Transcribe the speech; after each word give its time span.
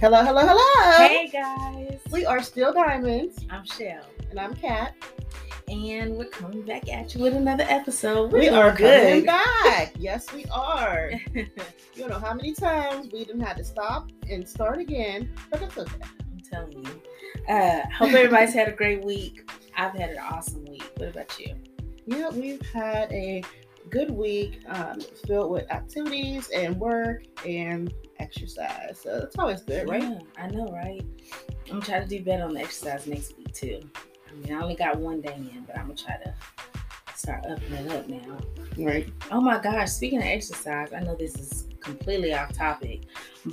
Hello, 0.00 0.24
hello, 0.24 0.40
hello. 0.46 1.06
Hey 1.08 1.28
guys, 1.28 2.00
We 2.10 2.24
are 2.24 2.42
still 2.42 2.72
diamonds, 2.72 3.44
I'm 3.50 3.64
Shell, 3.64 4.04
and 4.30 4.40
I'm 4.40 4.54
Cat. 4.54 4.94
and 5.68 6.16
we're 6.16 6.24
coming 6.30 6.62
back 6.62 6.88
at 6.90 7.14
you 7.14 7.20
with 7.22 7.34
another 7.34 7.64
episode. 7.68 8.32
We 8.32 8.50
We're 8.50 8.56
are 8.56 8.74
doing 8.74 9.24
coming 9.24 9.26
back. 9.26 9.92
Yes, 9.98 10.32
we 10.32 10.44
are. 10.52 11.12
You 11.94 12.08
don't 12.08 12.10
know 12.22 12.26
how 12.26 12.32
many 12.34 12.54
times 12.54 13.12
we 13.12 13.24
didn't 13.26 13.42
had 13.42 13.58
to 13.58 13.64
stop 13.64 14.08
and 14.30 14.48
start 14.48 14.78
again, 14.78 15.30
but 15.50 15.60
it's 15.60 15.76
okay. 15.76 15.92
I'm 16.32 16.40
telling 16.40 16.72
you. 16.82 17.02
Uh, 17.54 17.82
hope 17.94 18.08
everybody's 18.14 18.54
had 18.54 18.68
a 18.68 18.72
great 18.72 19.04
week. 19.04 19.50
I've 19.76 19.92
had 19.92 20.10
an 20.10 20.18
awesome 20.18 20.64
week. 20.64 20.90
What 20.96 21.10
about 21.10 21.38
you? 21.38 21.56
Yeah, 22.06 22.30
we've 22.30 22.62
had 22.72 23.12
a 23.12 23.42
good 23.90 24.10
week 24.10 24.62
um, 24.68 24.98
filled 25.26 25.50
with 25.50 25.70
activities 25.70 26.48
and 26.54 26.80
work 26.80 27.24
and 27.46 27.92
exercise. 28.20 29.00
So 29.02 29.20
that's 29.20 29.38
always 29.38 29.62
good, 29.62 29.88
right? 29.88 30.02
Yeah, 30.02 30.18
I 30.36 30.48
know, 30.48 30.66
right? 30.66 31.02
I'm 31.66 31.80
gonna 31.80 31.84
try 31.84 32.00
to 32.00 32.06
do 32.06 32.22
better 32.22 32.44
on 32.44 32.54
the 32.54 32.60
exercise 32.60 33.06
next 33.06 33.36
week 33.36 33.52
too. 33.52 33.80
I 34.28 34.34
mean, 34.34 34.54
I 34.54 34.60
only 34.60 34.76
got 34.76 34.98
one 34.98 35.20
day 35.20 35.34
in, 35.34 35.64
but 35.66 35.78
I'm 35.78 35.86
gonna 35.86 35.96
try 35.96 36.16
to 36.16 36.34
start 37.16 37.44
upping 37.48 37.72
it 37.72 37.92
up 37.92 38.08
now. 38.08 38.38
Right. 38.78 39.12
Oh 39.30 39.40
my 39.40 39.58
gosh, 39.58 39.90
speaking 39.90 40.18
of 40.18 40.24
exercise, 40.24 40.92
I 40.92 41.00
know 41.00 41.16
this 41.16 41.36
is 41.36 41.68
completely 41.80 42.32
off 42.34 42.52
topic, 42.52 43.02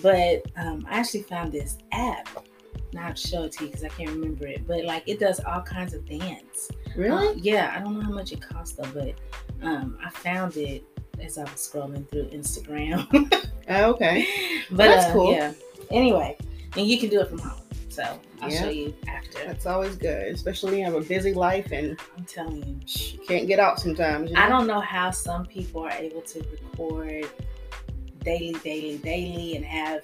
but 0.02 0.44
um, 0.56 0.86
I 0.90 1.00
actually 1.00 1.24
found 1.24 1.52
this 1.52 1.78
app. 1.92 2.28
Not 2.94 3.18
to 3.18 3.28
show 3.28 3.44
it 3.44 3.52
to 3.54 3.66
you 3.66 3.70
because 3.70 3.84
I 3.84 3.90
can't 3.90 4.12
remember 4.12 4.48
it, 4.48 4.66
but 4.66 4.86
like 4.86 5.04
it 5.08 5.20
does 5.20 5.42
all 5.42 5.62
kinds 5.62 5.94
of 5.94 6.06
dance. 6.06 6.72
Really? 6.96 7.28
Uh, 7.28 7.34
yeah, 7.34 7.74
I 7.76 7.84
don't 7.84 7.96
know 7.96 8.02
how 8.02 8.12
much 8.12 8.32
it 8.32 8.42
costs 8.42 8.78
though, 8.78 8.90
but 8.94 9.14
um, 9.62 9.98
I 10.04 10.10
found 10.10 10.56
it 10.56 10.86
as 11.22 11.38
I 11.38 11.44
was 11.44 11.52
scrolling 11.54 12.08
through 12.10 12.26
Instagram. 12.30 13.34
Oh, 13.70 13.92
okay. 13.92 14.26
but 14.72 14.78
That's 14.88 15.08
uh, 15.08 15.12
cool. 15.12 15.34
Yeah. 15.34 15.52
Anyway, 15.92 16.38
and 16.78 16.88
you 16.88 16.98
can 16.98 17.10
do 17.10 17.20
it 17.20 17.28
from 17.28 17.40
home. 17.40 17.60
So 17.90 18.18
I'll 18.42 18.50
Yeah. 18.50 18.62
show 18.62 18.70
you 18.70 18.94
after. 19.10 19.40
That's 19.46 19.66
always 19.66 19.98
good, 19.98 20.34
especially 20.34 20.72
when 20.72 20.80
you 20.80 20.86
have 20.86 20.94
a 20.94 21.02
busy 21.02 21.34
life 21.34 21.74
and 21.74 22.00
I'm 22.18 22.24
telling 22.24 22.64
you. 22.66 22.78
you 22.86 23.20
can't 23.28 23.46
get 23.46 23.60
out 23.60 23.82
sometimes. 23.82 24.30
You 24.30 24.38
know? 24.38 24.42
I 24.42 24.48
don't 24.48 24.68
know 24.68 24.80
how 24.80 25.12
some 25.12 25.46
people 25.46 25.82
are 25.82 25.92
able 25.92 26.22
to 26.22 26.40
record 26.50 27.26
daily, 28.24 28.54
daily, 28.64 29.00
daily 29.00 29.58
and 29.58 29.66
have 29.66 30.04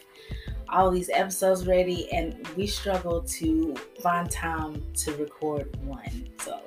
all 0.68 0.92
these 0.92 1.10
episodes 1.10 1.66
ready, 1.68 2.12
and 2.12 2.46
we 2.58 2.66
struggle 2.68 3.22
to 3.22 3.76
find 4.02 4.30
time 4.30 4.84
to 4.96 5.16
record 5.16 5.74
one. 5.86 6.28
So, 6.42 6.60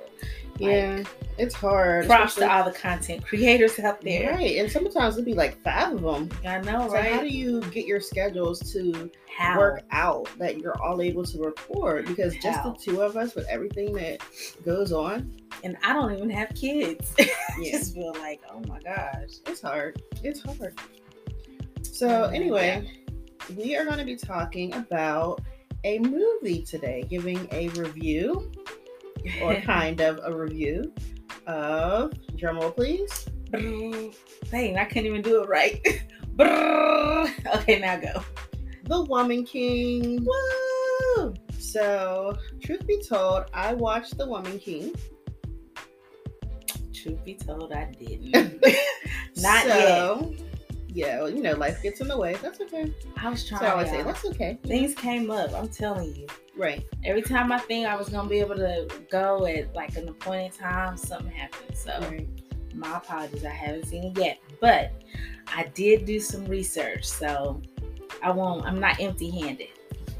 Yeah, 0.59 1.03
it's 1.37 1.53
hard. 1.53 2.05
props 2.07 2.35
to 2.35 2.51
all 2.51 2.63
the 2.63 2.71
content 2.71 3.25
creators 3.25 3.77
out 3.79 4.01
there. 4.01 4.31
Right, 4.33 4.57
and 4.57 4.71
sometimes 4.71 5.15
it'd 5.15 5.25
be 5.25 5.33
like 5.33 5.61
five 5.63 5.93
of 5.93 6.01
them. 6.01 6.29
I 6.45 6.59
know, 6.61 6.87
So 6.87 6.93
right? 6.93 7.13
how 7.13 7.21
do 7.21 7.27
you 7.27 7.61
get 7.71 7.85
your 7.85 7.99
schedules 8.01 8.59
to 8.73 9.11
How? 9.37 9.57
work 9.57 9.83
out 9.91 10.29
that 10.39 10.57
you're 10.57 10.81
all 10.81 11.01
able 11.01 11.23
to 11.25 11.41
record? 11.43 12.05
Because 12.07 12.35
just 12.37 12.63
the 12.63 12.73
two 12.73 13.01
of 13.01 13.15
us 13.17 13.35
with 13.35 13.47
everything 13.49 13.93
that 13.93 14.19
goes 14.65 14.91
on, 14.91 15.31
And 15.63 15.77
I 15.83 15.93
don't 15.93 16.13
even 16.13 16.29
have 16.31 16.49
kids. 16.55 17.13
I 17.19 17.29
just 17.63 17.93
feel 17.93 18.13
like, 18.19 18.41
oh 18.51 18.61
my 18.67 18.79
gosh. 18.79 19.29
it's 19.47 19.61
hard. 19.61 20.01
It's 20.23 20.41
hard. 20.41 20.73
So 21.83 22.25
anyway, 22.25 22.89
we 23.55 23.75
are 23.75 23.85
going 23.85 23.97
to 23.97 24.05
be 24.05 24.15
talking 24.15 24.73
about 24.73 25.41
a 25.83 25.99
movie 25.99 26.63
today, 26.63 27.03
giving 27.09 27.47
a 27.51 27.69
review 27.69 28.51
or 29.41 29.55
kind 29.61 30.01
of 30.01 30.19
a 30.23 30.35
review 30.35 30.91
of 31.47 32.11
drumroll 32.35 32.75
please. 32.75 33.27
Dang, 33.51 34.77
I 34.77 34.85
can't 34.85 35.05
even 35.05 35.21
do 35.21 35.43
it 35.43 35.49
right. 35.49 35.79
Okay, 37.55 37.79
now 37.79 37.97
go. 37.97 38.21
The 38.83 39.01
Woman 39.05 39.43
King. 39.43 40.23
Woo! 40.25 41.33
So, 41.57 42.37
truth 42.61 42.85
be 42.85 43.01
told, 43.01 43.45
I 43.53 43.73
watched 43.73 44.17
The 44.17 44.27
Woman 44.27 44.59
King. 44.59 44.93
Truth 46.93 47.23
be 47.25 47.33
told, 47.35 47.73
I 47.73 47.85
didn't. 47.99 48.63
Not 49.37 49.63
so, 49.63 50.33
Yeah, 50.89 51.19
well, 51.21 51.29
you 51.29 51.41
know, 51.41 51.53
life 51.55 51.81
gets 51.81 52.01
in 52.01 52.07
the 52.07 52.17
way. 52.17 52.35
That's 52.41 52.61
okay. 52.61 52.93
I 53.17 53.29
was 53.29 53.41
So 53.41 53.57
trying. 53.57 53.65
I 53.65 53.71
always 53.71 53.89
say 53.89 54.03
that's 54.03 54.25
okay. 54.25 54.59
Things 54.63 54.93
came 54.93 55.31
up. 55.31 55.53
I'm 55.53 55.69
telling 55.69 56.13
you. 56.15 56.27
Right. 56.57 56.85
Every 57.05 57.21
time 57.21 57.51
I 57.51 57.59
think 57.59 57.87
I 57.87 57.95
was 57.95 58.09
gonna 58.09 58.27
be 58.27 58.39
able 58.39 58.55
to 58.55 58.87
go 59.11 59.45
at 59.45 59.73
like 59.75 59.95
an 59.95 60.09
appointed 60.09 60.53
time, 60.53 60.97
something 60.97 61.31
happened. 61.31 61.77
So 61.77 61.99
Right. 62.01 62.27
my 62.73 62.97
apologies. 62.97 63.45
I 63.45 63.49
haven't 63.49 63.85
seen 63.85 64.05
it 64.05 64.17
yet, 64.17 64.39
but 64.59 64.91
I 65.55 65.65
did 65.75 66.05
do 66.05 66.19
some 66.19 66.45
research, 66.45 67.05
so 67.05 67.61
I 68.23 68.31
won't. 68.31 68.65
I'm 68.65 68.79
not 68.79 68.99
empty-handed. 68.99 69.69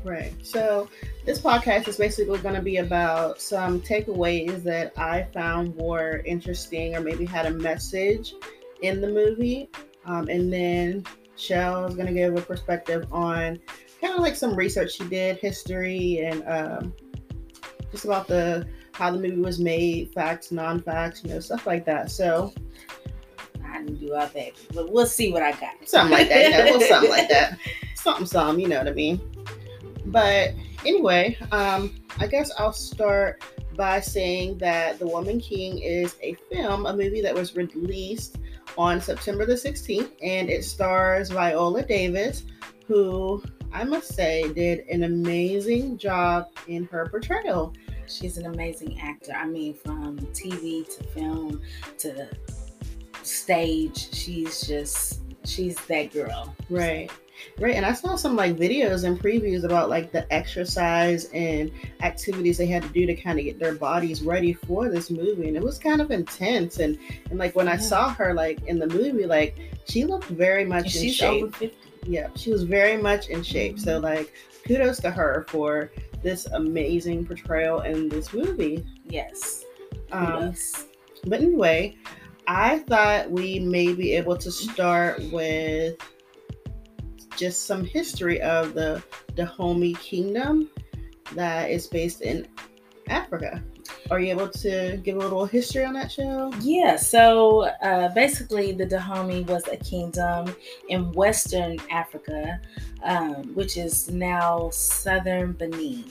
Right. 0.04 0.34
So 0.46 0.90
this 1.26 1.40
podcast 1.40 1.88
is 1.88 1.98
basically 1.98 2.40
going 2.40 2.56
to 2.56 2.62
be 2.62 2.78
about 2.78 3.42
some 3.42 3.82
takeaways 3.82 4.64
that 4.64 4.98
I 4.98 5.24
found 5.34 5.76
were 5.76 6.22
interesting 6.26 6.96
or 6.96 7.02
maybe 7.02 7.26
had 7.26 7.46
a 7.48 7.52
message 7.52 8.34
in 8.82 9.02
the 9.02 9.08
movie. 9.08 9.70
Um, 10.06 10.30
and 10.30 10.54
then 10.54 11.04
Shell 11.36 11.86
is 11.86 11.96
going 11.96 12.08
to 12.08 12.14
give 12.14 12.38
a 12.38 12.42
perspective 12.42 13.06
on 13.12 13.60
kind 14.02 14.14
of 14.14 14.22
like 14.22 14.36
some 14.36 14.56
research 14.56 14.96
she 14.96 15.06
did, 15.06 15.38
history, 15.38 16.20
and 16.20 16.44
um, 16.48 16.94
just 17.92 18.06
about 18.06 18.28
the 18.28 18.68
how 18.94 19.12
the 19.12 19.20
movie 19.20 19.42
was 19.42 19.60
made, 19.60 20.12
facts, 20.14 20.52
non-facts, 20.52 21.24
you 21.24 21.30
know, 21.30 21.40
stuff 21.40 21.68
like 21.68 21.86
that. 21.86 22.10
So 22.10 22.52
I 23.64 23.78
didn't 23.80 24.00
do 24.00 24.16
all 24.16 24.28
that, 24.28 24.52
but 24.74 24.92
we'll 24.92 25.06
see 25.06 25.32
what 25.32 25.44
I 25.44 25.52
got. 25.52 25.88
something 25.88 26.18
like 26.18 26.30
that, 26.30 26.66
you 26.68 26.80
know, 26.80 26.86
something 26.88 27.12
like 27.12 27.30
that. 27.30 27.60
Something, 27.96 28.26
some, 28.28 28.60
you 28.60 28.70
know 28.70 28.78
what 28.78 28.88
I 28.88 28.94
mean. 28.94 29.20
But 30.06 30.54
anyway, 30.86 31.38
um, 31.52 31.94
I 32.20 32.28
guess 32.28 32.52
I'll 32.58 32.72
start 32.72 33.44
by 33.76 34.00
saying 34.00 34.60
that 34.60 34.98
The 34.98 35.08
Woman 35.08 35.42
King 35.42 35.80
is 35.80 36.16
a 36.22 36.36
film, 36.50 36.86
a 36.86 36.96
movie 36.96 37.22
that 37.22 37.34
was 37.34 37.56
released 37.56 38.38
on 38.78 39.02
September 39.02 39.46
the 39.46 39.54
16th, 39.54 40.12
and 40.22 40.50
it 40.50 40.64
stars 40.64 41.32
Viola 41.32 41.84
Davis, 41.84 42.44
who 42.88 43.44
I 43.74 43.84
must 43.84 44.14
say 44.14 44.52
did 44.54 44.88
an 44.90 45.04
amazing 45.04 45.98
job 45.98 46.48
in 46.68 46.86
her 46.86 47.08
portrayal. 47.10 47.74
She's 48.08 48.38
an 48.38 48.46
amazing 48.46 49.00
actor. 49.00 49.34
I 49.34 49.46
mean, 49.46 49.74
from 49.74 50.18
TV 50.18 50.88
to 50.98 51.04
film 51.06 51.62
to 52.00 52.28
stage, 53.24 54.14
she's 54.14 54.62
just 54.62 55.20
she's 55.46 55.76
that 55.88 56.14
girl. 56.14 56.56
Right. 56.70 57.12
Right. 57.60 57.76
And 57.76 57.86
I 57.86 57.94
saw 57.94 58.16
some 58.16 58.36
like 58.36 58.56
videos 58.56 59.04
and 59.04 59.20
previews 59.20 59.64
about 59.64 59.90
like 59.90 60.12
the 60.12 60.32
exercise 60.34 61.26
and 61.34 61.72
activities 62.02 62.58
they 62.58 62.66
had 62.66 62.82
to 62.82 62.90
do 62.90 63.06
to 63.06 63.16
kind 63.16 63.38
of 63.38 63.46
get 63.46 63.60
their 63.60 63.76
bodies 63.76 64.24
ready 64.24 64.54
for 64.54 64.90
this 64.90 65.12
movie. 65.12 65.48
And 65.48 65.56
it 65.56 65.62
was 65.62 65.78
kind 65.78 66.02
of 66.02 66.10
intense. 66.10 66.80
And 66.80 66.98
and 67.30 67.38
like 67.38 67.56
when 67.56 67.68
I 67.68 67.78
saw 67.78 68.10
her 68.10 68.34
like 68.34 68.64
in 68.66 68.80
the 68.80 68.88
movie, 68.88 69.26
like 69.26 69.60
she 69.88 70.04
looked 70.04 70.26
very 70.26 70.66
much 70.66 70.96
in 70.96 71.02
She's 71.02 71.16
shape. 71.16 71.54
Yeah, 72.08 72.30
she 72.36 72.52
was 72.52 72.64
very 72.64 72.98
much 72.98 73.28
in 73.28 73.44
shape. 73.44 73.78
So 73.80 74.00
like 74.00 74.34
kudos 74.66 75.00
to 75.02 75.12
her 75.12 75.46
for 75.50 75.92
this 76.24 76.46
amazing 76.48 77.26
portrayal 77.26 77.82
in 77.82 78.10
this 78.10 78.34
movie. 78.34 78.86
Yes. 79.06 79.64
Um, 80.12 80.26
Kudos. 80.26 80.86
but 81.26 81.42
anyway, 81.42 81.98
I 82.48 82.80
thought 82.80 83.30
we 83.30 83.60
may 83.60 83.94
be 83.94 84.14
able 84.14 84.38
to 84.38 84.52
start 84.52 85.22
with 85.32 85.98
just 87.36 87.66
some 87.66 87.84
history 87.84 88.42
of 88.42 88.74
the 88.74 89.04
Dahomey 89.36 89.94
Kingdom 89.96 90.70
that 91.34 91.70
is 91.70 91.88
based 91.88 92.22
in 92.22 92.48
Africa. 93.10 93.64
Are 94.10 94.20
you 94.20 94.32
able 94.32 94.48
to 94.50 94.98
give 95.04 95.18
a 95.18 95.20
little 95.20 95.46
history 95.46 95.84
on 95.84 95.94
that 95.94 96.12
show? 96.12 96.54
Yeah, 96.62 96.96
so 96.96 97.64
uh, 97.82 98.14
basically, 98.14 98.72
the 98.72 98.86
Dahomey 98.86 99.44
was 99.44 99.68
a 99.68 99.78
kingdom 99.78 100.56
in 100.88 101.12
Western 101.12 101.78
Africa, 101.92 102.62
um, 103.04 103.54
which 103.54 103.76
is 103.76 104.10
now 104.10 104.70
southern 104.72 105.54
Benin. 105.54 106.06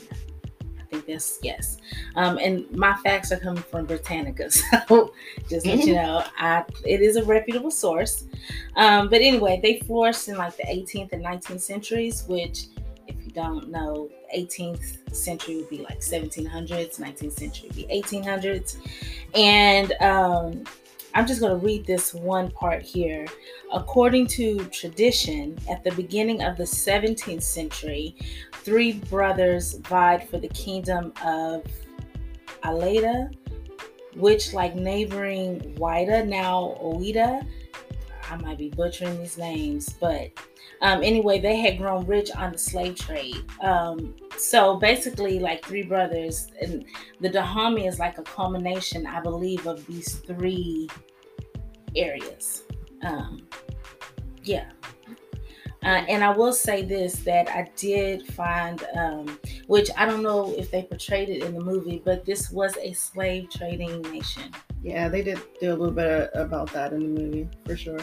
I 0.78 0.84
think 0.90 1.06
that's 1.06 1.38
yes. 1.42 1.78
Um, 2.16 2.38
and 2.38 2.70
my 2.70 2.94
facts 2.96 3.32
are 3.32 3.38
coming 3.38 3.62
from 3.62 3.86
Britannica, 3.86 4.50
so 4.88 5.12
just 5.48 5.64
let 5.64 5.78
you 5.78 5.94
know, 5.94 6.22
I, 6.38 6.64
it 6.84 7.00
is 7.00 7.16
a 7.16 7.24
reputable 7.24 7.70
source. 7.70 8.24
Um, 8.76 9.08
but 9.08 9.22
anyway, 9.22 9.58
they 9.62 9.80
flourished 9.80 10.28
in 10.28 10.36
like 10.36 10.56
the 10.56 10.64
18th 10.64 11.12
and 11.12 11.24
19th 11.24 11.62
centuries, 11.62 12.24
which, 12.28 12.66
if 13.08 13.16
you 13.24 13.32
don't 13.32 13.70
know, 13.70 14.10
18th 14.34 15.14
century 15.14 15.56
would 15.56 15.70
be 15.70 15.78
like 15.78 16.00
1700s, 16.00 17.00
19th 17.00 17.32
century 17.32 17.68
would 17.68 17.76
be 17.76 17.84
1800s. 17.84 18.76
And 19.34 19.92
um, 20.00 20.64
I'm 21.14 21.26
just 21.26 21.40
going 21.40 21.58
to 21.58 21.64
read 21.64 21.86
this 21.86 22.12
one 22.12 22.50
part 22.50 22.82
here. 22.82 23.26
According 23.72 24.26
to 24.28 24.64
tradition, 24.66 25.58
at 25.70 25.82
the 25.82 25.92
beginning 25.92 26.42
of 26.42 26.56
the 26.56 26.64
17th 26.64 27.42
century, 27.42 28.16
three 28.52 28.94
brothers 28.94 29.74
vied 29.88 30.28
for 30.28 30.38
the 30.38 30.48
kingdom 30.48 31.14
of 31.24 31.64
Allada, 32.64 33.34
which, 34.14 34.52
like 34.52 34.74
neighboring 34.74 35.74
Whydah, 35.76 36.26
now 36.26 36.76
Ouidah, 36.82 37.46
I 38.30 38.36
might 38.36 38.58
be 38.58 38.70
butchering 38.70 39.18
these 39.18 39.38
names, 39.38 39.94
but 40.00 40.30
um, 40.82 41.02
anyway, 41.02 41.40
they 41.40 41.56
had 41.56 41.78
grown 41.78 42.06
rich 42.06 42.30
on 42.32 42.52
the 42.52 42.58
slave 42.58 42.96
trade. 42.96 43.44
Um, 43.60 44.14
so 44.36 44.76
basically, 44.76 45.38
like 45.38 45.64
three 45.64 45.82
brothers, 45.82 46.48
and 46.60 46.84
the 47.20 47.28
Dahomey 47.28 47.86
is 47.86 47.98
like 47.98 48.18
a 48.18 48.22
culmination, 48.22 49.06
I 49.06 49.20
believe, 49.20 49.66
of 49.66 49.86
these 49.86 50.16
three 50.16 50.88
areas. 51.94 52.64
Um, 53.02 53.46
yeah. 54.42 54.70
Uh, 55.82 56.02
and 56.08 56.24
I 56.24 56.30
will 56.30 56.52
say 56.52 56.84
this 56.84 57.16
that 57.20 57.48
I 57.48 57.70
did 57.76 58.26
find, 58.34 58.84
um, 58.96 59.38
which 59.68 59.88
I 59.96 60.04
don't 60.04 60.22
know 60.22 60.52
if 60.56 60.70
they 60.70 60.82
portrayed 60.82 61.28
it 61.28 61.44
in 61.44 61.54
the 61.54 61.60
movie, 61.60 62.02
but 62.04 62.24
this 62.24 62.50
was 62.50 62.76
a 62.78 62.92
slave 62.92 63.50
trading 63.50 64.02
nation. 64.02 64.52
Yeah, 64.86 65.08
they 65.08 65.20
did 65.20 65.40
do 65.60 65.70
a 65.70 65.74
little 65.74 65.90
bit 65.90 66.30
about 66.34 66.72
that 66.72 66.92
in 66.92 67.00
the 67.00 67.20
movie 67.20 67.48
for 67.66 67.76
sure. 67.76 67.98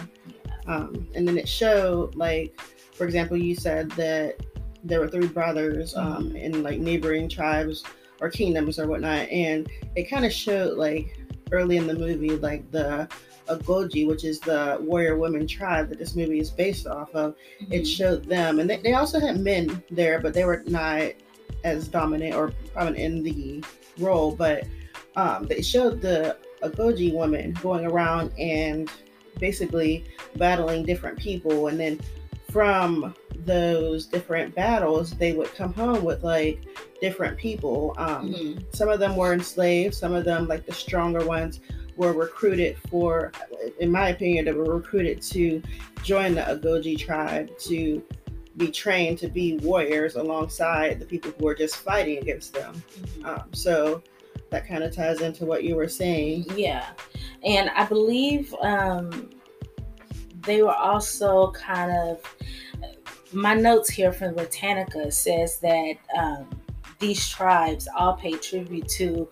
Um, 0.68 1.08
and 1.16 1.26
then 1.26 1.38
it 1.38 1.48
showed, 1.48 2.14
like, 2.16 2.60
for 2.94 3.06
example, 3.06 3.38
you 3.38 3.56
said 3.56 3.90
that 3.92 4.36
there 4.84 5.00
were 5.00 5.08
three 5.08 5.28
brothers 5.28 5.96
um, 5.96 6.26
mm-hmm. 6.26 6.36
in 6.36 6.62
like 6.62 6.82
neighboring 6.82 7.30
tribes 7.30 7.86
or 8.20 8.30
kingdoms 8.30 8.80
or 8.80 8.88
whatnot, 8.88 9.30
and 9.30 9.70
it 9.96 10.10
kind 10.10 10.26
of 10.26 10.34
showed 10.34 10.78
like 10.78 11.18
early 11.54 11.78
in 11.78 11.88
the 11.88 11.94
movie, 11.94 12.32
like 12.32 12.70
the 12.72 13.08
Agojie, 13.48 14.06
which 14.06 14.26
is 14.26 14.42
the 14.42 14.78
warrior 14.82 15.18
women 15.18 15.48
tribe 15.48 15.88
that 15.88 16.00
this 16.00 16.18
movie 16.18 16.40
is 16.40 16.50
based 16.50 16.86
off 16.86 17.16
of. 17.16 17.34
Mm-hmm. 17.62 17.72
It 17.72 17.86
showed 17.86 18.26
them, 18.26 18.60
and 18.60 18.70
they, 18.70 18.82
they 18.82 18.94
also 18.94 19.22
had 19.22 19.40
men 19.40 19.82
there, 19.90 20.20
but 20.20 20.34
they 20.34 20.44
were 20.44 20.64
not 20.68 21.14
as 21.64 21.88
dominant 21.88 22.36
or 22.36 22.52
prominent 22.74 23.00
in 23.00 23.24
the 23.24 23.64
role. 23.98 24.36
But 24.36 24.66
um, 25.16 25.46
they 25.46 25.62
showed 25.62 26.02
the 26.02 26.36
Agojie 26.64 27.14
woman 27.14 27.54
going 27.62 27.86
around 27.86 28.32
and 28.38 28.90
basically 29.40 30.06
battling 30.36 30.86
different 30.86 31.18
people, 31.18 31.68
and 31.68 31.80
then 31.80 32.00
from 32.52 33.16
those 33.46 34.06
different 34.06 34.54
battles, 34.54 35.12
they 35.12 35.34
would 35.34 35.54
come 35.56 35.74
home 35.74 36.04
with 36.04 36.24
like 36.24 36.64
different 37.02 37.38
people. 37.38 37.96
Um, 37.98 38.34
mm-hmm. 38.34 38.60
Some 38.74 38.90
of 38.90 39.00
them 39.00 39.16
were 39.16 39.34
enslaved, 39.34 39.96
some 39.96 40.14
of 40.14 40.24
them, 40.24 40.48
like 40.48 40.66
the 40.66 40.74
stronger 40.74 41.26
ones, 41.26 41.60
were 41.98 42.14
recruited 42.14 42.78
for, 42.90 43.32
in 43.80 43.92
my 43.92 44.10
opinion, 44.10 44.46
they 44.46 44.52
were 44.52 44.76
recruited 44.76 45.22
to 45.22 45.62
join 46.04 46.36
the 46.36 46.42
Agojie 46.42 46.98
tribe 46.98 47.58
to 47.60 48.04
be 48.58 48.68
trained 48.70 49.18
to 49.18 49.28
be 49.28 49.58
warriors 49.58 50.16
alongside 50.16 51.00
the 51.00 51.06
people 51.06 51.32
who 51.32 51.46
were 51.46 51.56
just 51.56 51.78
fighting 51.78 52.20
against 52.20 52.54
them. 52.54 52.74
Mm-hmm. 52.76 53.26
Um, 53.26 53.44
so 53.52 54.04
that 54.54 54.68
kind 54.68 54.84
of 54.84 54.96
ties 54.96 55.20
into 55.22 55.46
what 55.46 55.64
you 55.64 55.76
were 55.76 55.90
saying. 55.90 56.46
Yeah. 56.56 56.92
And 57.44 57.70
I 57.72 57.86
believe 57.86 58.54
um, 58.62 59.30
they 60.46 60.62
were 60.62 60.76
also 60.76 61.52
kind 61.52 61.92
of, 61.92 62.22
my 63.34 63.56
notes 63.56 63.90
here 63.90 64.14
from 64.14 64.36
Britannica 64.36 65.12
says 65.12 65.60
that 65.60 65.96
um, 66.18 66.48
these 67.00 67.28
tribes 67.28 67.88
all 67.98 68.14
pay 68.14 68.34
tribute 68.34 68.88
to 68.90 69.28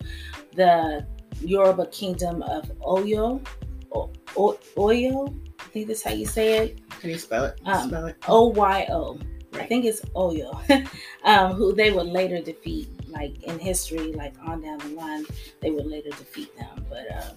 the 0.54 1.06
Yoruba 1.40 1.86
kingdom 1.86 2.42
of 2.42 2.64
Oyo. 2.80 3.44
O- 3.92 4.10
o- 4.36 4.58
Oyo? 4.76 5.34
I 5.60 5.64
think 5.72 5.86
that's 5.86 6.02
how 6.02 6.10
you 6.12 6.26
say 6.26 6.58
it. 6.58 6.90
Can 7.00 7.10
you 7.10 7.18
spell 7.18 7.44
it? 7.44 7.60
Um, 7.64 7.88
spell 7.88 8.06
it. 8.06 8.16
O 8.28 8.48
Y 8.48 8.86
O. 8.90 9.18
I 9.54 9.66
think 9.66 9.84
it's 9.84 10.00
Oyo, 10.16 10.52
um, 11.24 11.52
who 11.52 11.74
they 11.74 11.90
would 11.92 12.06
later 12.06 12.40
defeat, 12.40 12.88
like 13.12 13.42
in 13.42 13.58
history, 13.58 14.12
like 14.12 14.34
on 14.44 14.62
down 14.62 14.78
the 14.78 14.88
line, 14.88 15.24
they 15.60 15.70
would 15.70 15.86
later 15.86 16.10
defeat 16.10 16.56
them. 16.56 16.84
But 16.88 17.06
um, 17.12 17.36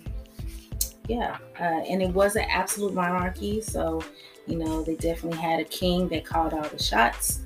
yeah, 1.08 1.38
uh, 1.60 1.64
and 1.64 2.02
it 2.02 2.10
was 2.10 2.36
an 2.36 2.46
absolute 2.50 2.94
monarchy, 2.94 3.62
so 3.62 4.04
you 4.48 4.58
know 4.58 4.84
they 4.84 4.96
definitely 4.96 5.40
had 5.40 5.60
a 5.60 5.66
king 5.66 6.08
that 6.10 6.26
called 6.26 6.54
all 6.54 6.68
the 6.68 6.82
shots. 6.82 7.42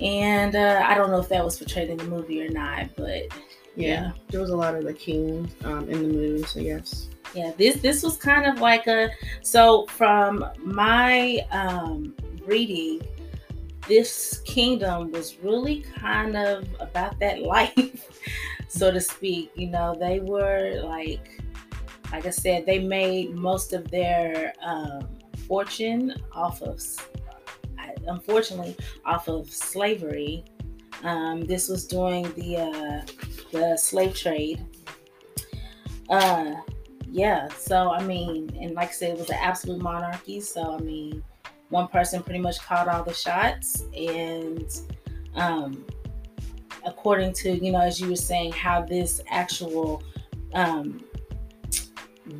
And 0.00 0.54
uh, 0.54 0.84
I 0.86 0.94
don't 0.94 1.10
know 1.10 1.18
if 1.18 1.28
that 1.28 1.44
was 1.44 1.58
portrayed 1.58 1.90
in 1.90 1.96
the 1.96 2.04
movie 2.04 2.40
or 2.40 2.50
not, 2.50 2.88
but 2.96 3.24
yeah, 3.74 3.86
yeah. 3.86 4.12
there 4.28 4.40
was 4.40 4.50
a 4.50 4.56
lot 4.56 4.74
of 4.74 4.84
the 4.84 4.94
king 4.94 5.50
um, 5.64 5.88
in 5.90 6.02
the 6.02 6.08
movie, 6.08 6.42
so 6.44 6.60
yes. 6.60 7.08
Yeah, 7.34 7.52
this 7.58 7.76
this 7.82 8.02
was 8.02 8.16
kind 8.16 8.46
of 8.46 8.60
like 8.60 8.86
a 8.86 9.10
so 9.42 9.86
from 9.86 10.44
my 10.64 11.44
um, 11.50 12.14
reading, 12.46 13.06
this 13.88 14.42
kingdom 14.44 15.10
was 15.10 15.38
really 15.38 15.80
kind 15.80 16.36
of 16.36 16.66
about 16.78 17.18
that 17.18 17.42
life, 17.54 18.08
so 18.68 18.90
to 18.92 19.00
speak. 19.00 19.50
You 19.54 19.68
know, 19.70 19.96
they 19.98 20.20
were 20.20 20.82
like, 20.84 21.42
like 22.12 22.26
I 22.26 22.30
said, 22.30 22.66
they 22.66 22.78
made 22.78 23.34
most 23.34 23.72
of 23.72 23.90
their 23.90 24.52
um, 24.62 25.08
fortune 25.46 26.14
off 26.32 26.62
of, 26.62 26.80
unfortunately, 28.06 28.76
off 29.04 29.28
of 29.28 29.50
slavery. 29.50 30.44
Um, 31.02 31.44
this 31.44 31.68
was 31.68 31.86
during 31.86 32.24
the 32.34 32.56
uh, 32.56 33.06
the 33.52 33.76
slave 33.76 34.14
trade. 34.14 34.64
Uh, 36.10 36.52
yeah. 37.10 37.48
So 37.48 37.90
I 37.90 38.02
mean, 38.02 38.56
and 38.60 38.74
like 38.74 38.88
I 38.88 38.92
said, 38.92 39.10
it 39.10 39.18
was 39.18 39.30
an 39.30 39.38
absolute 39.40 39.80
monarchy. 39.80 40.40
So 40.40 40.74
I 40.74 40.80
mean, 40.80 41.22
one 41.70 41.88
person 41.88 42.22
pretty 42.22 42.40
much 42.40 42.60
called 42.60 42.88
all 42.88 43.04
the 43.04 43.14
shots, 43.14 43.84
and 43.96 44.80
um, 45.34 45.84
according 46.84 47.32
to 47.34 47.52
you 47.52 47.72
know, 47.72 47.80
as 47.80 48.00
you 48.00 48.08
were 48.08 48.16
saying, 48.16 48.52
how 48.52 48.82
this 48.82 49.20
actual 49.30 50.02
um, 50.54 51.04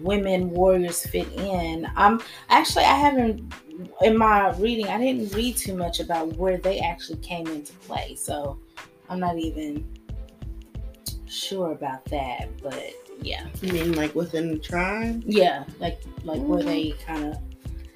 women 0.00 0.50
warriors 0.50 1.06
fit 1.06 1.30
in. 1.32 1.88
Um, 1.96 2.22
actually, 2.48 2.84
I 2.84 2.94
haven't 2.94 3.52
in 4.02 4.16
my 4.16 4.50
reading. 4.56 4.88
I 4.88 4.98
didn't 4.98 5.32
read 5.34 5.56
too 5.56 5.76
much 5.76 6.00
about 6.00 6.36
where 6.36 6.58
they 6.58 6.80
actually 6.80 7.18
came 7.18 7.46
into 7.46 7.72
play, 7.74 8.14
so 8.14 8.58
I'm 9.08 9.20
not 9.20 9.38
even 9.38 9.86
sure 11.26 11.72
about 11.72 12.04
that, 12.06 12.48
but 12.62 12.92
yeah. 13.20 13.46
You 13.60 13.72
mean 13.72 13.92
like 13.92 14.14
within 14.14 14.50
the 14.50 14.58
tribe? 14.58 15.22
Yeah, 15.26 15.64
like 15.78 16.00
like 16.24 16.40
mm-hmm. 16.40 16.48
where 16.48 16.62
they 16.62 16.92
kind 17.06 17.26
of 17.26 17.38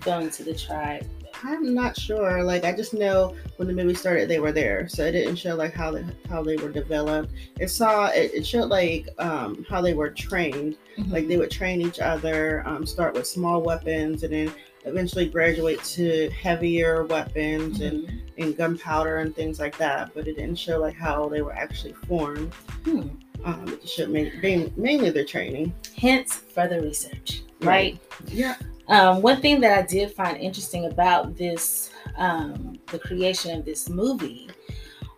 fell 0.00 0.20
into 0.20 0.42
the 0.44 0.54
tribe. 0.54 1.06
I'm 1.44 1.74
not 1.74 1.96
sure. 1.96 2.42
Like 2.42 2.64
I 2.64 2.72
just 2.72 2.94
know 2.94 3.34
when 3.56 3.68
the 3.68 3.74
movie 3.74 3.94
started, 3.94 4.28
they 4.28 4.38
were 4.38 4.52
there, 4.52 4.88
so 4.88 5.04
it 5.04 5.12
didn't 5.12 5.36
show 5.36 5.54
like 5.54 5.74
how 5.74 5.90
they 5.90 6.04
how 6.28 6.42
they 6.42 6.56
were 6.56 6.70
developed. 6.70 7.32
It 7.58 7.68
saw 7.68 8.06
it, 8.06 8.32
it 8.34 8.46
showed 8.46 8.68
like 8.68 9.08
um, 9.18 9.64
how 9.68 9.80
they 9.80 9.94
were 9.94 10.10
trained. 10.10 10.76
Mm-hmm. 10.96 11.12
Like 11.12 11.28
they 11.28 11.36
would 11.36 11.50
train 11.50 11.80
each 11.80 12.00
other, 12.00 12.62
um, 12.66 12.86
start 12.86 13.14
with 13.14 13.26
small 13.26 13.62
weapons, 13.62 14.22
and 14.22 14.32
then 14.32 14.52
eventually 14.84 15.28
graduate 15.28 15.82
to 15.84 16.30
heavier 16.30 17.04
weapons 17.04 17.78
mm-hmm. 17.78 18.06
and, 18.06 18.22
and 18.38 18.56
gunpowder 18.56 19.18
and 19.18 19.34
things 19.34 19.58
like 19.58 19.76
that. 19.78 20.12
But 20.14 20.28
it 20.28 20.36
didn't 20.36 20.56
show 20.56 20.78
like 20.78 20.96
how 20.96 21.28
they 21.28 21.42
were 21.42 21.54
actually 21.54 21.94
formed. 21.94 22.52
Hmm. 22.84 23.08
Um, 23.44 23.66
it 23.68 23.88
should 23.88 24.10
mainly, 24.10 24.72
mainly 24.76 25.10
their 25.10 25.24
training. 25.24 25.74
Hence, 25.98 26.36
further 26.36 26.80
research, 26.80 27.42
right? 27.60 27.98
right? 28.20 28.32
Yeah. 28.32 28.54
Um, 28.88 29.22
one 29.22 29.40
thing 29.40 29.60
that 29.60 29.78
I 29.78 29.82
did 29.82 30.12
find 30.12 30.36
interesting 30.36 30.86
about 30.86 31.36
this, 31.36 31.90
um, 32.16 32.78
the 32.90 32.98
creation 32.98 33.58
of 33.58 33.64
this 33.64 33.88
movie, 33.88 34.50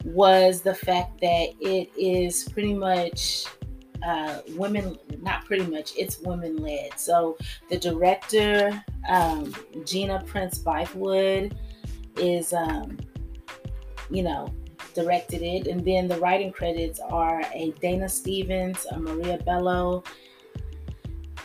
was 0.05 0.61
the 0.61 0.75
fact 0.75 1.21
that 1.21 1.49
it 1.61 1.91
is 1.97 2.47
pretty 2.51 2.75
much 2.75 3.47
uh, 4.07 4.41
women, 4.51 4.99
not 5.23 5.45
pretty 5.47 5.65
much, 5.65 5.93
it's 5.97 6.21
women 6.21 6.57
led. 6.57 6.91
So 6.99 7.39
the 7.71 7.79
director, 7.79 8.85
um, 9.09 9.55
Gina 9.87 10.23
Prince 10.27 10.59
Bythewood, 10.59 11.57
is, 12.17 12.53
um, 12.53 12.99
you 14.11 14.23
know, 14.23 14.53
directed 14.95 15.43
it. 15.43 15.67
And 15.67 15.85
then 15.85 16.07
the 16.07 16.19
writing 16.19 16.53
credits 16.53 17.01
are 17.01 17.43
a 17.53 17.73
Dana 17.81 18.09
Stevens, 18.09 18.87
a 18.91 18.99
Maria 18.99 19.39
Bello, 19.39 20.05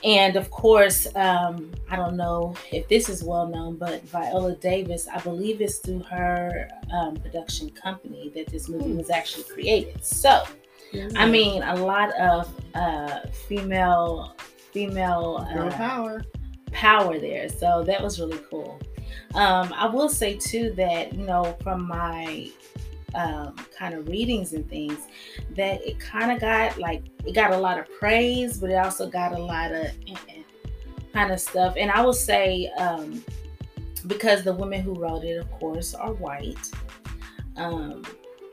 and 0.03 0.35
of 0.35 0.49
course, 0.51 1.07
um, 1.15 1.71
I 1.89 1.95
don't 1.95 2.15
know 2.15 2.55
if 2.71 2.87
this 2.87 3.09
is 3.09 3.23
well 3.23 3.47
known, 3.47 3.77
but 3.77 4.03
Viola 4.03 4.55
Davis, 4.55 5.07
I 5.07 5.19
believe 5.19 5.61
it's 5.61 5.77
through 5.77 6.03
her 6.03 6.69
um, 6.93 7.15
production 7.17 7.69
company 7.71 8.31
that 8.35 8.47
this 8.47 8.69
movie 8.69 8.93
was 8.93 9.09
actually 9.09 9.43
created. 9.43 10.03
So, 10.03 10.43
mm-hmm. 10.93 11.17
I 11.17 11.27
mean, 11.27 11.63
a 11.63 11.75
lot 11.75 12.11
of 12.19 12.49
uh, 12.73 13.21
female 13.47 14.35
female 14.71 15.47
uh, 15.49 15.69
power 15.71 16.23
power 16.71 17.19
there. 17.19 17.49
So 17.49 17.83
that 17.83 18.01
was 18.01 18.19
really 18.19 18.39
cool. 18.49 18.79
Um, 19.35 19.73
I 19.73 19.87
will 19.87 20.09
say 20.09 20.37
too 20.37 20.71
that 20.77 21.13
you 21.13 21.25
know 21.25 21.57
from 21.61 21.87
my 21.87 22.49
um, 23.15 23.55
kind 23.77 23.93
of 23.93 24.07
readings 24.07 24.53
and 24.53 24.67
things 24.69 25.07
that 25.55 25.81
it 25.85 25.99
kind 25.99 26.31
of 26.31 26.39
got 26.39 26.77
like 26.77 27.03
it 27.25 27.33
got 27.33 27.51
a 27.51 27.57
lot 27.57 27.79
of 27.79 27.89
praise, 27.99 28.57
but 28.57 28.69
it 28.69 28.75
also 28.75 29.09
got 29.09 29.33
a 29.33 29.37
lot 29.37 29.71
of 29.71 29.87
kind 31.13 31.31
of 31.31 31.39
stuff. 31.39 31.75
And 31.77 31.89
I 31.91 32.01
will 32.01 32.13
say 32.13 32.71
um, 32.77 33.23
because 34.07 34.43
the 34.43 34.53
women 34.53 34.81
who 34.81 34.93
wrote 34.93 35.23
it, 35.23 35.37
of 35.37 35.49
course, 35.51 35.93
are 35.93 36.13
white. 36.13 36.71
Um, 37.57 38.03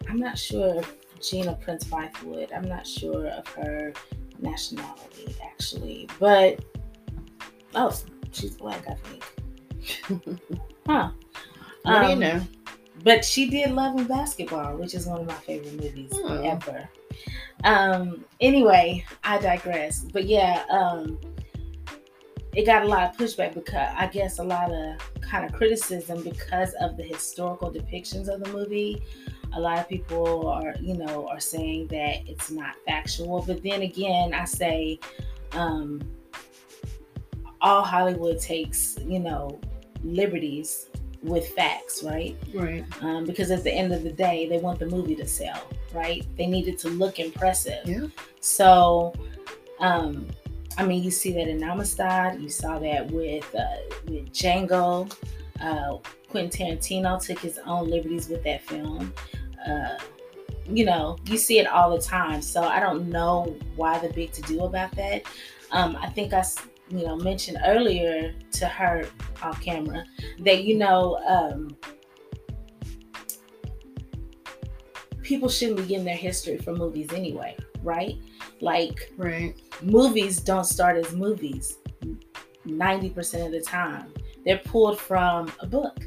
I'm 0.08 0.18
not 0.18 0.38
sure 0.38 0.76
if 0.80 0.96
Gina 1.20 1.54
Prince 1.54 1.84
Bythewood. 1.84 2.54
I'm 2.54 2.68
not 2.68 2.86
sure 2.86 3.26
of 3.28 3.46
her 3.48 3.92
nationality 4.38 5.34
actually, 5.44 6.08
but 6.18 6.64
oh, 7.75 7.96
she's 8.32 8.56
black, 8.56 8.84
I 8.88 8.94
think. 8.94 10.40
huh. 10.86 11.10
What 11.82 12.00
do 12.02 12.06
you 12.08 12.12
Um, 12.14 12.18
know? 12.20 12.42
But 13.06 13.25
she 13.25 13.48
did 13.48 13.70
Love 13.70 13.94
and 13.96 14.08
Basketball, 14.08 14.76
which 14.78 14.92
is 14.92 15.06
one 15.06 15.20
of 15.20 15.28
my 15.28 15.34
favorite 15.34 15.80
movies 15.80 16.12
Hmm. 16.12 16.44
ever. 16.44 16.88
Um, 17.62 18.25
anyway, 18.40 19.04
I 19.22 19.38
digress. 19.38 20.00
But 20.12 20.25
yeah, 20.25 20.64
um, 20.70 21.16
it 22.56 22.66
got 22.66 22.82
a 22.82 22.88
lot 22.88 23.08
of 23.08 23.16
pushback 23.16 23.54
because 23.54 23.94
I 23.96 24.08
guess 24.08 24.40
a 24.40 24.42
lot 24.42 24.72
of 24.72 24.96
kind 25.20 25.44
of 25.44 25.52
criticism 25.52 26.25
because 26.25 26.75
of 26.80 26.96
the 26.96 27.04
historical 27.04 27.70
depictions 27.70 28.26
of 28.26 28.42
the 28.42 28.50
movie. 28.50 29.00
A 29.52 29.60
lot 29.60 29.78
of 29.78 29.88
people 29.88 30.48
are, 30.48 30.75
you 30.80 30.96
know, 30.96 31.28
are 31.28 31.38
saying 31.38 31.86
that 31.88 32.28
it's 32.28 32.50
not 32.50 32.75
factual. 32.88 33.40
But 33.40 33.62
then 33.62 33.82
again, 33.82 34.34
I 34.34 34.46
say, 34.46 34.98
um, 35.52 36.02
all 37.60 37.84
Hollywood 37.84 38.40
takes, 38.40 38.98
you 39.06 39.20
know, 39.20 39.60
liberties 40.02 40.88
with 41.26 41.49
facts, 41.49 42.02
right? 42.02 42.37
Right. 42.54 42.85
um, 43.02 43.25
because 43.25 43.50
at 43.50 43.64
the 43.64 43.73
end 43.73 43.92
of 43.92 44.02
the 44.02 44.12
day, 44.12 44.49
they 44.49 44.59
want 44.59 44.78
the 44.78 44.87
movie 44.87 45.16
to 45.16 45.26
sell, 45.26 45.62
right? 45.92 46.25
They 46.37 46.47
need 46.47 46.68
it 46.68 46.78
to 46.80 46.88
look 46.88 47.18
impressive. 47.18 47.87
Yeah. 47.87 48.06
So, 48.40 49.12
um, 49.80 50.26
I 50.78 50.85
mean, 50.85 51.02
you 51.02 51.11
see 51.11 51.33
that 51.33 51.49
in 51.49 51.62
Amistad. 51.62 52.40
You 52.40 52.49
saw 52.49 52.78
that 52.78 53.11
with 53.11 53.54
uh, 53.54 53.76
with 54.06 54.33
Django. 54.33 55.12
Uh, 55.61 55.99
Quentin 56.28 56.76
Tarantino 56.76 57.25
took 57.25 57.38
his 57.38 57.59
own 57.66 57.88
liberties 57.88 58.28
with 58.28 58.42
that 58.45 58.62
film. 58.62 59.12
Uh, 59.66 59.99
you 60.68 60.85
know, 60.85 61.16
you 61.26 61.38
see 61.38 61.59
it 61.59 61.66
all 61.66 61.97
the 61.97 62.02
time. 62.02 62.42
So 62.42 62.62
I 62.62 62.80
don't 62.80 63.09
know 63.09 63.56
why 63.76 63.99
the 63.99 64.12
big 64.12 64.33
to 64.33 64.42
do 64.42 64.64
about 64.64 64.95
that. 64.97 65.23
Um, 65.71 65.97
I 66.00 66.09
think 66.09 66.33
I, 66.33 66.45
you 66.88 67.05
know, 67.05 67.16
mentioned 67.16 67.59
earlier 67.64 68.35
to 68.52 68.66
her 68.66 69.09
off 69.43 69.61
camera 69.61 70.05
that 70.40 70.64
you 70.64 70.78
know 70.78 71.16
um, 71.26 71.76
people 75.23 75.49
shouldn't 75.49 75.78
be 75.78 75.85
getting 75.85 76.05
their 76.05 76.16
history 76.16 76.57
from 76.59 76.78
movies 76.78 77.12
anyway, 77.12 77.57
right? 77.83 78.14
Like 78.61 79.12
Right. 79.16 79.55
movies 79.83 80.40
don't 80.40 80.64
start 80.64 80.97
as 80.97 81.12
movies 81.12 81.78
90% 82.66 83.47
of 83.47 83.52
the 83.52 83.61
time. 83.61 84.12
They're 84.45 84.59
pulled 84.59 84.99
from 85.00 85.52
a 85.61 85.66
book, 85.66 85.99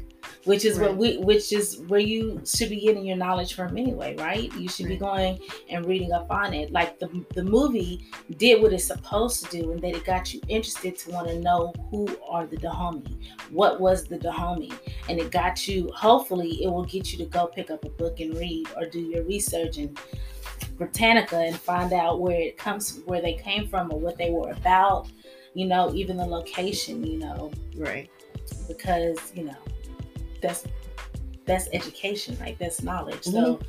which 0.44 0.64
is 0.64 0.78
what 0.78 0.96
we 0.96 1.18
which 1.18 1.52
is 1.52 1.78
where 1.88 2.00
you 2.00 2.40
should 2.44 2.70
be 2.70 2.80
getting 2.80 3.04
your 3.04 3.16
knowledge 3.16 3.54
from 3.54 3.76
anyway, 3.76 4.16
right? 4.16 4.52
You 4.54 4.68
should 4.68 4.88
be 4.88 4.96
going 4.96 5.38
and 5.68 5.84
reading 5.86 6.12
up 6.12 6.30
on 6.30 6.54
it. 6.54 6.72
Like 6.72 6.98
the 6.98 7.08
the 7.34 7.44
movie 7.44 8.10
did 8.38 8.62
what 8.62 8.72
it's 8.72 8.86
supposed 8.86 9.44
to 9.44 9.50
do 9.50 9.72
and 9.72 9.80
that 9.82 9.94
it 9.94 10.04
got 10.04 10.32
you 10.32 10.40
interested 10.48 10.96
to 10.98 11.10
want 11.10 11.28
to 11.28 11.38
know 11.40 11.72
who 11.90 12.08
are 12.28 12.46
the 12.46 12.56
Dahomey. 12.56 13.18
What 13.50 13.80
was 13.80 14.04
the 14.04 14.18
Dahomey? 14.18 14.72
And 15.08 15.18
it 15.18 15.30
got 15.30 15.68
you 15.68 15.90
hopefully 15.94 16.62
it 16.62 16.68
will 16.68 16.84
get 16.84 17.12
you 17.12 17.18
to 17.18 17.26
go 17.26 17.46
pick 17.46 17.70
up 17.70 17.84
a 17.84 17.90
book 17.90 18.20
and 18.20 18.36
read 18.36 18.66
or 18.76 18.86
do 18.86 19.00
your 19.00 19.24
research 19.24 19.78
and 19.78 19.98
Britannica 20.76 21.36
and 21.36 21.56
find 21.56 21.92
out 21.92 22.20
where 22.20 22.40
it 22.40 22.56
comes, 22.56 23.00
where 23.04 23.20
they 23.20 23.34
came 23.34 23.68
from, 23.68 23.92
or 23.92 23.98
what 23.98 24.16
they 24.16 24.30
were 24.30 24.50
about. 24.50 25.08
You 25.52 25.66
know, 25.66 25.92
even 25.94 26.16
the 26.16 26.24
location. 26.24 27.04
You 27.04 27.18
know, 27.18 27.50
Right. 27.76 28.08
because 28.68 29.18
you 29.34 29.44
know 29.44 29.56
that's 30.40 30.64
that's 31.50 31.68
education, 31.72 32.36
like 32.40 32.58
That's 32.58 32.82
knowledge. 32.82 33.24
So. 33.24 33.60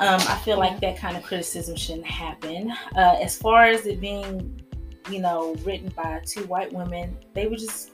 Um, 0.00 0.20
I 0.20 0.36
feel 0.44 0.58
like 0.58 0.80
that 0.80 0.96
kind 0.96 1.16
of 1.16 1.24
criticism 1.24 1.74
shouldn't 1.74 2.06
happen. 2.06 2.72
Uh, 2.96 3.16
as 3.20 3.36
far 3.36 3.64
as 3.64 3.84
it 3.84 4.00
being, 4.00 4.62
you 5.10 5.18
know, 5.18 5.56
written 5.64 5.88
by 5.96 6.22
two 6.24 6.44
white 6.44 6.72
women, 6.72 7.16
they 7.34 7.48
were 7.48 7.56
just. 7.56 7.90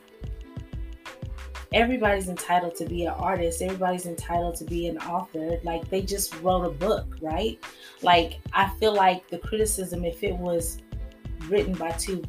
Everybody's 1.72 2.28
entitled 2.28 2.76
to 2.76 2.84
be 2.84 3.04
an 3.06 3.14
artist. 3.14 3.62
Everybody's 3.62 4.06
entitled 4.06 4.54
to 4.56 4.64
be 4.64 4.86
an 4.86 4.98
author. 4.98 5.58
Like 5.64 5.88
they 5.88 6.02
just 6.02 6.40
wrote 6.40 6.64
a 6.64 6.70
book, 6.70 7.16
right? 7.20 7.58
Like 8.02 8.38
I 8.52 8.68
feel 8.78 8.94
like 8.94 9.28
the 9.28 9.38
criticism, 9.38 10.04
if 10.04 10.22
it 10.22 10.36
was 10.36 10.82
written 11.48 11.72
by 11.72 11.90
two, 11.92 12.22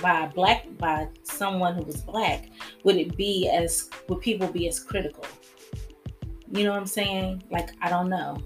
by 0.00 0.26
black, 0.34 0.66
by 0.78 1.08
someone 1.22 1.74
who 1.74 1.82
was 1.82 2.00
black, 2.02 2.50
would 2.84 2.96
it 2.96 3.16
be 3.16 3.48
as 3.48 3.90
would 4.08 4.20
people 4.20 4.48
be 4.48 4.68
as 4.68 4.80
critical? 4.80 5.24
You 6.50 6.64
know 6.64 6.70
what 6.70 6.80
I'm 6.80 6.86
saying? 6.86 7.42
Like 7.50 7.70
I 7.80 7.88
don't 7.88 8.08
know. 8.08 8.36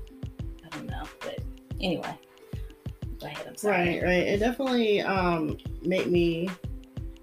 I 0.64 0.68
don't 0.76 0.86
know, 0.86 1.04
but 1.20 1.40
anyway, 1.80 2.18
go 3.20 3.26
ahead. 3.26 3.46
I'm 3.46 3.56
sorry. 3.56 3.98
Right, 3.98 4.02
right. 4.02 4.26
It 4.26 4.38
definitely 4.38 5.02
um 5.02 5.58
made 5.82 6.08
me 6.08 6.48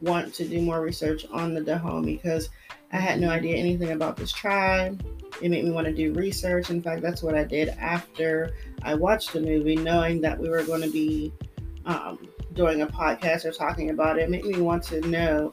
want 0.02 0.34
to 0.36 0.48
do 0.48 0.62
more 0.62 0.82
research 0.82 1.26
on 1.32 1.54
the 1.54 1.62
Dahomey 1.62 2.16
because 2.16 2.50
I 2.92 2.98
had 2.98 3.20
no 3.20 3.30
idea 3.30 3.56
anything 3.56 3.92
about 3.92 4.18
this 4.18 4.32
tribe. 4.32 5.04
It 5.42 5.50
made 5.50 5.66
me 5.66 5.72
want 5.72 5.88
to 5.88 5.94
do 5.94 6.14
research. 6.14 6.70
In 6.70 6.82
fact, 6.82 7.02
that's 7.02 7.24
what 7.24 7.36
I 7.36 7.44
did 7.44 7.70
after 7.70 8.52
I 8.84 8.94
watched 8.94 9.34
the 9.34 9.42
movie, 9.42 9.76
knowing 9.76 10.22
that 10.22 10.38
we 10.38 10.50
were 10.50 10.64
going 10.64 10.82
to 10.82 10.92
be 10.92 11.34
um, 11.86 12.20
doing 12.54 12.82
a 12.82 12.88
podcast 12.88 13.46
or 13.46 13.52
talking 13.52 13.90
about 13.90 14.18
it. 14.18 14.30
Made 14.30 14.46
me 14.46 14.62
want 14.62 14.84
to 14.84 15.02
know 15.02 15.52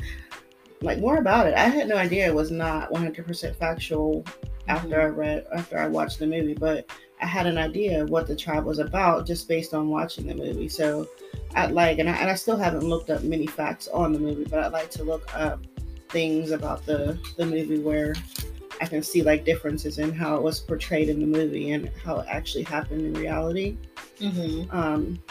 like 0.83 0.99
more 0.99 1.19
about 1.19 1.47
it. 1.47 1.54
I 1.54 1.69
had 1.69 1.88
no 1.88 1.97
idea 1.97 2.26
it 2.26 2.35
was 2.35 2.50
not 2.50 2.90
100% 2.90 3.57
factual 3.57 4.25
after 4.69 5.00
I 5.00 5.07
read 5.07 5.47
after 5.54 5.78
I 5.78 5.88
watched 5.88 6.19
the 6.19 6.26
movie, 6.26 6.54
but 6.54 6.90
I 7.21 7.26
had 7.26 7.47
an 7.47 7.59
idea 7.59 8.02
of 8.02 8.11
what 8.11 8.26
the 8.26 8.37
tribe 8.37 8.64
was 8.64 8.78
about 8.78 9.26
just 9.26 9.47
based 9.47 9.75
on 9.75 9.88
watching 9.88 10.26
the 10.26 10.35
movie. 10.35 10.69
So 10.69 11.07
I'd 11.54 11.73
like, 11.73 11.99
and 11.99 12.09
I, 12.09 12.12
and 12.12 12.30
I 12.30 12.35
still 12.35 12.57
haven't 12.57 12.85
looked 12.85 13.11
up 13.11 13.23
many 13.23 13.47
facts 13.47 13.88
on 13.88 14.12
the 14.12 14.19
movie, 14.19 14.45
but 14.45 14.61
I'd 14.61 14.73
like 14.73 14.90
to 14.92 15.04
look 15.04 15.35
up 15.35 15.61
things 16.09 16.50
about 16.50 16.85
the 16.87 17.19
the 17.37 17.47
movie 17.47 17.78
where 17.78 18.14
I 18.80 18.87
can 18.87 19.02
see 19.02 19.23
like 19.23 19.45
differences 19.45 19.99
in 19.99 20.12
how 20.12 20.37
it 20.37 20.42
was 20.42 20.61
portrayed 20.61 21.09
in 21.09 21.21
the 21.21 21.26
movie 21.26 21.73
and 21.73 21.90
how 22.02 22.21
it 22.21 22.26
actually 22.28 22.64
happened 22.64 23.04
in 23.04 23.12
reality. 23.12 23.76
Mm-hmm. 24.19 24.75
Um, 24.76 25.23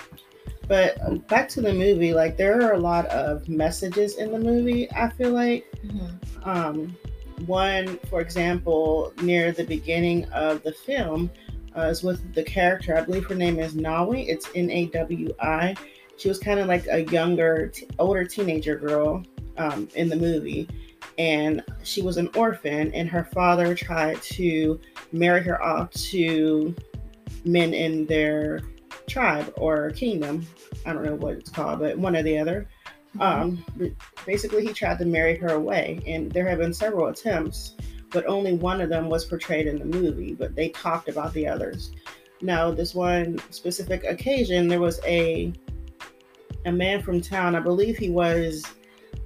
but 0.70 1.28
back 1.28 1.50
to 1.50 1.62
the 1.62 1.74
movie, 1.74 2.14
like 2.14 2.38
there 2.38 2.62
are 2.62 2.74
a 2.74 2.80
lot 2.80 3.06
of 3.08 3.50
messages 3.50 4.16
in 4.16 4.32
the 4.32 4.40
movie. 4.40 4.90
I 4.94 5.10
feel 5.10 5.32
like 5.32 5.66
Mm-hmm. 5.86 6.50
um, 6.50 6.98
one, 7.46 8.00
for 8.10 8.20
example, 8.22 9.14
near 9.22 9.52
the 9.52 9.64
beginning 9.64 10.26
of 10.32 10.62
the 10.64 10.74
film, 10.74 11.32
uh, 11.76 11.84
is 11.84 12.04
with 12.04 12.34
the 12.34 12.44
character. 12.44 12.98
I 12.98 13.02
believe 13.02 13.26
her 13.28 13.36
name 13.36 13.60
is 13.60 13.76
Nawi. 13.76 14.28
It's 14.28 14.50
N 14.56 14.70
A 14.70 14.88
W 14.88 15.34
I. 15.42 15.76
She 16.18 16.28
was 16.28 16.38
kind 16.38 16.60
of 16.60 16.68
like 16.68 16.86
a 16.88 17.06
younger, 17.06 17.68
t- 17.74 17.88
older 17.98 18.26
teenager 18.26 18.76
girl 18.76 19.24
um, 19.58 19.88
in 19.96 20.10
the 20.10 20.18
movie, 20.18 20.68
and 21.18 21.64
she 21.84 22.02
was 22.02 22.18
an 22.18 22.30
orphan. 22.36 22.94
And 22.94 23.08
her 23.10 23.24
father 23.24 23.74
tried 23.74 24.22
to 24.24 24.78
marry 25.14 25.42
her 25.44 25.64
off 25.64 25.92
to 26.12 26.76
men 27.46 27.74
in 27.74 28.06
their 28.06 28.60
tribe 29.10 29.54
or 29.58 29.92
kingdom. 29.92 30.46
I 30.86 30.94
don't 30.94 31.04
know 31.04 31.16
what 31.16 31.34
it's 31.34 31.50
called, 31.50 31.80
but 31.80 31.98
one 31.98 32.16
or 32.16 32.24
the 32.24 32.38
other 32.38 32.68
um 33.20 33.64
basically 34.26 34.66
he 34.66 34.74
tried 34.74 35.00
to 35.00 35.06
marry 35.06 35.36
her 35.36 35.50
away 35.50 36.00
and 36.06 36.32
there 36.32 36.48
have 36.48 36.60
been 36.60 36.74
several 36.74 37.08
attempts 37.08 37.74
but 38.12 38.26
only 38.28 38.54
one 38.54 38.82
of 38.82 38.90
them 38.90 39.10
was 39.10 39.26
portrayed 39.26 39.66
in 39.66 39.80
the 39.80 39.86
movie 39.86 40.34
but 40.34 40.56
they 40.56 40.70
talked 40.70 41.10
about 41.10 41.34
the 41.34 41.48
others 41.48 41.92
now 42.42 42.70
this 42.70 42.94
one 42.94 43.40
specific 43.50 44.04
occasion 44.04 44.68
there 44.68 44.80
was 44.80 45.00
a 45.06 45.52
a 46.66 46.72
man 46.72 47.02
from 47.02 47.20
town 47.20 47.56
i 47.56 47.60
believe 47.60 47.98
he 47.98 48.10
was 48.10 48.64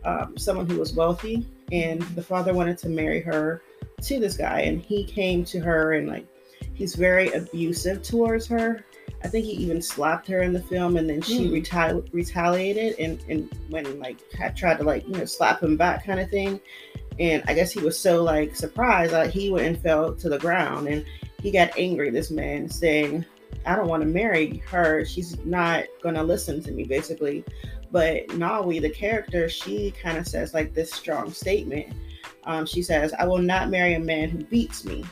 um, 0.05 0.37
someone 0.37 0.67
who 0.69 0.79
was 0.79 0.93
wealthy 0.93 1.45
and 1.71 2.01
the 2.15 2.23
father 2.23 2.53
wanted 2.53 2.77
to 2.77 2.87
marry 2.87 3.21
her 3.21 3.61
to 4.01 4.19
this 4.19 4.37
guy 4.37 4.61
and 4.61 4.81
he 4.81 5.03
came 5.03 5.43
to 5.43 5.59
her 5.59 5.93
and 5.93 6.07
like 6.07 6.25
he's 6.73 6.95
very 6.95 7.31
abusive 7.33 8.01
towards 8.01 8.47
her 8.47 8.85
I 9.23 9.29
think 9.29 9.45
he 9.45 9.53
even 9.53 9.81
slapped 9.81 10.27
her 10.27 10.41
in 10.41 10.51
the 10.51 10.61
film, 10.61 10.97
and 10.97 11.09
then 11.09 11.21
she 11.21 11.49
retali- 11.49 12.07
retaliated 12.11 12.99
and 12.99 13.23
and 13.29 13.49
when 13.69 13.99
like 13.99 14.31
had 14.33 14.55
tried 14.55 14.77
to 14.79 14.83
like 14.83 15.07
you 15.07 15.15
know 15.15 15.25
slap 15.25 15.63
him 15.63 15.77
back 15.77 16.05
kind 16.05 16.19
of 16.19 16.29
thing. 16.29 16.59
And 17.19 17.43
I 17.47 17.53
guess 17.53 17.71
he 17.71 17.79
was 17.79 17.97
so 17.97 18.21
like 18.23 18.55
surprised 18.55 19.13
that 19.13 19.29
he 19.29 19.49
went 19.49 19.67
and 19.67 19.81
fell 19.81 20.13
to 20.13 20.29
the 20.29 20.39
ground, 20.39 20.87
and 20.87 21.05
he 21.41 21.51
got 21.51 21.77
angry. 21.77 22.09
This 22.09 22.31
man 22.31 22.69
saying, 22.69 23.25
"I 23.65 23.75
don't 23.75 23.87
want 23.87 24.03
to 24.03 24.09
marry 24.09 24.57
her. 24.67 25.05
She's 25.05 25.37
not 25.45 25.85
gonna 26.01 26.23
listen 26.23 26.61
to 26.63 26.71
me." 26.71 26.83
Basically, 26.83 27.45
but 27.91 28.27
Nawi, 28.29 28.81
the 28.81 28.89
character, 28.89 29.47
she 29.47 29.91
kind 29.91 30.17
of 30.17 30.27
says 30.27 30.53
like 30.53 30.73
this 30.73 30.91
strong 30.91 31.31
statement. 31.31 31.93
Um, 32.43 32.65
she 32.65 32.81
says, 32.81 33.13
"I 33.17 33.25
will 33.25 33.37
not 33.37 33.69
marry 33.69 33.93
a 33.93 33.99
man 33.99 34.29
who 34.29 34.43
beats 34.43 34.83
me." 34.83 35.05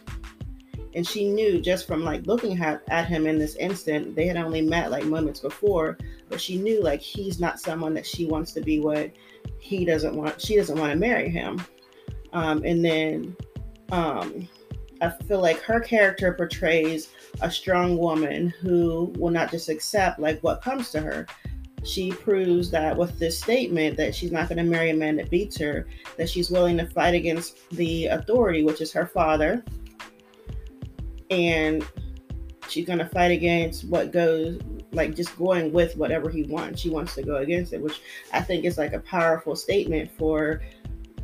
And 0.93 1.07
she 1.07 1.29
knew 1.29 1.62
just 1.62 1.88
from 1.88 2.03
like 2.03 2.25
looking 2.27 2.62
at, 2.62 2.83
at 2.89 3.07
him 3.07 3.25
in 3.27 3.38
this 3.38 3.55
instant 3.55 4.15
they 4.15 4.27
had 4.27 4.38
only 4.38 4.62
met 4.62 4.91
like 4.91 5.05
moments 5.05 5.39
before 5.39 5.98
but 6.31 6.41
she 6.41 6.57
knew 6.57 6.81
like 6.81 7.01
he's 7.01 7.39
not 7.39 7.60
someone 7.60 7.93
that 7.93 8.05
she 8.05 8.25
wants 8.25 8.53
to 8.53 8.62
be 8.62 8.79
with. 8.79 9.12
He 9.60 9.86
doesn't 9.86 10.15
want 10.15 10.41
she 10.41 10.55
doesn't 10.55 10.79
want 10.79 10.91
to 10.93 10.98
marry 10.98 11.29
him. 11.29 11.62
Um, 12.33 12.63
and 12.63 12.83
then 12.83 13.36
um, 13.91 14.48
i 15.01 15.10
feel 15.10 15.41
like 15.41 15.60
her 15.60 15.81
character 15.81 16.33
portrays 16.33 17.10
a 17.41 17.51
strong 17.51 17.98
woman 17.98 18.48
who 18.62 19.13
will 19.17 19.31
not 19.31 19.51
just 19.51 19.67
accept 19.67 20.19
like 20.19 20.39
what 20.41 20.62
comes 20.62 20.89
to 20.91 21.01
her. 21.01 21.27
She 21.83 22.12
proves 22.12 22.71
that 22.71 22.95
with 22.95 23.19
this 23.19 23.39
statement 23.39 23.98
that 23.98 24.15
she's 24.15 24.31
not 24.31 24.48
going 24.48 24.60
to 24.60 24.63
marry 24.63 24.91
a 24.91 24.95
man 24.95 25.17
that 25.17 25.31
beats 25.31 25.57
her, 25.57 25.88
that 26.15 26.29
she's 26.29 26.51
willing 26.51 26.77
to 26.77 26.86
fight 26.86 27.15
against 27.15 27.69
the 27.71 28.05
authority, 28.05 28.63
which 28.63 28.81
is 28.81 28.93
her 28.93 29.07
father, 29.07 29.65
and 31.31 31.88
she's 32.67 32.85
going 32.85 33.00
to 33.00 33.07
fight 33.07 33.31
against 33.31 33.85
what 33.85 34.11
goes 34.11 34.59
like 34.91 35.15
just 35.15 35.35
going 35.38 35.71
with 35.71 35.95
whatever 35.95 36.29
he 36.29 36.43
wants. 36.43 36.81
She 36.81 36.89
wants 36.89 37.15
to 37.15 37.23
go 37.23 37.38
against 37.38 37.73
it, 37.73 37.81
which 37.81 38.01
I 38.33 38.41
think 38.41 38.65
is 38.65 38.77
like 38.77 38.93
a 38.93 39.00
powerful 39.00 39.55
statement 39.55 40.11
for 40.17 40.61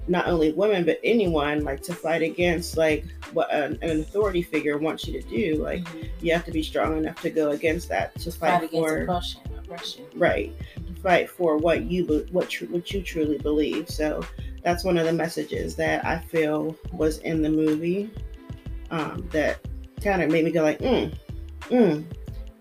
not 0.07 0.27
only 0.27 0.53
women 0.53 0.85
but 0.85 0.99
anyone 1.03 1.65
like 1.65 1.81
to 1.81 1.93
fight 1.93 2.21
against 2.21 2.77
like 2.77 3.05
what 3.33 3.53
an, 3.53 3.77
an 3.81 3.99
authority 3.99 4.41
figure 4.41 4.77
wants 4.77 5.05
you 5.05 5.21
to 5.21 5.27
do. 5.27 5.61
Like 5.61 5.83
mm-hmm. 5.83 6.25
you 6.25 6.31
have 6.33 6.45
to 6.45 6.51
be 6.51 6.63
strong 6.63 6.97
enough 6.97 7.21
to 7.21 7.29
go 7.29 7.51
against 7.51 7.89
that 7.89 8.15
to 8.19 8.31
fight, 8.31 8.61
fight 8.61 8.71
for 8.71 9.01
oppression, 9.01 9.41
oppression. 9.57 10.05
right 10.15 10.53
to 10.75 11.01
fight 11.01 11.29
for 11.29 11.57
what 11.57 11.83
you 11.83 12.25
what 12.31 12.49
tr- 12.49 12.65
what 12.65 12.89
you 12.91 13.01
truly 13.01 13.37
believe. 13.37 13.89
So 13.89 14.25
that's 14.63 14.85
one 14.85 14.97
of 14.97 15.05
the 15.05 15.13
messages 15.13 15.75
that 15.75 16.05
I 16.05 16.19
feel 16.19 16.75
was 16.93 17.17
in 17.19 17.41
the 17.41 17.49
movie 17.49 18.09
um, 18.91 19.27
that 19.31 19.59
kind 20.03 20.21
of 20.21 20.29
made 20.29 20.45
me 20.45 20.51
go 20.51 20.63
like, 20.63 20.79
mm, 20.79 21.13
mm. 21.63 22.05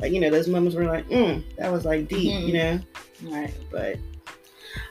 Like, 0.00 0.12
you 0.12 0.20
know, 0.20 0.30
those 0.30 0.48
moments 0.48 0.76
were 0.76 0.84
like, 0.84 1.08
mm, 1.08 1.42
that 1.56 1.72
was 1.72 1.84
like 1.84 2.08
deep, 2.08 2.32
mm-hmm. 2.32 2.46
you 2.48 2.52
know? 2.52 2.80
Right. 3.24 3.54
But 3.70 3.96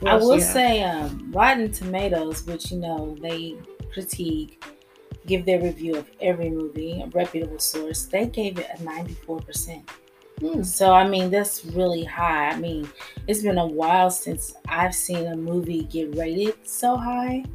I 0.05 0.15
will 0.15 0.41
say, 0.41 0.83
um, 0.83 1.31
Rotten 1.31 1.71
Tomatoes, 1.71 2.45
which, 2.45 2.71
you 2.71 2.79
know, 2.79 3.15
they 3.21 3.55
critique, 3.93 4.63
give 5.27 5.45
their 5.45 5.61
review 5.61 5.95
of 5.95 6.09
every 6.21 6.49
movie, 6.49 7.01
a 7.01 7.07
reputable 7.07 7.59
source, 7.59 8.05
they 8.05 8.25
gave 8.25 8.57
it 8.57 8.67
a 8.73 8.77
94%. 8.77 9.83
Mm. 10.39 10.65
So, 10.65 10.91
I 10.91 11.07
mean, 11.07 11.31
that's 11.31 11.65
really 11.65 12.03
high. 12.03 12.49
I 12.49 12.57
mean, 12.57 12.89
it's 13.27 13.41
been 13.41 13.57
a 13.57 13.65
while 13.65 14.11
since 14.11 14.53
I've 14.67 14.93
seen 14.93 15.27
a 15.27 15.35
movie 15.35 15.83
get 15.83 16.15
rated 16.15 16.55
so 16.67 16.97
high. 16.97 17.45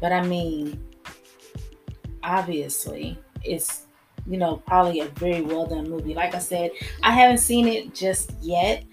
But 0.00 0.12
I 0.12 0.22
mean, 0.26 0.82
obviously, 2.22 3.18
it's 3.44 3.86
you 4.26 4.38
know, 4.38 4.62
probably 4.66 5.00
a 5.00 5.06
very 5.06 5.42
well 5.42 5.66
done 5.66 5.88
movie. 5.88 6.14
Like 6.14 6.34
I 6.34 6.38
said, 6.38 6.70
I 7.02 7.12
haven't 7.12 7.38
seen 7.38 7.66
it 7.66 7.94
just 7.94 8.32
yet, 8.40 8.84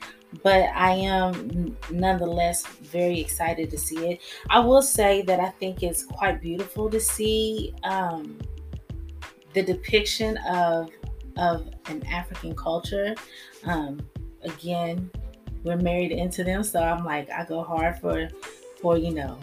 but 0.43 0.69
I 0.75 0.91
am 0.91 1.75
nonetheless 1.89 2.65
very 2.65 3.19
excited 3.19 3.69
to 3.71 3.77
see 3.77 4.11
it. 4.11 4.21
I 4.49 4.59
will 4.59 4.81
say 4.81 5.21
that 5.23 5.39
I 5.39 5.49
think 5.49 5.83
it's 5.83 6.03
quite 6.03 6.41
beautiful 6.41 6.89
to 6.89 6.99
see 6.99 7.73
um, 7.83 8.37
the 9.53 9.63
depiction 9.63 10.37
of 10.49 10.89
of 11.37 11.69
an 11.87 12.05
African 12.07 12.55
culture. 12.55 13.15
Um, 13.65 13.99
again, 14.43 15.09
we're 15.63 15.77
married 15.77 16.11
into 16.11 16.43
them, 16.43 16.63
so 16.63 16.81
I'm 16.81 17.05
like 17.05 17.29
I 17.29 17.45
go 17.45 17.63
hard 17.63 17.99
for 17.99 18.29
for 18.81 18.97
you 18.97 19.13
know 19.13 19.37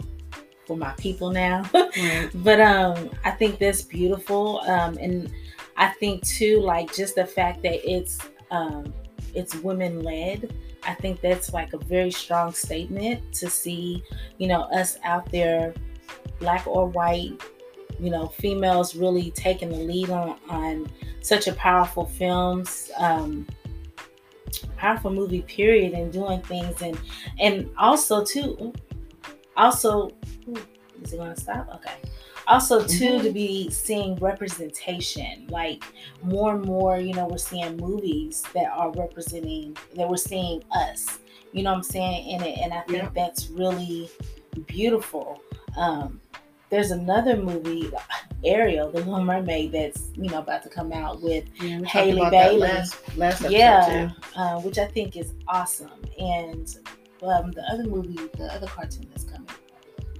for 0.65 0.77
my 0.77 0.91
people 0.93 1.31
now. 1.31 1.69
Right. 1.73 2.29
but 2.35 2.61
um, 2.61 3.09
I 3.25 3.31
think 3.31 3.57
that's 3.57 3.81
beautiful, 3.81 4.59
um, 4.67 4.97
and 4.99 5.31
I 5.77 5.89
think 5.89 6.25
too, 6.25 6.59
like 6.59 6.93
just 6.93 7.15
the 7.15 7.25
fact 7.25 7.61
that 7.61 7.89
it's 7.89 8.19
um, 8.49 8.93
it's 9.33 9.55
women 9.55 10.03
led. 10.03 10.53
I 10.83 10.95
think 10.95 11.21
that's 11.21 11.53
like 11.53 11.73
a 11.73 11.77
very 11.77 12.11
strong 12.11 12.51
statement 12.51 13.33
to 13.33 13.49
see, 13.49 14.03
you 14.37 14.47
know, 14.47 14.61
us 14.63 14.97
out 15.03 15.29
there, 15.31 15.73
black 16.39 16.65
or 16.65 16.87
white, 16.87 17.41
you 17.99 18.09
know, 18.09 18.27
females 18.27 18.95
really 18.95 19.31
taking 19.31 19.69
the 19.69 19.77
lead 19.77 20.09
on 20.09 20.37
on 20.49 20.89
such 21.21 21.47
a 21.47 21.53
powerful 21.53 22.05
films, 22.05 22.89
um, 22.97 23.45
powerful 24.77 25.11
movie 25.11 25.43
period, 25.43 25.93
and 25.93 26.11
doing 26.11 26.41
things, 26.41 26.81
and 26.81 26.97
and 27.39 27.69
also 27.77 28.25
too, 28.25 28.73
also, 29.55 30.09
is 31.03 31.13
it 31.13 31.17
gonna 31.17 31.37
stop? 31.37 31.69
Okay 31.75 31.93
also 32.47 32.85
too 32.85 33.05
mm-hmm. 33.05 33.23
to 33.23 33.31
be 33.31 33.69
seeing 33.69 34.15
representation 34.15 35.45
like 35.49 35.83
more 36.23 36.55
and 36.55 36.65
more 36.65 36.97
you 36.99 37.13
know 37.13 37.27
we're 37.27 37.37
seeing 37.37 37.77
movies 37.77 38.43
that 38.53 38.69
are 38.71 38.91
representing 38.93 39.75
that 39.95 40.07
we're 40.07 40.17
seeing 40.17 40.63
us 40.71 41.19
you 41.51 41.63
know 41.63 41.71
what 41.71 41.77
i'm 41.77 41.83
saying 41.83 42.27
in 42.29 42.41
it 42.43 42.57
and 42.59 42.73
i 42.73 42.81
think 42.81 43.03
yeah. 43.03 43.09
that's 43.13 43.49
really 43.49 44.09
beautiful 44.65 45.41
um 45.77 46.19
there's 46.69 46.91
another 46.91 47.37
movie, 47.37 47.89
Ariel, 48.43 48.91
the 48.91 48.99
Little 48.99 49.23
Mermaid, 49.23 49.71
that's 49.71 50.11
you 50.15 50.29
know 50.29 50.39
about 50.39 50.63
to 50.63 50.69
come 50.69 50.91
out 50.91 51.21
with 51.21 51.45
yeah, 51.61 51.79
Halle 51.85 52.29
Bailey. 52.29 52.59
Last, 52.59 53.17
last 53.17 53.49
yeah, 53.49 54.11
uh, 54.35 54.59
which 54.61 54.77
I 54.77 54.85
think 54.85 55.15
is 55.15 55.33
awesome. 55.47 55.91
And 56.19 56.75
um, 57.23 57.51
the 57.51 57.63
other 57.71 57.83
movie, 57.83 58.19
the 58.37 58.53
other 58.53 58.67
cartoon 58.67 59.07
that's 59.09 59.23
coming 59.23 59.36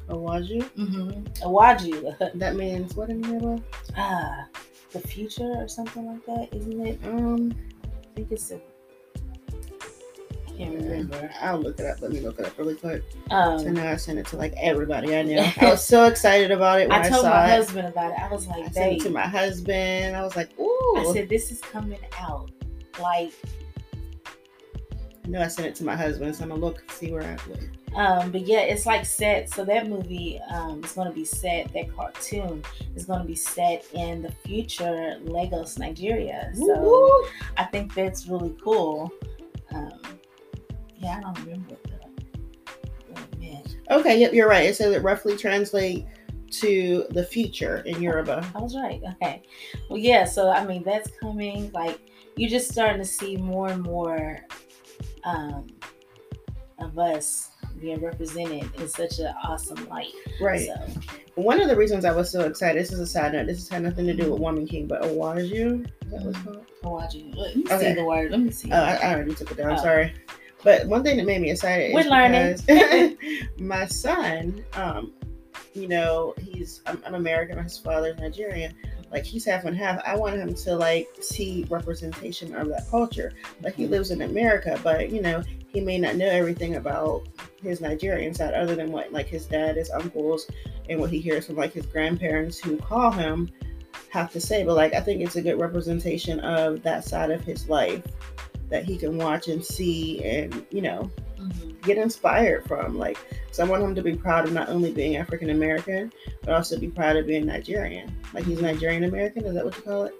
Awaju? 0.09 0.63
Mm-hmm. 0.77 1.23
Awaju. 1.47 2.31
that 2.39 2.55
means 2.55 2.95
what 2.95 3.09
in 3.09 3.23
Yoruba? 3.23 3.61
Ah, 3.97 4.45
the 4.93 4.99
future 4.99 5.53
or 5.57 5.67
something 5.67 6.05
like 6.05 6.25
that, 6.25 6.55
isn't 6.55 6.85
it? 6.85 6.99
Um, 7.05 7.53
I 7.83 8.07
think 8.15 8.31
it's 8.31 8.51
a. 8.51 8.55
I 8.55 10.57
can't 10.57 10.75
remember. 10.75 11.29
I'll 11.41 11.59
look 11.59 11.79
it 11.79 11.85
up. 11.85 12.01
Let 12.01 12.11
me 12.11 12.21
look 12.21 12.39
it 12.39 12.45
up 12.45 12.57
really 12.57 12.75
quick. 12.75 13.03
Um, 13.29 13.59
so 13.59 13.69
now 13.69 13.91
I 13.91 13.95
sent 13.95 14.17
it 14.17 14.25
to 14.27 14.37
like 14.37 14.53
everybody 14.57 15.15
I 15.15 15.23
know. 15.23 15.51
I 15.61 15.71
was 15.71 15.85
so 15.85 16.05
excited 16.05 16.51
about 16.51 16.81
it. 16.81 16.89
When 16.89 17.01
I 17.01 17.09
told 17.09 17.25
I 17.25 17.29
my 17.29 17.45
it. 17.45 17.49
husband 17.57 17.87
about 17.89 18.11
it. 18.13 18.19
I 18.19 18.31
was 18.31 18.47
like, 18.47 18.65
I 18.65 18.71
sent 18.71 18.93
it 18.93 19.01
to 19.03 19.09
my 19.09 19.27
husband. 19.27 20.15
I 20.15 20.23
was 20.23 20.35
like, 20.35 20.57
ooh. 20.59 20.95
I 20.97 21.11
said, 21.13 21.29
this 21.29 21.51
is 21.51 21.59
coming 21.61 21.99
out. 22.19 22.49
Like, 22.99 23.33
I 25.27 25.29
know 25.29 25.41
I 25.41 25.47
sent 25.47 25.67
it 25.67 25.75
to 25.75 25.83
my 25.83 25.95
husband, 25.95 26.33
so 26.33 26.43
I'm 26.43 26.49
gonna 26.49 26.61
look 26.61 26.89
see 26.89 27.11
where 27.11 27.21
I 27.21 27.37
went. 27.49 27.69
Um, 27.97 28.31
but 28.31 28.47
yeah, 28.47 28.61
it's 28.61 28.85
like 28.85 29.05
set. 29.05 29.49
So 29.49 29.65
that 29.65 29.89
movie 29.89 30.39
um, 30.49 30.81
is 30.85 30.93
to 30.93 31.11
be 31.11 31.25
set. 31.25 31.73
That 31.73 31.93
cartoon 31.93 32.63
is 32.95 33.07
to 33.07 33.23
be 33.25 33.35
set 33.35 33.85
in 33.93 34.21
the 34.21 34.31
future 34.31 35.17
Lagos, 35.21 35.77
Nigeria. 35.77 36.49
So 36.53 36.79
Woo-hoo! 36.79 37.27
I 37.57 37.65
think 37.65 37.93
that's 37.93 38.27
really 38.27 38.55
cool. 38.63 39.11
Um, 39.71 39.99
yeah, 40.95 41.17
I 41.17 41.21
don't 41.21 41.37
remember 41.39 41.71
what 41.71 41.83
the, 41.83 41.97
Okay, 43.89 44.19
yep, 44.19 44.33
you're 44.33 44.49
right. 44.49 44.65
It 44.65 44.77
says 44.77 44.95
it 44.95 45.03
roughly 45.03 45.35
translate 45.35 46.05
to 46.51 47.05
the 47.09 47.25
future 47.25 47.79
in 47.79 48.01
Yoruba. 48.01 48.49
I 48.55 48.59
was 48.59 48.77
right. 48.77 49.01
Okay. 49.15 49.43
Well, 49.89 49.99
yeah. 49.99 50.23
So 50.23 50.49
I 50.49 50.65
mean, 50.65 50.83
that's 50.83 51.09
coming. 51.19 51.69
Like 51.73 51.99
you're 52.37 52.49
just 52.49 52.71
starting 52.71 53.01
to 53.01 53.05
see 53.05 53.35
more 53.35 53.67
and 53.67 53.83
more 53.83 54.39
um, 55.27 55.67
of 56.79 56.97
us 56.97 57.51
being 57.79 58.01
represented 58.01 58.69
in 58.75 58.87
such 58.87 59.19
an 59.19 59.33
awesome 59.43 59.87
light. 59.89 60.11
Right. 60.41 60.67
So. 60.67 61.01
One 61.35 61.61
of 61.61 61.67
the 61.67 61.75
reasons 61.75 62.05
I 62.05 62.11
was 62.11 62.31
so 62.31 62.41
excited, 62.41 62.81
this 62.81 62.91
is 62.91 62.99
a 62.99 63.05
side 63.05 63.33
note, 63.33 63.45
this 63.45 63.57
has 63.57 63.69
had 63.69 63.83
nothing 63.83 64.07
to 64.07 64.13
do 64.13 64.31
with 64.31 64.39
Woman 64.39 64.65
King, 64.67 64.87
but 64.87 65.03
Awaju, 65.03 65.85
is 65.85 66.11
that 66.11 66.21
what's 66.23 66.39
called? 66.39 66.65
Awaju. 66.83 67.35
Let 67.35 67.55
me 67.55 67.63
okay. 67.65 67.79
see 67.79 67.93
the 67.93 68.05
word. 68.05 68.31
Let 68.31 68.39
me 68.39 68.51
see. 68.51 68.71
Oh, 68.71 68.81
I, 68.81 68.95
I, 68.95 69.13
already 69.13 69.35
took 69.35 69.51
it 69.51 69.57
down. 69.57 69.73
Oh. 69.73 69.77
Sorry. 69.77 70.13
But 70.63 70.87
one 70.87 71.03
thing 71.03 71.17
that 71.17 71.25
made 71.25 71.41
me 71.41 71.51
excited 71.51 71.93
We're 71.93 72.01
is 72.01 72.07
learning. 72.07 73.47
my 73.59 73.85
son, 73.85 74.63
um, 74.73 75.13
you 75.73 75.87
know, 75.87 76.33
he's 76.39 76.81
I'm, 76.87 77.01
I'm 77.05 77.15
American, 77.15 77.61
his 77.61 77.77
father's 77.77 78.17
Nigerian, 78.17 78.73
like 79.11 79.23
he's 79.23 79.45
half 79.45 79.65
and 79.65 79.75
half. 79.75 80.01
I 80.05 80.15
want 80.15 80.35
him 80.35 80.53
to 80.53 80.75
like 80.75 81.07
see 81.21 81.65
representation 81.69 82.55
of 82.55 82.67
that 82.69 82.89
culture. 82.89 83.33
Like 83.61 83.75
he 83.75 83.87
lives 83.87 84.11
in 84.11 84.21
America, 84.21 84.79
but 84.83 85.09
you 85.11 85.21
know, 85.21 85.43
he 85.67 85.81
may 85.81 85.97
not 85.97 86.15
know 86.15 86.27
everything 86.27 86.75
about 86.75 87.27
his 87.61 87.81
Nigerian 87.81 88.33
side 88.33 88.53
other 88.53 88.75
than 88.75 88.91
what 88.91 89.11
like 89.11 89.27
his 89.27 89.45
dad, 89.45 89.77
his 89.77 89.89
uncles, 89.91 90.47
and 90.89 90.99
what 90.99 91.09
he 91.09 91.19
hears 91.19 91.45
from 91.47 91.55
like 91.55 91.73
his 91.73 91.85
grandparents 91.85 92.59
who 92.59 92.77
call 92.77 93.11
him 93.11 93.49
have 94.09 94.31
to 94.33 94.41
say. 94.41 94.63
But 94.63 94.75
like 94.75 94.93
I 94.93 95.01
think 95.01 95.21
it's 95.21 95.35
a 95.35 95.41
good 95.41 95.59
representation 95.59 96.39
of 96.41 96.83
that 96.83 97.03
side 97.05 97.31
of 97.31 97.41
his 97.41 97.69
life 97.69 98.03
that 98.69 98.83
he 98.83 98.97
can 98.97 99.17
watch 99.17 99.47
and 99.47 99.63
see 99.63 100.23
and, 100.23 100.65
you 100.71 100.81
know, 100.81 101.09
mm-hmm. 101.39 101.71
Get 101.87 101.97
inspired 101.97 102.65
from. 102.65 102.97
Like 102.97 103.17
so 103.51 103.65
I 103.65 103.67
want 103.67 103.81
him 103.81 103.95
to 103.95 104.03
be 104.03 104.15
proud 104.15 104.45
of 104.45 104.53
not 104.53 104.69
only 104.69 104.91
being 104.91 105.15
African 105.15 105.49
American, 105.49 106.11
but 106.43 106.53
also 106.53 106.77
be 106.79 106.89
proud 106.89 107.15
of 107.17 107.25
being 107.25 107.45
Nigerian. 107.47 108.15
Like 108.33 108.45
he's 108.45 108.61
Nigerian 108.61 109.05
American, 109.05 109.45
is 109.45 109.55
that 109.55 109.65
what 109.65 109.75
you 109.75 109.81
call 109.81 110.03
it? 110.03 110.13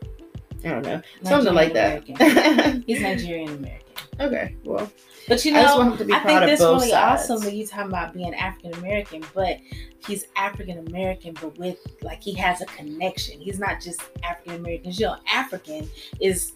I 0.63 0.69
don't 0.69 0.81
know. 0.81 1.01
Nigerian 1.21 1.25
Something 1.25 1.53
like 1.53 1.73
that. 1.73 2.83
he's 2.87 3.01
Nigerian 3.01 3.49
American. 3.49 3.87
Okay, 4.19 4.55
well, 4.63 4.91
but 5.27 5.45
you 5.45 5.51
know, 5.51 5.81
I, 5.81 5.93
I 5.93 5.95
think 5.97 6.23
that's 6.23 6.61
really 6.61 6.89
sides. 6.89 7.29
awesome 7.29 7.41
that 7.41 7.53
you 7.53 7.67
talking 7.67 7.91
about 7.91 8.13
being 8.13 8.33
African 8.33 8.73
American, 8.79 9.23
but 9.35 9.59
he's 10.07 10.25
African 10.35 10.87
American, 10.87 11.35
but 11.39 11.55
with 11.59 11.77
like 12.01 12.23
he 12.23 12.33
has 12.33 12.61
a 12.61 12.65
connection. 12.65 13.39
He's 13.39 13.59
not 13.59 13.79
just 13.79 14.01
African 14.23 14.55
American. 14.55 14.91
You 14.93 15.05
know, 15.07 15.17
African 15.31 15.87
is 16.19 16.53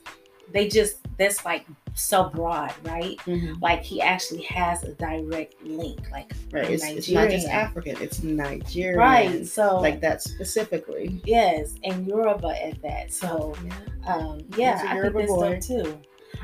they 0.51 0.67
just 0.67 1.00
that's 1.21 1.45
like 1.45 1.65
so 1.93 2.29
broad, 2.29 2.73
right? 2.83 3.17
Mm-hmm. 3.25 3.61
Like 3.61 3.83
he 3.83 4.01
actually 4.01 4.41
has 4.43 4.83
a 4.83 4.93
direct 4.93 5.61
link, 5.63 5.99
like 6.11 6.33
right. 6.51 6.69
It's, 6.69 6.83
it's, 6.83 7.09
not 7.09 7.29
just 7.29 7.47
African; 7.47 7.95
it's 8.01 8.23
Nigerian, 8.23 8.97
right? 8.97 9.45
So 9.45 9.79
like 9.79 10.01
that 10.01 10.23
specifically, 10.23 11.21
yes, 11.23 11.75
and 11.83 12.07
Yoruba 12.07 12.65
at 12.65 12.81
that. 12.81 13.13
So, 13.13 13.55
yeah, 13.63 14.13
um, 14.13 14.41
yeah 14.57 14.83
I 14.87 14.99
think 14.99 15.13
that's 15.13 15.27
dope 15.31 15.61
too. 15.61 15.99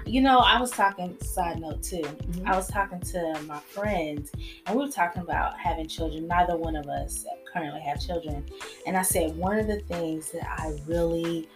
You 0.05 0.21
know, 0.21 0.39
I 0.39 0.59
was 0.59 0.71
talking, 0.71 1.17
side 1.21 1.59
note 1.59 1.81
too, 1.83 2.01
Mhm. 2.01 2.45
I 2.45 2.55
was 2.55 2.67
talking 2.67 2.99
to 2.99 3.41
my 3.45 3.59
friends 3.59 4.31
and 4.65 4.75
we 4.75 4.85
were 4.85 4.91
talking 4.91 5.21
about 5.21 5.57
having 5.59 5.87
children. 5.87 6.27
Neither 6.27 6.55
one 6.55 6.75
of 6.75 6.87
us 6.87 7.25
currently 7.51 7.81
have 7.81 7.99
children. 7.99 8.45
And 8.85 8.95
I 8.95 9.01
said, 9.01 9.35
one 9.35 9.59
of 9.59 9.67
the 9.67 9.79
things 9.81 10.31
that 10.31 10.47
I 10.49 10.77
really, 10.87 11.49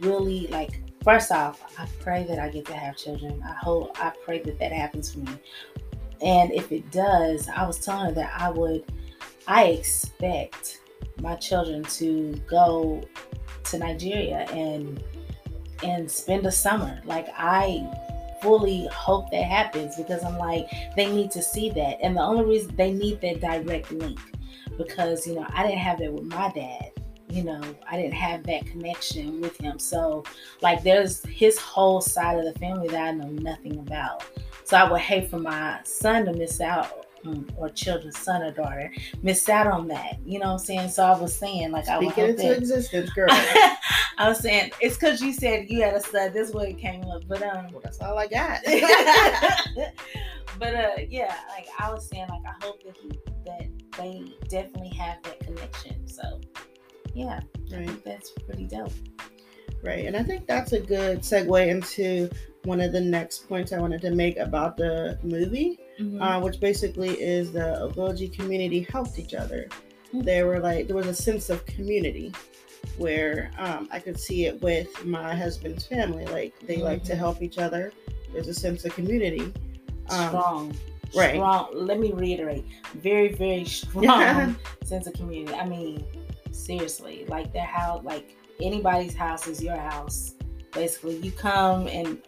really 0.00 0.48
like, 0.48 0.80
first 1.04 1.30
off, 1.30 1.62
I 1.78 1.86
pray 2.00 2.24
that 2.24 2.38
I 2.38 2.48
get 2.48 2.64
to 2.66 2.74
have 2.74 2.96
children. 2.96 3.42
I 3.46 3.52
hope, 3.52 3.96
I 4.02 4.12
pray 4.24 4.40
that 4.40 4.58
that 4.58 4.72
happens 4.72 5.12
for 5.12 5.20
me. 5.20 5.38
And 6.22 6.50
if 6.52 6.72
it 6.72 6.90
does, 6.90 7.48
I 7.48 7.66
was 7.66 7.78
telling 7.78 8.06
her 8.06 8.12
that 8.12 8.32
I 8.40 8.50
would, 8.50 8.84
I 9.46 9.66
expect 9.66 10.80
my 11.20 11.36
children 11.36 11.84
to 11.84 12.32
go 12.48 13.02
to 13.64 13.78
Nigeria 13.78 14.46
and 14.50 15.02
and 15.82 16.10
spend 16.10 16.46
a 16.46 16.52
summer. 16.52 17.00
Like 17.04 17.28
I 17.36 17.86
fully 18.40 18.86
hope 18.92 19.30
that 19.30 19.44
happens 19.44 19.96
because 19.96 20.24
I'm 20.24 20.38
like 20.38 20.66
they 20.96 21.12
need 21.12 21.30
to 21.32 21.42
see 21.42 21.70
that. 21.70 21.98
And 22.00 22.16
the 22.16 22.22
only 22.22 22.44
reason 22.44 22.74
they 22.76 22.92
need 22.92 23.20
that 23.20 23.40
direct 23.40 23.92
link 23.92 24.18
because 24.78 25.26
you 25.26 25.34
know 25.34 25.46
I 25.52 25.62
didn't 25.64 25.78
have 25.78 25.98
that 25.98 26.12
with 26.12 26.24
my 26.24 26.50
dad. 26.52 26.93
You 27.34 27.42
know, 27.42 27.60
I 27.90 27.96
didn't 27.96 28.14
have 28.14 28.44
that 28.44 28.64
connection 28.64 29.40
with 29.40 29.60
him. 29.60 29.80
So 29.80 30.22
like 30.62 30.84
there's 30.84 31.24
his 31.24 31.58
whole 31.58 32.00
side 32.00 32.38
of 32.38 32.44
the 32.44 32.56
family 32.60 32.86
that 32.88 33.08
I 33.08 33.10
know 33.10 33.28
nothing 33.28 33.80
about. 33.80 34.24
So 34.62 34.76
I 34.76 34.88
would 34.88 35.00
hate 35.00 35.30
for 35.30 35.38
my 35.38 35.80
son 35.82 36.26
to 36.26 36.32
miss 36.32 36.60
out 36.60 37.04
or 37.56 37.68
children's 37.70 38.18
son 38.18 38.42
or 38.42 38.52
daughter 38.52 38.92
miss 39.22 39.48
out 39.48 39.66
on 39.66 39.88
that. 39.88 40.18
You 40.24 40.38
know 40.38 40.46
what 40.46 40.52
I'm 40.52 40.58
saying? 40.58 40.88
So 40.90 41.02
I 41.02 41.18
was 41.18 41.34
saying 41.34 41.72
like 41.72 41.88
I 41.88 41.98
would 41.98 42.12
Speak 42.12 42.18
it 42.18 42.20
hope 42.20 42.30
into 42.30 42.42
that 42.42 42.58
existence, 42.58 43.10
girl. 43.14 43.26
I 43.30 44.28
was 44.28 44.38
saying 44.38 44.70
it's 44.80 44.96
because 44.96 45.20
you 45.20 45.32
said 45.32 45.68
you 45.68 45.82
had 45.82 45.94
a 45.94 46.00
son. 46.00 46.32
This 46.32 46.52
way 46.52 46.70
it 46.70 46.78
came 46.78 47.04
up, 47.04 47.26
but 47.26 47.42
um, 47.42 47.72
well, 47.72 47.80
that's 47.82 48.00
all 48.00 48.16
I 48.16 48.28
got. 48.28 48.60
but 50.58 50.74
uh, 50.74 50.90
yeah, 51.08 51.34
like 51.50 51.66
I 51.80 51.90
was 51.90 52.08
saying, 52.08 52.28
like 52.28 52.42
I 52.46 52.64
hope 52.64 52.82
that 52.84 52.96
he 52.96 53.18
that 53.46 53.66
they 53.98 54.24
definitely 54.48 54.96
have 54.96 55.22
that 55.24 55.40
connection. 55.40 56.06
So 56.06 56.40
yeah, 57.14 57.40
right. 57.72 58.04
that's 58.04 58.30
pretty 58.46 58.66
dope. 58.66 58.92
Right. 59.82 60.06
And 60.06 60.16
I 60.16 60.22
think 60.22 60.46
that's 60.46 60.72
a 60.72 60.80
good 60.80 61.20
segue 61.20 61.68
into 61.68 62.30
one 62.64 62.80
of 62.80 62.92
the 62.92 63.00
next 63.00 63.46
points 63.48 63.70
I 63.72 63.78
wanted 63.78 64.00
to 64.02 64.10
make 64.12 64.38
about 64.38 64.76
the 64.78 65.18
movie, 65.22 65.78
Mhm. 66.00 66.20
uh, 66.22 66.40
which 66.40 66.58
basically 66.58 67.10
is 67.20 67.52
the 67.52 67.92
Ogoji 67.92 68.32
community 68.32 68.86
helped 68.90 69.18
each 69.18 69.34
other. 69.34 69.68
Mhm. 70.14 70.24
There 70.24 70.46
were 70.46 70.60
like, 70.60 70.86
there 70.86 70.96
was 70.96 71.06
a 71.06 71.14
sense 71.14 71.50
of 71.50 71.66
community 71.66 72.32
where 72.96 73.50
um, 73.58 73.88
I 73.90 73.98
could 73.98 74.18
see 74.18 74.46
it 74.46 74.60
with 74.62 75.04
my 75.04 75.34
husband's 75.34 75.86
family. 75.86 76.24
Like, 76.26 76.54
they 76.66 76.76
like 76.78 77.04
to 77.04 77.12
Mhm. 77.12 77.18
help 77.18 77.42
each 77.42 77.58
other. 77.58 77.92
There's 78.32 78.48
a 78.48 78.54
sense 78.54 78.84
of 78.86 78.94
community. 78.94 79.52
Um, 80.08 80.28
strong, 80.28 80.74
right. 81.14 81.34
strong. 81.34 81.68
Let 81.74 81.98
me 82.00 82.12
reiterate, 82.12 82.64
very, 82.94 83.28
very 83.34 83.64
strong 83.78 84.56
sense 84.84 85.06
of 85.06 85.12
community. 85.12 85.54
I 85.54 85.66
mean, 85.68 86.04
seriously, 86.54 87.24
like 87.28 87.52
their 87.52 87.64
house, 87.64 88.04
like 88.04 88.36
anybody's 88.60 89.14
house 89.14 89.46
is 89.46 89.62
your 89.62 89.76
house. 89.76 90.34
Basically, 90.72 91.16
you 91.18 91.30
come 91.30 91.86
and, 91.88 92.20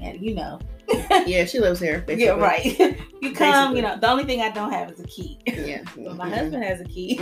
and 0.00 0.20
you 0.20 0.34
know, 0.34 0.60
yeah, 1.26 1.44
she 1.44 1.58
lives 1.58 1.80
here. 1.80 2.00
Basically. 2.00 2.24
yeah, 2.24 2.30
right. 2.32 2.64
you 3.20 3.32
come, 3.34 3.72
Basically. 3.72 3.76
you 3.76 3.82
know, 3.82 3.98
the 3.98 4.08
only 4.08 4.24
thing 4.24 4.40
I 4.40 4.50
don't 4.50 4.72
have 4.72 4.90
is 4.90 5.00
a 5.00 5.06
key. 5.06 5.38
Yeah. 5.46 5.82
But 5.96 6.16
my 6.16 6.30
Mm-mm. 6.30 6.34
husband 6.34 6.64
has 6.64 6.80
a 6.80 6.84
key. 6.84 7.18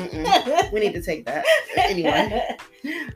We 0.73 0.81
need 0.81 0.93
to 0.95 1.03
take 1.03 1.25
that. 1.27 1.45
Anyway. 1.77 2.57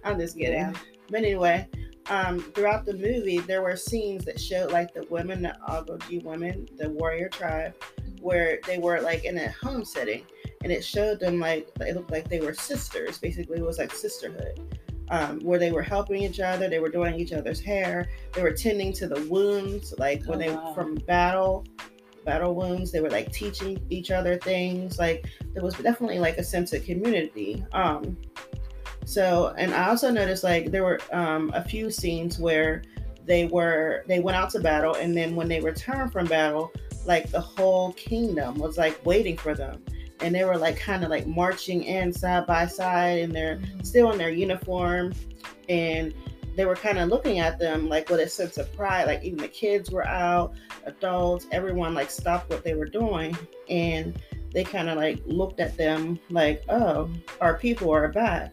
I'm 0.04 0.18
just 0.18 0.36
kidding. 0.36 0.54
Yeah. 0.54 0.72
But 1.10 1.18
anyway, 1.18 1.68
um, 2.08 2.40
throughout 2.40 2.84
the 2.84 2.94
movie, 2.94 3.38
there 3.38 3.62
were 3.62 3.76
scenes 3.76 4.24
that 4.24 4.40
showed 4.40 4.72
like 4.72 4.94
the 4.94 5.06
women, 5.10 5.42
the 5.42 5.56
Agojie 5.68 6.24
women, 6.24 6.66
the 6.78 6.90
warrior 6.90 7.28
tribe, 7.28 7.74
where 8.20 8.58
they 8.66 8.78
were 8.78 9.00
like 9.00 9.24
in 9.24 9.38
a 9.38 9.50
home 9.52 9.84
setting, 9.84 10.24
and 10.62 10.72
it 10.72 10.84
showed 10.84 11.20
them 11.20 11.38
like 11.38 11.68
it 11.80 11.94
looked 11.96 12.10
like 12.10 12.28
they 12.28 12.40
were 12.40 12.54
sisters. 12.54 13.18
Basically, 13.18 13.58
it 13.58 13.64
was 13.64 13.78
like 13.78 13.92
sisterhood. 13.92 14.78
Um, 15.08 15.40
where 15.40 15.58
they 15.58 15.72
were 15.72 15.82
helping 15.82 16.22
each 16.22 16.38
other, 16.38 16.68
they 16.68 16.78
were 16.78 16.88
doing 16.88 17.16
each 17.16 17.32
other's 17.32 17.58
hair, 17.58 18.08
they 18.32 18.42
were 18.44 18.52
tending 18.52 18.92
to 18.92 19.08
the 19.08 19.20
wounds, 19.28 19.92
like 19.98 20.24
when 20.26 20.40
Oh, 20.40 20.46
they 20.46 20.54
wow. 20.54 20.72
from 20.72 20.94
battle, 20.94 21.66
battle 22.24 22.54
wounds. 22.54 22.92
They 22.92 23.00
were 23.00 23.10
like 23.10 23.32
teaching 23.32 23.84
each 23.90 24.12
other 24.12 24.38
things. 24.38 25.00
Like 25.00 25.26
there 25.52 25.64
was 25.64 25.74
definitely 25.74 26.20
like 26.20 26.38
a 26.38 26.44
sense 26.44 26.72
of 26.72 26.84
community. 26.84 27.64
Um, 27.72 28.16
so, 29.04 29.52
and 29.58 29.74
I 29.74 29.88
also 29.88 30.10
noticed 30.12 30.44
like 30.44 30.70
there 30.70 30.84
were 30.84 31.00
um, 31.12 31.50
a 31.54 31.64
few 31.64 31.90
scenes 31.90 32.38
where 32.38 32.82
they 33.26 33.46
were 33.46 34.04
they 34.06 34.20
went 34.20 34.36
out 34.36 34.50
to 34.50 34.60
battle, 34.60 34.94
and 34.94 35.16
then 35.16 35.34
when 35.34 35.48
they 35.48 35.60
returned 35.60 36.12
from 36.12 36.26
battle, 36.26 36.70
like 37.04 37.30
the 37.30 37.40
whole 37.40 37.92
kingdom 37.94 38.54
was 38.58 38.78
like 38.78 39.04
waiting 39.04 39.36
for 39.36 39.54
them, 39.54 39.82
and 40.22 40.34
they 40.34 40.44
were 40.44 40.56
like 40.56 40.76
kind 40.76 41.04
of 41.04 41.10
like 41.10 41.26
marching 41.26 41.84
in 41.84 42.12
side 42.12 42.46
by 42.46 42.66
side, 42.66 43.18
and 43.18 43.34
they're 43.34 43.60
still 43.82 44.12
in 44.12 44.18
their 44.18 44.30
uniform, 44.30 45.12
and 45.68 46.14
they 46.56 46.64
were 46.64 46.76
kind 46.76 46.98
of 46.98 47.08
looking 47.08 47.38
at 47.38 47.58
them 47.58 47.88
like 47.88 48.08
with 48.08 48.20
a 48.20 48.28
sense 48.28 48.58
of 48.58 48.72
pride. 48.74 49.06
Like 49.06 49.22
even 49.22 49.38
the 49.38 49.48
kids 49.48 49.90
were 49.90 50.06
out, 50.06 50.54
adults, 50.84 51.46
everyone 51.52 51.94
like 51.94 52.10
stopped 52.10 52.50
what 52.50 52.64
they 52.64 52.74
were 52.74 52.86
doing, 52.86 53.36
and 53.68 54.20
they 54.52 54.64
kind 54.64 54.88
of 54.88 54.96
like 54.96 55.20
looked 55.26 55.60
at 55.60 55.76
them 55.76 56.18
like, 56.28 56.64
oh, 56.68 57.08
our 57.40 57.56
people 57.56 57.90
are 57.92 58.08
back. 58.08 58.52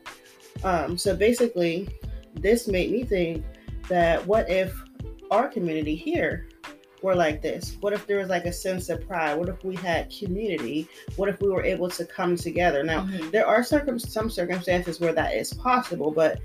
Um, 0.64 0.98
so 0.98 1.16
basically, 1.16 1.90
this 2.36 2.68
made 2.68 2.92
me 2.92 3.04
think 3.04 3.44
that 3.90 4.26
what 4.26 4.50
if 4.50 4.74
our 5.32 5.48
community 5.48 5.96
here 5.96 6.48
were 7.08 7.16
like 7.16 7.42
this? 7.42 7.78
What 7.80 7.94
if 7.94 8.06
there 8.06 8.18
was 8.20 8.30
like 8.30 8.46
a 8.46 8.52
sense 8.54 8.90
of 8.90 9.08
pride? 9.08 9.36
What 9.40 9.48
if 9.50 9.64
we 9.64 9.76
had 9.76 10.12
community? 10.12 10.88
What 11.16 11.30
if 11.30 11.40
we 11.42 11.50
were 11.50 11.64
able 11.64 11.90
to 11.90 12.06
come 12.06 12.36
together? 12.36 12.84
Now, 12.84 13.02
Mhm. 13.06 13.32
there 13.32 13.48
are 13.48 13.64
circum- 13.64 13.98
some 13.98 14.30
circumstances 14.30 15.00
where 15.00 15.14
that 15.14 15.34
is 15.34 15.54
possible, 15.54 16.12
but 16.12 16.40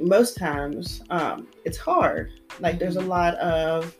most 0.00 0.36
times 0.36 1.02
um, 1.10 1.46
it's 1.64 1.78
hard. 1.78 2.32
Like 2.60 2.78
there's 2.80 2.96
a 2.96 3.00
lot 3.16 3.34
of 3.36 3.96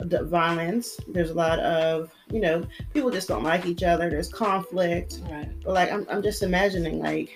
the 0.00 0.24
violence. 0.24 0.98
There's 1.08 1.30
a 1.30 1.34
lot 1.34 1.60
of 1.60 2.10
you 2.32 2.40
know 2.40 2.64
people 2.92 3.10
just 3.10 3.28
don't 3.28 3.44
like 3.44 3.64
each 3.66 3.84
other. 3.84 4.10
There's 4.10 4.28
conflict. 4.28 5.20
Right. 5.30 5.48
But 5.64 5.74
like 5.74 5.92
I'm, 5.92 6.06
I'm 6.10 6.22
just 6.22 6.42
imagining 6.42 6.98
like 6.98 7.30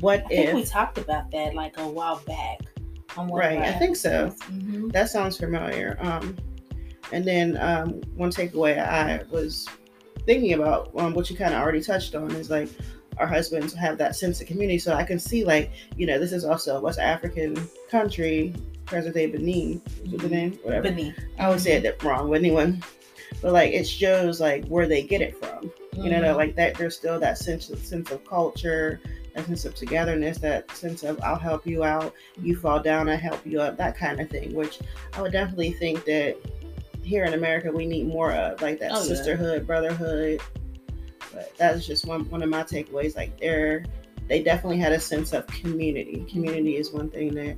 what 0.00 0.24
I 0.24 0.28
think 0.28 0.48
if 0.48 0.54
we 0.54 0.64
talked 0.64 0.98
about 0.98 1.30
that 1.30 1.54
like 1.54 1.78
a 1.78 1.88
while 1.88 2.20
back. 2.26 2.58
On 3.16 3.28
one 3.28 3.44
of 3.44 3.46
right? 3.46 3.60
I 3.60 3.72
think 3.78 3.94
so. 3.96 4.30
Mhm. 4.50 4.90
That 4.92 5.08
sounds 5.10 5.36
familiar. 5.36 5.98
Um, 6.00 6.34
and 7.12 7.24
then 7.24 7.56
um, 7.58 8.00
one 8.16 8.30
takeaway 8.30 8.78
I 8.78 9.22
was 9.30 9.68
thinking 10.24 10.54
about, 10.54 10.90
um, 10.96 11.14
what 11.14 11.28
you 11.30 11.36
kind 11.36 11.54
of 11.54 11.60
already 11.60 11.82
touched 11.82 12.14
on, 12.14 12.30
is 12.32 12.50
like 12.50 12.68
our 13.18 13.26
husbands 13.26 13.74
have 13.74 13.98
that 13.98 14.16
sense 14.16 14.40
of 14.40 14.46
community. 14.46 14.78
So 14.78 14.94
I 14.94 15.04
can 15.04 15.18
see, 15.18 15.44
like, 15.44 15.70
you 15.96 16.06
know, 16.06 16.18
this 16.18 16.32
is 16.32 16.44
also 16.44 16.78
a 16.78 16.80
West 16.80 16.98
African 16.98 17.56
country, 17.90 18.54
present 18.86 19.14
day 19.14 19.26
Benin, 19.26 19.82
is 20.04 20.12
it 20.12 20.20
Benin, 20.22 20.58
whatever. 20.62 20.88
Beneath. 20.88 21.18
I 21.38 21.46
always 21.46 21.62
say 21.62 21.72
it 21.72 22.02
wrong, 22.02 22.30
but 22.30 22.38
anyway. 22.38 22.78
But 23.40 23.52
like, 23.52 23.72
it 23.72 23.84
shows 23.84 24.40
like 24.40 24.66
where 24.66 24.86
they 24.86 25.02
get 25.02 25.20
it 25.20 25.36
from. 25.36 25.70
You 25.94 26.10
know, 26.10 26.22
Mhm. 26.22 26.36
like 26.36 26.54
that. 26.56 26.76
There's 26.76 26.96
still 26.96 27.20
that 27.20 27.36
sense 27.36 27.68
of 27.68 27.78
sense 27.84 28.10
of 28.10 28.24
culture, 28.24 29.00
that 29.34 29.46
sense 29.46 29.64
of 29.64 29.74
togetherness, 29.74 30.38
that 30.38 30.70
sense 30.74 31.02
of 31.02 31.20
I'll 31.22 31.38
help 31.38 31.66
you 31.66 31.84
out, 31.84 32.14
you 32.40 32.56
fall 32.56 32.80
down, 32.80 33.08
I 33.08 33.16
help 33.16 33.44
you 33.44 33.60
up, 33.60 33.76
that 33.76 33.96
kind 33.96 34.20
of 34.20 34.30
thing. 34.30 34.54
Which 34.54 34.78
I 35.14 35.20
would 35.22 35.32
definitely 35.32 35.72
think 35.72 36.04
that 36.06 36.36
here 37.02 37.24
in 37.24 37.34
America 37.34 37.70
we 37.70 37.86
need 37.86 38.06
more 38.06 38.32
of, 38.32 38.60
like 38.62 38.78
that 38.80 38.92
Oh, 38.92 38.98
yeah. 38.98 39.02
sisterhood, 39.02 39.66
brotherhood. 39.66 40.40
But 41.32 41.52
that's 41.56 41.86
just 41.86 42.06
one 42.06 42.28
one 42.30 42.42
of 42.42 42.48
my 42.48 42.62
takeaways. 42.62 43.16
Like 43.16 43.38
they're 43.40 43.84
they 44.28 44.42
definitely 44.42 44.78
had 44.78 44.92
a 44.92 45.00
sense 45.00 45.32
of 45.32 45.46
community. 45.46 46.24
Community 46.30 46.76
is 46.76 46.92
one 46.92 47.10
thing 47.10 47.34
that 47.34 47.56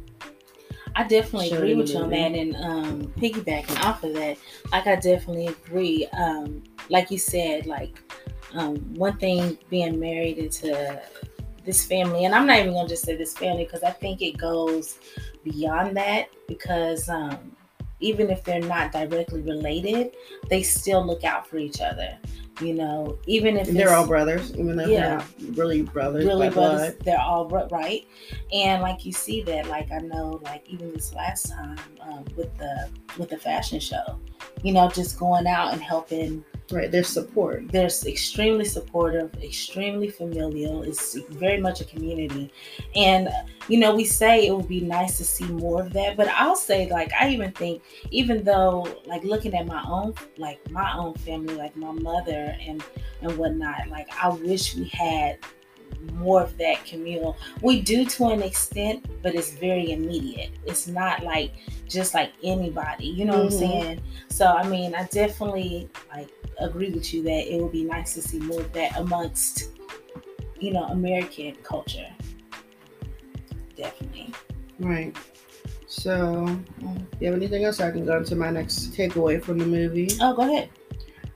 I 0.96 1.04
definitely 1.04 1.50
agree 1.50 1.74
with 1.74 1.90
you 1.90 1.98
on 1.98 2.10
that, 2.10 2.32
and 2.32 2.54
um, 2.56 3.12
piggybacking 3.18 3.84
off 3.84 4.04
of 4.04 4.14
that, 4.14 4.38
like 4.70 4.86
I 4.86 4.94
definitely 4.96 5.48
agree. 5.48 6.06
Um, 6.12 6.62
like 6.88 7.10
you 7.10 7.18
said, 7.18 7.66
like 7.66 8.00
um, 8.54 8.76
one 8.94 9.16
thing 9.18 9.58
being 9.70 9.98
married 9.98 10.38
into 10.38 11.00
this 11.64 11.84
family, 11.84 12.26
and 12.26 12.34
I'm 12.34 12.46
not 12.46 12.58
even 12.60 12.74
gonna 12.74 12.88
just 12.88 13.04
say 13.04 13.16
this 13.16 13.36
family 13.36 13.64
because 13.64 13.82
I 13.82 13.90
think 13.90 14.22
it 14.22 14.36
goes 14.36 14.98
beyond 15.42 15.96
that. 15.96 16.28
Because 16.46 17.08
um, 17.08 17.53
even 18.04 18.30
if 18.30 18.44
they're 18.44 18.60
not 18.60 18.92
directly 18.92 19.40
related, 19.40 20.14
they 20.50 20.62
still 20.62 21.04
look 21.04 21.24
out 21.24 21.46
for 21.46 21.58
each 21.58 21.80
other. 21.80 22.16
You 22.60 22.74
know, 22.74 23.18
even 23.26 23.56
if 23.56 23.66
they're 23.66 23.92
all 23.92 24.06
brothers, 24.06 24.52
even 24.52 24.76
though 24.76 24.86
Yeah. 24.86 25.00
they're 25.00 25.48
not 25.48 25.56
really 25.56 25.82
brothers 25.82 26.24
really 26.24 26.50
brothers 26.50 26.92
blood. 26.92 26.96
they're 27.04 27.18
all 27.20 27.48
right. 27.48 28.06
and 28.52 28.80
like 28.80 29.04
you 29.04 29.12
see 29.12 29.42
that 29.42 29.66
like 29.66 29.90
i 29.90 29.98
know 29.98 30.40
like 30.44 30.62
even 30.68 30.92
this 30.92 31.12
last 31.14 31.50
time 31.50 31.76
um, 32.00 32.24
with 32.36 32.56
the 32.58 32.88
with 33.18 33.30
the 33.30 33.36
fashion 33.38 33.80
show 33.80 34.20
you 34.62 34.72
know, 34.72 34.88
just 34.88 35.18
going 35.18 35.46
out 35.46 35.72
and 35.72 35.82
helping 35.82 36.44
Right, 36.72 36.90
there's 36.90 37.08
support. 37.08 37.68
There's 37.70 38.06
extremely 38.06 38.64
supportive, 38.64 39.34
extremely 39.42 40.08
familial. 40.08 40.82
It's 40.82 41.14
very 41.14 41.60
much 41.60 41.82
a 41.82 41.84
community. 41.84 42.50
And, 42.96 43.28
you 43.68 43.78
know, 43.78 43.94
we 43.94 44.04
say 44.04 44.46
it 44.46 44.56
would 44.56 44.66
be 44.66 44.80
nice 44.80 45.18
to 45.18 45.24
see 45.24 45.44
more 45.44 45.82
of 45.82 45.92
that. 45.92 46.16
But 46.16 46.28
I'll 46.28 46.56
say, 46.56 46.90
like, 46.90 47.12
I 47.12 47.28
even 47.28 47.52
think, 47.52 47.82
even 48.10 48.44
though, 48.44 48.88
like, 49.04 49.22
looking 49.24 49.54
at 49.54 49.66
my 49.66 49.84
own, 49.86 50.14
like, 50.38 50.58
my 50.70 50.96
own 50.96 51.12
family, 51.16 51.54
like 51.54 51.76
my 51.76 51.92
mother 51.92 52.56
and, 52.66 52.82
and 53.20 53.36
whatnot, 53.36 53.88
like, 53.90 54.08
I 54.22 54.30
wish 54.30 54.74
we 54.74 54.88
had 54.88 55.38
more 56.14 56.42
of 56.42 56.56
that 56.58 56.84
communal. 56.84 57.36
We 57.60 57.82
do 57.82 58.04
to 58.04 58.26
an 58.26 58.42
extent, 58.42 59.06
but 59.22 59.34
it's 59.34 59.50
very 59.50 59.92
immediate. 59.92 60.50
It's 60.66 60.86
not 60.86 61.22
like 61.22 61.52
just 61.88 62.14
like 62.14 62.32
anybody, 62.42 63.06
you 63.06 63.24
know 63.24 63.34
mm-hmm. 63.34 63.44
what 63.44 63.52
I'm 63.54 63.70
mm-hmm. 63.70 63.82
saying? 63.82 64.02
So 64.28 64.46
I 64.46 64.66
mean, 64.68 64.94
I 64.94 65.04
definitely 65.04 65.88
like 66.14 66.30
agree 66.58 66.90
with 66.90 67.12
you 67.12 67.22
that 67.22 67.52
it 67.52 67.60
would 67.60 67.72
be 67.72 67.84
nice 67.84 68.14
to 68.14 68.22
see 68.22 68.38
more 68.38 68.60
of 68.60 68.72
that 68.72 68.96
amongst 68.96 69.70
you 70.60 70.72
know 70.72 70.84
American 70.84 71.54
culture. 71.62 72.06
Definitely. 73.76 74.32
Right. 74.78 75.16
So, 75.86 76.46
do 76.80 77.06
you 77.20 77.26
have 77.26 77.36
anything 77.36 77.64
else? 77.64 77.80
I 77.80 77.90
can 77.90 78.04
go 78.04 78.16
into 78.16 78.34
my 78.34 78.50
next 78.50 78.92
takeaway 78.92 79.42
from 79.42 79.58
the 79.58 79.66
movie. 79.66 80.08
Oh, 80.20 80.34
go 80.34 80.42
ahead. 80.42 80.70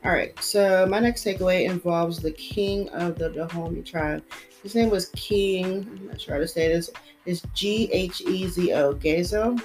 All 0.04 0.12
right. 0.12 0.38
So, 0.42 0.86
my 0.86 0.98
next 0.98 1.24
takeaway 1.24 1.68
involves 1.68 2.18
the 2.18 2.32
king 2.32 2.88
of 2.90 3.18
the 3.18 3.30
Dahomey 3.30 3.82
tribe. 3.82 4.24
His 4.62 4.74
name 4.74 4.90
was 4.90 5.06
King. 5.10 5.88
I'm 5.88 6.06
not 6.08 6.20
sure 6.20 6.34
how 6.34 6.40
to 6.40 6.48
say 6.48 6.68
this. 6.68 6.90
It's 7.26 7.42
G 7.54 7.88
H 7.92 8.22
E 8.22 8.48
Z 8.48 8.72
O. 8.72 8.94
Gezo. 8.94 9.60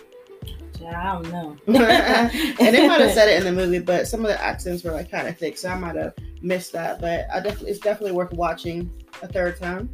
I 0.88 1.14
don't 1.14 1.32
know. 1.32 1.58
and 1.68 2.76
they 2.76 2.88
might 2.88 3.02
have 3.02 3.12
said 3.12 3.30
it 3.30 3.38
in 3.40 3.44
the 3.44 3.52
movie, 3.52 3.80
but 3.80 4.08
some 4.08 4.22
of 4.22 4.28
the 4.28 4.42
accents 4.42 4.84
were 4.84 4.92
like 4.92 5.10
kind 5.10 5.28
of 5.28 5.38
thick, 5.38 5.58
so 5.58 5.70
I 5.70 5.78
might 5.78 5.96
have 5.96 6.14
missed 6.42 6.72
that. 6.74 7.00
But 7.00 7.28
I 7.34 7.40
definitely, 7.40 7.72
it's 7.72 7.80
definitely 7.80 8.14
worth 8.14 8.34
watching 8.34 8.92
a 9.22 9.28
third 9.28 9.60
time. 9.60 9.90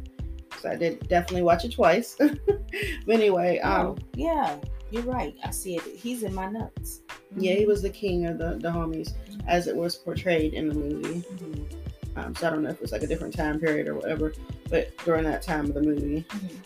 So 0.60 0.70
I 0.70 0.76
did 0.76 1.08
definitely 1.08 1.42
watch 1.42 1.64
it 1.64 1.72
twice. 1.72 2.16
but 2.18 3.08
anyway, 3.08 3.58
um, 3.60 3.86
oh, 3.86 3.98
yeah, 4.14 4.56
you're 4.90 5.02
right. 5.02 5.34
I 5.44 5.50
see 5.50 5.76
it. 5.76 5.82
He's 5.82 6.22
in 6.22 6.34
my 6.34 6.50
notes. 6.50 7.02
Mm-hmm. 7.08 7.40
Yeah, 7.40 7.54
he 7.54 7.66
was 7.66 7.82
the 7.82 7.90
king 7.90 8.26
of 8.26 8.38
the 8.38 8.58
Dahomeys, 8.58 9.12
mm-hmm. 9.12 9.48
as 9.48 9.66
it 9.68 9.76
was 9.76 9.96
portrayed 9.96 10.54
in 10.54 10.68
the 10.68 10.74
movie. 10.74 11.20
Mm-hmm. 11.20 12.18
Um, 12.18 12.34
so 12.34 12.48
I 12.48 12.50
don't 12.50 12.62
know 12.62 12.70
if 12.70 12.76
it 12.76 12.82
was 12.82 12.92
like 12.92 13.02
a 13.02 13.06
different 13.06 13.34
time 13.34 13.60
period 13.60 13.88
or 13.88 13.94
whatever, 13.94 14.34
but 14.68 14.96
during 15.04 15.24
that 15.24 15.42
time 15.42 15.66
of 15.66 15.74
the 15.74 15.82
movie, 15.82 16.26
mm-hmm. 16.28 16.56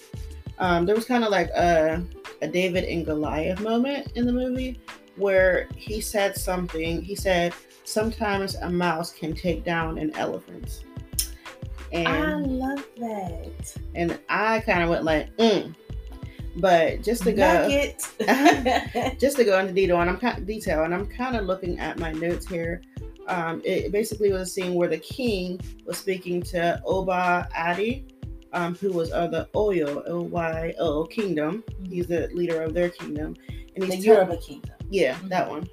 Um, 0.58 0.86
there 0.86 0.94
was 0.94 1.04
kind 1.04 1.24
of 1.24 1.30
like 1.30 1.48
a, 1.50 2.02
a 2.42 2.48
David 2.48 2.84
and 2.84 3.04
Goliath 3.04 3.60
moment 3.60 4.12
in 4.14 4.26
the 4.26 4.32
movie 4.32 4.80
where 5.16 5.68
he 5.76 6.00
said 6.00 6.36
something. 6.36 7.02
He 7.02 7.14
said, 7.14 7.54
"Sometimes 7.84 8.54
a 8.56 8.70
mouse 8.70 9.12
can 9.12 9.34
take 9.34 9.64
down 9.64 9.98
an 9.98 10.14
elephant." 10.16 10.84
And 11.92 12.08
I 12.08 12.34
love 12.34 12.84
that. 12.98 13.76
And 13.94 14.18
I 14.28 14.60
kind 14.60 14.82
of 14.82 14.88
went 14.88 15.04
like, 15.04 15.34
mm. 15.36 15.74
But 16.56 17.02
just 17.02 17.24
to 17.24 17.32
go, 17.32 17.68
just 19.18 19.36
to 19.36 19.44
go 19.44 19.58
into 19.58 19.72
detail, 19.72 20.00
and 20.00 20.08
I'm 20.08 20.18
kind 20.18 20.38
of 20.38 20.46
detail, 20.46 20.84
and 20.84 20.94
I'm 20.94 21.06
kind 21.06 21.36
of 21.36 21.46
looking 21.46 21.80
at 21.80 21.98
my 21.98 22.12
notes 22.12 22.46
here 22.46 22.80
um, 23.26 23.62
it 23.64 23.92
basically 23.92 24.32
was 24.32 24.42
a 24.42 24.46
scene 24.46 24.74
where 24.74 24.88
the 24.88 24.98
king 24.98 25.60
was 25.86 25.98
speaking 25.98 26.42
to 26.42 26.80
Oba 26.84 27.48
Ade, 27.56 28.12
um, 28.54 28.74
who 28.76 28.92
was 28.92 29.10
of 29.10 29.32
the 29.32 29.48
Oyo 29.54 30.02
O 30.06 30.22
Y 30.22 30.74
O 30.78 31.04
kingdom. 31.04 31.62
Mm-hmm. 31.68 31.92
He's 31.92 32.06
the 32.06 32.28
leader 32.32 32.62
of 32.62 32.72
their 32.72 32.88
kingdom, 32.88 33.36
and 33.74 33.84
he's 33.84 33.96
the 34.02 34.08
Yoruba 34.08 34.38
kingdom. 34.38 34.76
Yeah, 34.88 35.14
mm-hmm. 35.14 35.28
that 35.28 35.48
one. 35.48 35.68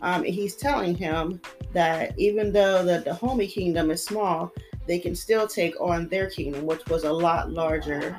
Um, 0.00 0.24
he's 0.24 0.56
telling 0.56 0.96
him 0.96 1.40
that 1.72 2.18
even 2.18 2.52
though 2.52 2.84
the 2.84 3.00
Dahomey 3.00 3.46
kingdom 3.46 3.90
is 3.90 4.04
small, 4.04 4.52
they 4.86 4.98
can 4.98 5.14
still 5.14 5.46
take 5.46 5.80
on 5.80 6.08
their 6.08 6.28
kingdom, 6.28 6.66
which 6.66 6.84
was 6.86 7.04
a 7.04 7.12
lot 7.12 7.52
larger. 7.52 8.18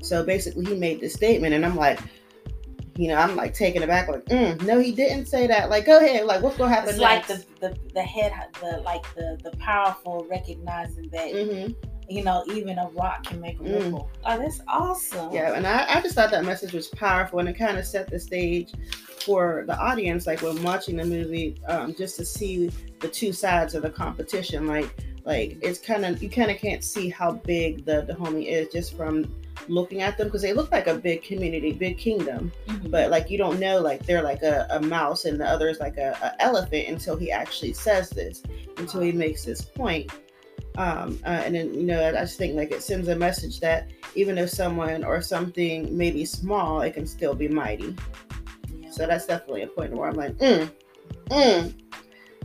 So 0.00 0.24
basically, 0.24 0.66
he 0.66 0.74
made 0.74 1.00
this 1.00 1.14
statement, 1.14 1.54
and 1.54 1.64
I'm 1.64 1.76
like, 1.76 2.00
you 2.96 3.08
know, 3.08 3.16
I'm 3.16 3.34
like 3.34 3.54
taken 3.54 3.82
aback, 3.82 4.08
like, 4.08 4.24
mm, 4.26 4.60
no, 4.62 4.78
he 4.78 4.92
didn't 4.92 5.26
say 5.26 5.46
that. 5.46 5.70
Like, 5.70 5.86
go 5.86 5.98
ahead, 5.98 6.26
like, 6.26 6.42
what's 6.42 6.56
gonna 6.56 6.72
happen? 6.72 6.90
It's 6.90 6.98
next? 6.98 7.28
like 7.28 7.38
the, 7.60 7.68
the 7.68 7.78
the 7.94 8.02
head, 8.02 8.32
the 8.60 8.78
like 8.84 9.02
the 9.14 9.38
the 9.42 9.56
powerful 9.56 10.26
recognizing 10.30 11.08
that. 11.08 11.32
Mm-hmm. 11.32 11.72
You 12.08 12.24
know, 12.24 12.44
even 12.48 12.78
a 12.78 12.88
rock 12.90 13.24
can 13.24 13.40
make 13.40 13.58
a 13.60 13.64
mm. 13.64 13.84
ripple. 13.84 14.10
Oh, 14.24 14.38
that's 14.38 14.60
awesome. 14.68 15.32
Yeah, 15.32 15.54
and 15.54 15.66
I, 15.66 15.86
I 15.88 16.00
just 16.00 16.14
thought 16.14 16.30
that 16.30 16.44
message 16.44 16.72
was 16.72 16.88
powerful, 16.88 17.38
and 17.38 17.48
it 17.48 17.54
kind 17.54 17.78
of 17.78 17.86
set 17.86 18.10
the 18.10 18.18
stage 18.18 18.72
for 19.24 19.64
the 19.66 19.78
audience, 19.78 20.26
like 20.26 20.42
when 20.42 20.62
watching 20.62 20.96
the 20.96 21.04
movie, 21.04 21.56
um, 21.68 21.94
just 21.94 22.16
to 22.16 22.24
see 22.24 22.70
the 23.00 23.08
two 23.08 23.32
sides 23.32 23.74
of 23.74 23.82
the 23.82 23.90
competition. 23.90 24.66
Like, 24.66 24.94
like 25.24 25.56
it's 25.62 25.78
kind 25.78 26.04
of 26.04 26.22
you 26.22 26.28
kind 26.28 26.50
of 26.50 26.58
can't 26.58 26.84
see 26.84 27.08
how 27.08 27.32
big 27.32 27.84
the 27.84 28.02
Dahomey 28.02 28.48
is 28.48 28.68
just 28.68 28.96
from 28.96 29.32
looking 29.68 30.02
at 30.02 30.18
them 30.18 30.28
because 30.28 30.42
they 30.42 30.52
look 30.52 30.70
like 30.72 30.86
a 30.86 30.94
big 30.94 31.22
community, 31.22 31.72
big 31.72 31.98
kingdom. 31.98 32.52
Mm-hmm. 32.66 32.90
But 32.90 33.10
like 33.10 33.30
you 33.30 33.38
don't 33.38 33.58
know, 33.58 33.80
like 33.80 34.04
they're 34.06 34.22
like 34.22 34.42
a, 34.42 34.66
a 34.70 34.80
mouse 34.80 35.24
and 35.24 35.40
the 35.40 35.46
other 35.46 35.68
is 35.68 35.80
like 35.80 35.96
a, 35.96 36.16
a, 36.22 36.42
elephant 36.42 36.88
until 36.88 37.16
he 37.16 37.30
actually 37.30 37.72
says 37.72 38.10
this, 38.10 38.42
until 38.76 39.00
he 39.00 39.12
makes 39.12 39.44
this 39.44 39.62
point. 39.62 40.10
Um, 40.76 41.20
uh, 41.24 41.28
and 41.28 41.54
then 41.54 41.72
you 41.72 41.84
know, 41.84 42.08
I 42.08 42.12
just 42.12 42.36
think 42.36 42.56
like 42.56 42.72
it 42.72 42.82
sends 42.82 43.08
a 43.08 43.16
message 43.16 43.60
that 43.60 43.90
even 44.14 44.38
if 44.38 44.50
someone 44.50 45.04
or 45.04 45.22
something 45.22 45.96
may 45.96 46.10
be 46.10 46.24
small, 46.24 46.80
it 46.80 46.94
can 46.94 47.06
still 47.06 47.34
be 47.34 47.48
mighty. 47.48 47.96
So 48.90 49.06
that's 49.06 49.26
definitely 49.26 49.62
a 49.62 49.66
point 49.68 49.92
where 49.92 50.08
I'm 50.08 50.14
like, 50.14 50.36
mm, 50.38 50.70
mm. 51.26 51.74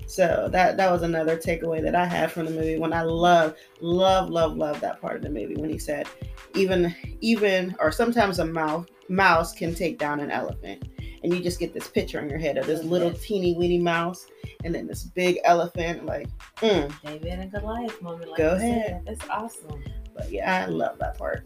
So 0.07 0.49
that 0.51 0.77
that 0.77 0.91
was 0.91 1.03
another 1.03 1.37
takeaway 1.37 1.81
that 1.83 1.95
I 1.95 2.05
had 2.05 2.31
from 2.31 2.45
the 2.45 2.51
movie 2.51 2.79
when 2.79 2.93
I 2.93 3.03
love, 3.03 3.55
love, 3.79 4.29
love, 4.29 4.57
love 4.57 4.79
that 4.81 4.99
part 4.99 5.17
of 5.17 5.21
the 5.21 5.29
movie 5.29 5.55
when 5.55 5.69
he 5.69 5.77
said, 5.77 6.07
even 6.55 6.95
even 7.21 7.75
or 7.79 7.91
sometimes 7.91 8.39
a 8.39 8.45
mouse 8.45 8.87
mouse 9.07 9.53
can 9.53 9.73
take 9.75 9.97
down 9.97 10.19
an 10.19 10.31
elephant. 10.31 10.87
And 11.23 11.33
you 11.33 11.41
just 11.41 11.59
get 11.59 11.73
this 11.73 11.87
picture 11.87 12.19
in 12.19 12.29
your 12.29 12.39
head 12.39 12.57
of 12.57 12.65
this 12.65 12.83
little 12.83 13.11
teeny 13.11 13.55
weeny 13.55 13.79
mouse 13.79 14.27
and 14.63 14.73
then 14.73 14.87
this 14.87 15.03
big 15.03 15.39
elephant, 15.43 16.05
like 16.05 16.27
mm. 16.57 16.91
David 17.03 17.39
and 17.39 17.51
Goliath 17.51 18.01
moment. 18.01 18.29
Like 18.29 18.37
Go 18.37 18.55
ahead. 18.55 18.85
Said. 18.85 19.03
That's 19.05 19.29
awesome. 19.29 19.83
But 20.15 20.31
yeah, 20.31 20.63
I 20.63 20.65
love 20.65 20.97
that 20.99 21.17
part. 21.17 21.45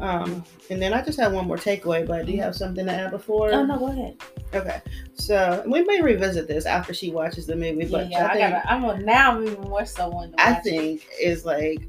Um, 0.00 0.44
and 0.70 0.80
then 0.80 0.94
I 0.94 1.02
just 1.02 1.20
have 1.20 1.32
one 1.32 1.46
more 1.46 1.58
takeaway, 1.58 2.06
but 2.06 2.24
do 2.24 2.32
you 2.32 2.40
have 2.40 2.56
something 2.56 2.86
to 2.86 2.92
add 2.92 3.10
before? 3.10 3.52
Oh 3.52 3.64
no, 3.64 3.78
go 3.78 3.88
ahead. 3.88 4.16
Okay, 4.54 4.80
so 5.14 5.62
we 5.66 5.82
may 5.82 6.00
revisit 6.00 6.48
this 6.48 6.64
after 6.64 6.94
she 6.94 7.10
watches 7.10 7.46
the 7.46 7.54
movie, 7.54 7.84
but 7.84 8.10
yeah, 8.10 8.26
I, 8.26 8.32
think, 8.32 8.50
gotta, 8.50 8.72
I'm 8.72 8.84
a, 8.84 8.98
now 8.98 9.36
I'm 9.36 9.46
even 9.46 9.60
more 9.60 9.84
so 9.84 10.08
one. 10.08 10.34
I 10.38 10.54
think 10.54 11.06
it. 11.18 11.22
is 11.22 11.44
like 11.44 11.86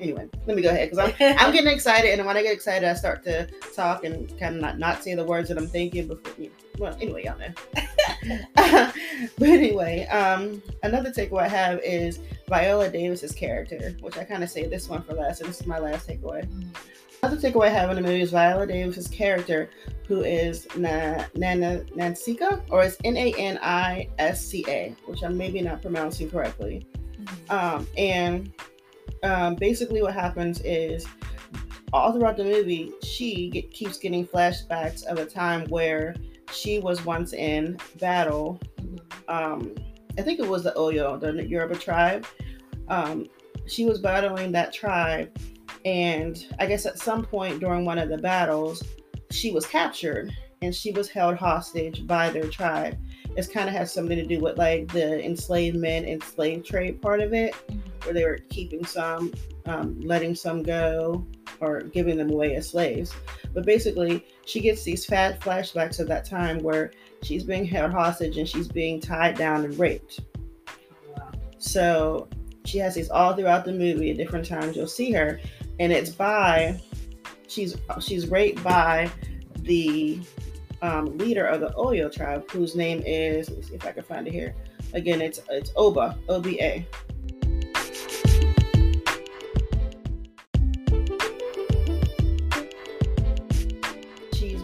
anyway. 0.00 0.28
Let 0.46 0.56
me 0.56 0.62
go 0.62 0.70
ahead 0.70 0.90
because 0.90 1.12
I'm 1.20 1.36
I'm 1.38 1.52
getting 1.52 1.72
excited, 1.72 2.18
and 2.18 2.26
when 2.26 2.36
I 2.36 2.42
get 2.42 2.52
excited, 2.52 2.88
I 2.88 2.94
start 2.94 3.22
to 3.24 3.46
talk 3.74 4.04
and 4.04 4.28
kind 4.38 4.56
of 4.56 4.60
not 4.60 4.78
not 4.78 5.02
say 5.02 5.14
the 5.14 5.24
words 5.24 5.48
that 5.48 5.58
I'm 5.58 5.66
thinking 5.66 6.08
before. 6.08 6.32
You 6.38 6.50
well, 6.78 6.96
anyway, 7.00 7.24
y'all 7.24 7.38
know. 7.38 7.52
but 9.38 9.48
anyway, 9.48 10.06
um, 10.06 10.62
another 10.82 11.10
takeaway 11.10 11.42
I 11.42 11.48
have 11.48 11.80
is 11.82 12.20
Viola 12.48 12.88
Davis's 12.88 13.32
character, 13.32 13.96
which 14.00 14.16
I 14.16 14.24
kind 14.24 14.42
of 14.42 14.50
say 14.50 14.66
this 14.66 14.88
one 14.88 15.02
for 15.02 15.14
last, 15.14 15.40
and 15.40 15.48
this 15.48 15.60
is 15.60 15.66
my 15.66 15.78
last 15.78 16.08
takeaway. 16.08 16.46
Mm-hmm. 16.46 16.68
Another 17.22 17.50
takeaway 17.50 17.66
I 17.66 17.70
have 17.70 17.90
in 17.90 17.96
the 17.96 18.02
movie 18.02 18.20
is 18.20 18.30
Viola 18.30 18.66
Davis's 18.66 19.08
character, 19.08 19.70
who 20.06 20.22
is 20.22 20.68
Na- 20.76 21.24
Nana 21.34 21.84
Nanisca, 21.96 22.62
or 22.70 22.84
is 22.84 22.96
N 23.04 23.16
A 23.16 23.34
N 23.36 23.58
I 23.60 24.08
S 24.18 24.44
C 24.44 24.64
A, 24.68 24.94
which 25.06 25.24
I'm 25.24 25.36
maybe 25.36 25.60
not 25.60 25.82
pronouncing 25.82 26.30
correctly. 26.30 26.86
Mm-hmm. 27.20 27.50
Um, 27.50 27.88
and 27.96 28.52
um, 29.22 29.54
basically, 29.54 30.02
what 30.02 30.14
happens 30.14 30.60
is 30.62 31.06
all 31.92 32.12
throughout 32.12 32.36
the 32.36 32.44
movie, 32.44 32.92
she 33.02 33.50
get, 33.50 33.70
keeps 33.70 33.98
getting 33.98 34.26
flashbacks 34.26 35.04
of 35.04 35.18
a 35.18 35.24
time 35.26 35.66
where 35.68 36.14
she 36.52 36.78
was 36.78 37.04
once 37.04 37.32
in 37.32 37.78
battle. 37.98 38.60
Um, 39.28 39.74
I 40.18 40.22
think 40.22 40.40
it 40.40 40.48
was 40.48 40.64
the 40.64 40.72
Oyo, 40.72 41.20
the 41.20 41.46
Yoruba 41.46 41.76
tribe. 41.76 42.26
Um, 42.88 43.26
she 43.66 43.84
was 43.84 44.00
battling 44.00 44.52
that 44.52 44.72
tribe 44.72 45.30
and 45.84 46.46
I 46.58 46.66
guess 46.66 46.86
at 46.86 46.98
some 46.98 47.24
point 47.24 47.60
during 47.60 47.84
one 47.84 47.98
of 47.98 48.08
the 48.08 48.18
battles, 48.18 48.82
she 49.30 49.52
was 49.52 49.66
captured 49.66 50.32
and 50.60 50.74
she 50.74 50.90
was 50.92 51.08
held 51.08 51.36
hostage 51.36 52.06
by 52.06 52.30
their 52.30 52.48
tribe. 52.48 52.98
It's 53.36 53.48
kind 53.48 53.68
of 53.68 53.74
has 53.74 53.92
something 53.92 54.16
to 54.16 54.26
do 54.26 54.40
with 54.40 54.58
like 54.58 54.88
the 54.92 55.24
enslavement 55.24 56.08
and 56.08 56.22
slave 56.22 56.64
trade 56.64 57.00
part 57.00 57.20
of 57.20 57.32
it, 57.32 57.54
mm-hmm. 57.54 57.87
Where 58.08 58.14
they 58.14 58.24
were 58.24 58.38
keeping 58.48 58.86
some, 58.86 59.34
um, 59.66 60.00
letting 60.00 60.34
some 60.34 60.62
go, 60.62 61.26
or 61.60 61.82
giving 61.82 62.16
them 62.16 62.30
away 62.30 62.54
as 62.54 62.70
slaves. 62.70 63.12
But 63.52 63.66
basically, 63.66 64.24
she 64.46 64.60
gets 64.60 64.82
these 64.82 65.04
fat 65.04 65.40
flashbacks 65.40 66.00
of 66.00 66.08
that 66.08 66.24
time 66.24 66.58
where 66.60 66.92
she's 67.22 67.44
being 67.44 67.66
held 67.66 67.92
hostage 67.92 68.38
and 68.38 68.48
she's 68.48 68.68
being 68.68 68.98
tied 68.98 69.36
down 69.36 69.64
and 69.64 69.78
raped. 69.78 70.20
So 71.58 72.28
she 72.64 72.78
has 72.78 72.94
these 72.94 73.10
all 73.10 73.34
throughout 73.34 73.66
the 73.66 73.72
movie 73.72 74.10
at 74.10 74.16
different 74.16 74.46
times. 74.46 74.74
You'll 74.74 74.86
see 74.86 75.12
her, 75.12 75.38
and 75.78 75.92
it's 75.92 76.10
by 76.10 76.80
she's 77.46 77.76
she's 78.00 78.28
raped 78.28 78.62
by 78.64 79.10
the 79.60 80.20
um, 80.80 81.18
leader 81.18 81.44
of 81.44 81.60
the 81.60 81.70
Oyo 81.70 82.10
tribe, 82.10 82.48
whose 82.50 82.74
name 82.74 83.02
is, 83.04 83.50
let 83.50 83.58
me 83.58 83.64
see 83.64 83.74
if 83.74 83.84
I 83.84 83.92
can 83.92 84.04
find 84.04 84.26
it 84.26 84.32
here. 84.32 84.54
Again, 84.94 85.20
it's 85.20 85.40
it's 85.50 85.72
Oba, 85.76 86.16
O 86.28 86.40
B 86.40 86.58
A. 86.60 86.86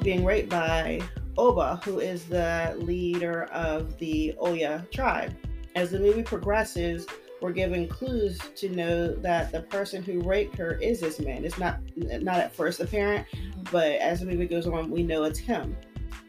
being 0.04 0.24
raped 0.24 0.50
by 0.50 1.00
Oba, 1.36 1.80
who 1.84 1.98
is 1.98 2.26
the 2.26 2.74
leader 2.78 3.44
of 3.44 3.98
the 3.98 4.34
Oya 4.40 4.86
tribe. 4.92 5.34
As 5.74 5.90
the 5.90 5.98
movie 5.98 6.22
progresses, 6.22 7.06
we're 7.40 7.52
given 7.52 7.88
clues 7.88 8.38
to 8.56 8.68
know 8.68 9.08
that 9.08 9.50
the 9.50 9.62
person 9.62 10.02
who 10.02 10.20
raped 10.20 10.56
her 10.56 10.74
is 10.74 11.00
this 11.00 11.18
man. 11.18 11.44
It's 11.44 11.58
not 11.58 11.80
not 11.96 12.36
at 12.36 12.54
first 12.54 12.80
apparent, 12.80 13.26
but 13.72 13.92
as 13.92 14.20
the 14.20 14.26
movie 14.26 14.46
goes 14.46 14.66
on, 14.66 14.90
we 14.90 15.02
know 15.02 15.24
it's 15.24 15.38
him. 15.38 15.76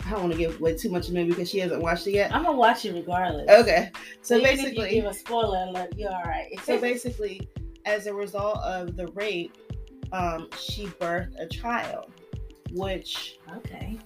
I 0.05 0.11
don't 0.11 0.21
want 0.21 0.33
to 0.33 0.37
give 0.37 0.59
away 0.59 0.75
too 0.75 0.89
much 0.89 1.07
of 1.07 1.13
the 1.13 1.19
movie 1.19 1.31
because 1.31 1.49
she 1.49 1.59
hasn't 1.59 1.81
watched 1.81 2.07
it 2.07 2.11
yet. 2.11 2.33
I'm 2.33 2.43
gonna 2.43 2.57
watch 2.57 2.85
it 2.85 2.93
regardless. 2.93 3.49
Okay, 3.49 3.91
so, 4.21 4.35
So 4.35 4.37
even 4.37 4.49
if 4.51 4.57
basically, 4.57 4.95
you 4.95 5.01
give 5.01 5.11
a 5.11 5.13
spoiler 5.13 5.65
alert, 5.67 5.93
you're 5.97 6.11
all 6.11 6.23
right. 6.23 6.47
so 6.63 6.79
basically, 6.79 7.47
as 7.85 8.07
a 8.07 8.13
result 8.13 8.57
of 8.59 8.95
the 8.95 9.07
rape, 9.09 9.55
um, 10.11 10.47
she 10.57 10.87
birthed 10.87 11.39
a 11.39 11.47
child, 11.47 12.11
which 12.75 13.37
okay. 13.57 13.97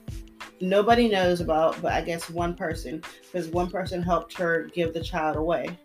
nobody 0.61 1.09
knows 1.09 1.41
about, 1.41 1.81
but 1.81 1.91
I 1.91 2.01
guess 2.01 2.29
one 2.29 2.55
person, 2.55 3.03
because 3.21 3.47
one 3.49 3.69
person 3.69 4.01
helped 4.01 4.37
her 4.37 4.69
give 4.73 4.93
the 4.93 5.03
child 5.03 5.35
away 5.35 5.77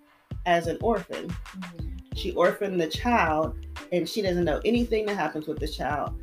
as 0.47 0.67
an 0.67 0.79
orphan. 0.83 1.29
Mhm. 1.29 1.91
She 2.17 2.33
orphaned 2.33 2.81
the 2.81 2.87
child, 2.89 3.57
and 3.93 4.09
she 4.09 4.23
doesn't 4.23 4.45
know 4.45 4.61
anything 4.65 5.07
that 5.07 5.17
happens 5.17 5.47
with 5.47 5.59
the 5.59 5.69
child. 5.69 6.15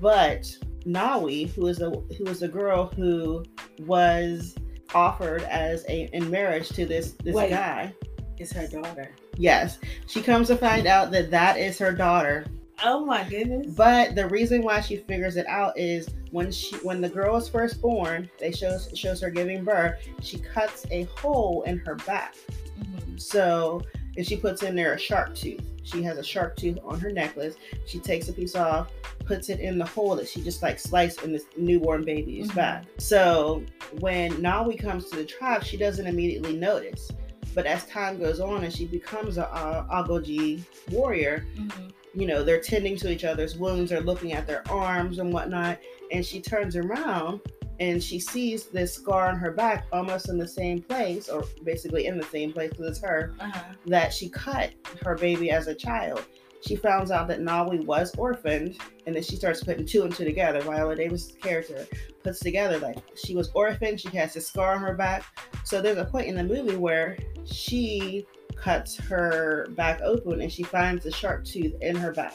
But 0.00 0.44
Nawi, 0.84 1.50
who 1.54 1.66
is 1.66 1.78
the 1.78 1.90
who 2.16 2.26
is 2.26 2.40
the 2.40 2.48
girl 2.48 2.86
who 2.96 3.44
was 3.80 4.54
offered 4.94 5.42
as 5.42 5.84
a 5.88 6.08
in 6.14 6.30
marriage 6.30 6.70
to 6.70 6.86
this 6.86 7.12
this 7.22 7.34
Wait. 7.34 7.50
guy. 7.50 7.92
is 8.38 8.52
her 8.52 8.68
daughter. 8.68 9.10
Yes, 9.36 9.78
she 10.06 10.22
comes 10.22 10.46
to 10.46 10.56
find 10.56 10.86
out 10.86 11.10
that 11.10 11.30
that 11.32 11.58
is 11.58 11.76
her 11.78 11.92
daughter. 11.92 12.46
Oh 12.84 13.04
my 13.04 13.24
goodness. 13.28 13.66
But 13.74 14.14
the 14.14 14.26
reason 14.28 14.62
why 14.62 14.80
she 14.80 14.96
figures 14.98 15.36
it 15.36 15.46
out 15.46 15.76
is 15.78 16.08
when 16.30 16.50
she 16.52 16.76
when 16.78 17.00
the 17.00 17.08
girl 17.08 17.36
is 17.36 17.48
first 17.48 17.80
born, 17.80 18.28
they 18.38 18.52
shows 18.52 18.90
shows 18.94 19.20
her 19.20 19.30
giving 19.30 19.64
birth. 19.64 19.96
She 20.20 20.38
cuts 20.38 20.86
a 20.90 21.04
hole 21.04 21.62
in 21.62 21.78
her 21.78 21.96
back. 21.96 22.34
Mhm. 22.78 23.20
So 23.20 23.82
and 24.16 24.26
she 24.26 24.36
puts 24.36 24.62
in 24.62 24.74
there 24.74 24.94
a 24.94 24.98
shark 24.98 25.34
tooth. 25.34 25.60
She 25.84 26.02
has 26.02 26.18
a 26.18 26.24
shark 26.24 26.56
tooth 26.56 26.78
on 26.84 27.00
her 27.00 27.10
necklace. 27.10 27.54
She 27.86 27.98
takes 27.98 28.28
a 28.28 28.32
piece 28.32 28.54
off, 28.54 28.90
puts 29.24 29.48
it 29.48 29.58
in 29.60 29.78
the 29.78 29.86
hole 29.86 30.14
that 30.16 30.28
she 30.28 30.42
just 30.42 30.62
like 30.62 30.78
sliced 30.78 31.22
in 31.22 31.32
this 31.32 31.44
newborn 31.56 32.04
baby's 32.04 32.48
Mhm. 32.50 32.54
back. 32.56 32.84
So 32.98 33.62
when 34.00 34.32
Nawi 34.34 34.78
comes 34.78 35.08
to 35.10 35.16
the 35.16 35.24
tribe, 35.24 35.64
she 35.64 35.76
doesn't 35.76 36.06
immediately 36.06 36.56
notice. 36.56 37.10
But 37.54 37.66
as 37.66 37.84
time 37.86 38.18
goes 38.18 38.38
on 38.40 38.62
and 38.64 38.72
she 38.72 38.84
becomes 38.86 39.38
a, 39.38 39.44
a 39.44 39.86
Agojie 39.90 40.62
warrior, 40.90 41.44
Mhm. 41.56 41.92
You 42.18 42.26
know, 42.26 42.42
they're 42.42 42.60
tending 42.60 42.96
to 42.96 43.10
each 43.12 43.24
other's 43.24 43.56
wounds, 43.56 43.90
they're 43.90 44.00
looking 44.00 44.32
at 44.32 44.46
their 44.46 44.68
arms 44.70 45.18
and 45.20 45.32
whatnot. 45.32 45.78
And 46.10 46.24
she 46.24 46.40
turns 46.40 46.74
around 46.74 47.40
and 47.80 48.02
she 48.02 48.18
sees 48.18 48.64
this 48.66 48.94
scar 48.94 49.28
on 49.28 49.36
her 49.36 49.52
back 49.52 49.86
almost 49.92 50.28
in 50.28 50.36
the 50.36 50.48
same 50.48 50.82
place, 50.82 51.28
or 51.28 51.44
basically 51.62 52.06
in 52.06 52.18
the 52.18 52.24
same 52.26 52.52
place 52.52 52.70
because 52.70 52.88
it's 52.88 53.00
her, 53.02 53.34
Uh-huh. 53.38 53.62
that 53.86 54.12
she 54.12 54.28
cut 54.28 54.70
her 55.04 55.14
baby 55.14 55.50
as 55.52 55.68
a 55.68 55.74
child. 55.74 56.24
She 56.60 56.74
finds 56.74 57.12
out 57.12 57.28
that 57.28 57.38
Nawi 57.38 57.84
was 57.86 58.12
orphaned, 58.16 58.78
and 59.06 59.14
then 59.14 59.22
she 59.22 59.36
starts 59.36 59.62
putting 59.62 59.86
two 59.86 60.02
and 60.02 60.12
two 60.12 60.24
together. 60.24 60.60
Viola 60.60 60.96
Davis' 60.96 61.30
character 61.40 61.86
puts 62.24 62.40
together 62.40 62.78
like 62.80 62.98
she 63.14 63.36
was 63.36 63.48
orphaned, 63.54 64.00
she 64.00 64.08
has 64.16 64.34
this 64.34 64.48
scar 64.48 64.74
on 64.74 64.80
her 64.80 64.94
back. 64.94 65.22
So 65.64 65.80
there's 65.80 65.98
a 65.98 66.04
point 66.04 66.26
in 66.26 66.34
the 66.34 66.42
movie 66.42 66.74
where 66.76 67.16
she 67.44 68.26
cuts 68.60 68.96
her 68.96 69.68
back 69.70 70.00
open 70.02 70.40
and 70.40 70.52
she 70.52 70.62
finds 70.62 71.04
the 71.04 71.10
shark 71.10 71.44
tooth 71.44 71.74
in 71.80 71.96
her 71.96 72.12
back. 72.12 72.34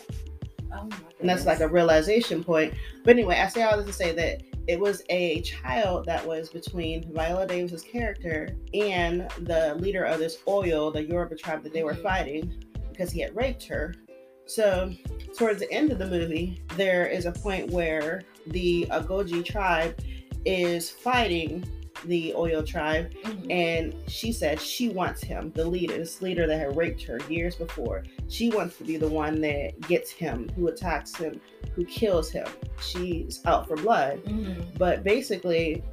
Oh 0.73 0.89
And 1.19 1.29
that's 1.29 1.45
like 1.45 1.59
a 1.59 1.67
realization 1.67 2.43
point. 2.43 2.73
But 3.03 3.11
anyway, 3.11 3.39
I 3.39 3.47
say 3.47 3.63
all 3.63 3.77
this 3.77 3.85
to 3.87 3.93
say 3.93 4.11
that 4.13 4.41
it 4.67 4.79
was 4.79 5.03
a 5.09 5.41
child 5.41 6.05
that 6.05 6.25
was 6.25 6.49
between 6.49 7.13
Viola 7.13 7.45
Davis's 7.45 7.83
character 7.83 8.55
and 8.73 9.29
the 9.41 9.75
leader 9.75 10.03
of 10.05 10.19
this 10.19 10.37
Oyo, 10.47 10.91
the 10.91 11.03
Yoruba 11.03 11.35
tribe 11.35 11.63
that 11.63 11.73
they 11.73 11.83
were 11.83 11.93
Mhm. 11.93 12.01
fighting 12.03 12.63
because 12.89 13.11
he 13.11 13.19
had 13.21 13.35
raped 13.35 13.65
her. 13.65 13.93
So 14.45 14.93
towards 15.37 15.59
the 15.59 15.71
end 15.71 15.91
of 15.91 15.99
the 15.99 16.07
movie, 16.07 16.61
there 16.75 17.05
is 17.05 17.25
a 17.25 17.31
point 17.31 17.71
where 17.71 18.23
the 18.47 18.85
Agojie 18.89 19.45
tribe 19.45 19.99
is 20.45 20.89
fighting 20.89 21.63
the 22.05 22.33
Oyo 22.35 22.65
tribe 22.65 23.13
Mhm. 23.23 23.51
and 23.51 23.95
she 24.07 24.31
said 24.31 24.59
she 24.59 24.89
wants 24.89 25.21
him, 25.23 25.51
the 25.55 25.65
leader, 25.65 25.97
this 25.97 26.21
leader 26.21 26.45
that 26.47 26.57
had 26.57 26.75
raped 26.75 27.01
her 27.03 27.19
years 27.29 27.55
before. 27.55 28.03
She 28.27 28.49
wants 28.49 28.77
to 28.77 28.83
be 28.83 28.97
the 28.97 29.07
one 29.07 29.41
that 29.41 29.79
gets 29.87 30.11
him, 30.11 30.49
who 30.55 30.67
attacks 30.67 31.15
him, 31.15 31.39
who 31.75 31.85
kills 31.85 32.29
him. 32.29 32.47
She's 32.81 33.41
out 33.45 33.67
for 33.67 33.75
blood. 33.77 34.23
Mhm. 34.25 34.63
But 34.77 35.03
basically, 35.03 35.83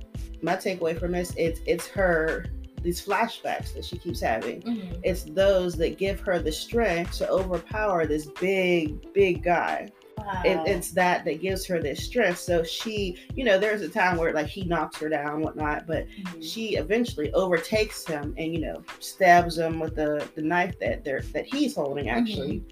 my 0.42 0.56
takeaway 0.56 0.98
from 0.98 1.12
this 1.12 1.32
it's 1.36 1.60
it's 1.66 1.86
her 1.88 2.46
these 2.82 3.04
flashbacks 3.04 3.74
that 3.74 3.84
she 3.84 3.98
keeps 3.98 4.20
having. 4.20 4.62
Mhm. 4.62 4.98
It's 5.02 5.24
those 5.24 5.74
that 5.76 5.98
give 5.98 6.18
her 6.20 6.38
the 6.38 6.50
strength 6.50 7.18
to 7.18 7.28
overpower 7.28 8.06
this 8.06 8.26
big, 8.40 9.12
big 9.12 9.42
guy 9.42 9.90
Wow. 10.20 10.42
it, 10.44 10.60
it's 10.66 10.90
that 10.92 11.24
that 11.24 11.40
gives 11.40 11.66
her 11.66 11.80
this 11.80 12.04
strength. 12.04 12.38
So 12.38 12.62
she, 12.62 13.16
you 13.34 13.44
know, 13.44 13.58
there's 13.58 13.82
a 13.82 13.88
time 13.88 14.16
where 14.16 14.32
like 14.32 14.46
he 14.46 14.62
knocks 14.64 14.98
her 14.98 15.08
down, 15.08 15.34
and 15.36 15.42
whatnot, 15.44 15.86
but 15.86 16.06
Mhm. 16.08 16.42
she 16.52 16.76
eventually 16.76 17.32
overtakes 17.32 18.06
him 18.06 18.34
and 18.38 18.52
you 18.52 18.60
know 18.60 18.82
stabs 18.98 19.58
him 19.58 19.78
with 19.80 19.94
the 19.96 20.26
the 20.34 20.42
knife 20.42 20.78
that 20.80 21.04
they're 21.04 21.22
that 21.32 21.46
he's 21.46 21.74
holding 21.74 22.08
actually, 22.08 22.62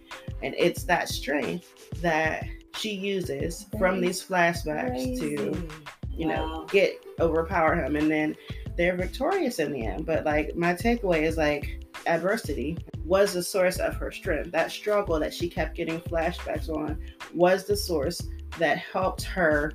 and 0.42 0.54
it's 0.56 0.84
that 0.84 1.08
strength 1.08 1.90
that 2.02 2.44
she 2.76 2.90
uses 2.92 3.66
from 3.78 4.00
these 4.00 4.22
flashbacks 4.22 5.18
to 5.18 5.36
Crazy. 5.52 5.68
you 6.16 6.26
know 6.26 6.66
get 6.70 6.94
overpower 7.20 7.74
him, 7.74 7.96
and 7.96 8.10
then 8.10 8.36
they're 8.76 8.96
victorious 8.96 9.58
in 9.58 9.72
the 9.72 9.84
end. 9.84 10.06
But 10.06 10.24
like 10.24 10.54
my 10.54 10.74
takeaway 10.74 11.22
is 11.22 11.36
like 11.36 11.80
adversity 12.06 12.78
was 13.04 13.32
the 13.32 13.42
source 13.42 13.78
of 13.78 13.94
her 13.96 14.10
strength. 14.10 14.52
That 14.52 14.70
struggle 14.70 15.18
that 15.20 15.32
she 15.34 15.48
kept 15.48 15.76
getting 15.76 16.00
flashbacks 16.00 16.68
on 16.68 16.98
was 17.34 17.66
the 17.66 17.76
source 17.76 18.20
that 18.58 18.78
helped 18.78 19.22
her 19.22 19.72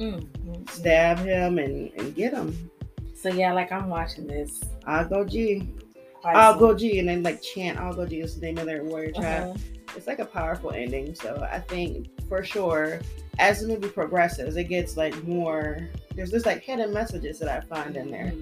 Mm, 0.00 0.18
mm, 0.18 0.56
mm. 0.56 0.70
stab 0.70 1.18
him 1.18 1.58
and, 1.58 1.92
and 1.98 2.14
get 2.14 2.32
him. 2.32 2.70
So 3.14 3.28
yeah, 3.28 3.52
like 3.52 3.70
I'm 3.70 3.88
watching 3.88 4.26
this. 4.26 4.60
Agojie. 4.86 5.76
I'll 6.24 6.58
go 6.58 6.74
G 6.74 6.98
and 6.98 7.08
then 7.08 7.22
like 7.22 7.42
chant 7.42 7.78
Agojie 7.78 8.22
is 8.22 8.38
the 8.38 8.46
name 8.46 8.58
of 8.58 8.66
their 8.66 8.84
warrior 8.84 9.12
tribe. 9.12 9.42
Uh-huh. 9.42 9.54
It's 9.96 10.06
like 10.06 10.18
a 10.18 10.24
powerful 10.24 10.70
ending. 10.70 11.14
So 11.14 11.46
I 11.50 11.60
think 11.60 12.08
for 12.28 12.44
sure 12.44 13.00
as 13.38 13.60
the 13.60 13.68
movie 13.68 13.88
progresses, 13.88 14.56
it 14.56 14.64
gets 14.64 14.96
like 14.96 15.22
more 15.24 15.88
there's 16.14 16.30
this 16.30 16.46
like 16.46 16.62
hidden 16.62 16.92
messages 16.92 17.38
that 17.38 17.48
I 17.48 17.60
find 17.66 17.96
in 17.96 18.10
there 18.10 18.32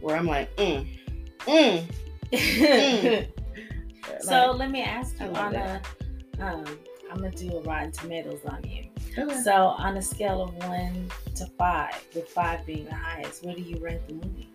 where 0.00 0.16
I'm 0.16 0.26
like, 0.26 0.54
mm, 0.56 0.86
mm. 1.40 1.84
Mhm. 2.32 3.28
But, 4.02 4.22
so 4.24 4.52
let 4.52 4.70
me 4.70 4.82
ask 4.82 5.18
you 5.20 5.26
on 5.26 5.54
a 5.54 5.80
um 6.40 6.64
I'm 7.10 7.18
gonna 7.18 7.30
do 7.30 7.58
a 7.58 7.60
Rotten 7.62 7.92
Tomatoes 7.92 8.40
on 8.46 8.64
you. 8.64 8.84
okay. 9.18 9.42
So 9.42 9.52
on 9.52 9.98
a 9.98 10.02
scale 10.02 10.42
of 10.42 10.54
one 10.66 11.10
to 11.34 11.46
five, 11.58 11.94
with 12.14 12.28
five 12.28 12.64
being 12.64 12.86
the 12.86 12.94
highest, 12.94 13.44
where 13.44 13.54
do 13.54 13.60
you 13.60 13.76
rank 13.80 14.00
the 14.08 14.14
movie? 14.14 14.48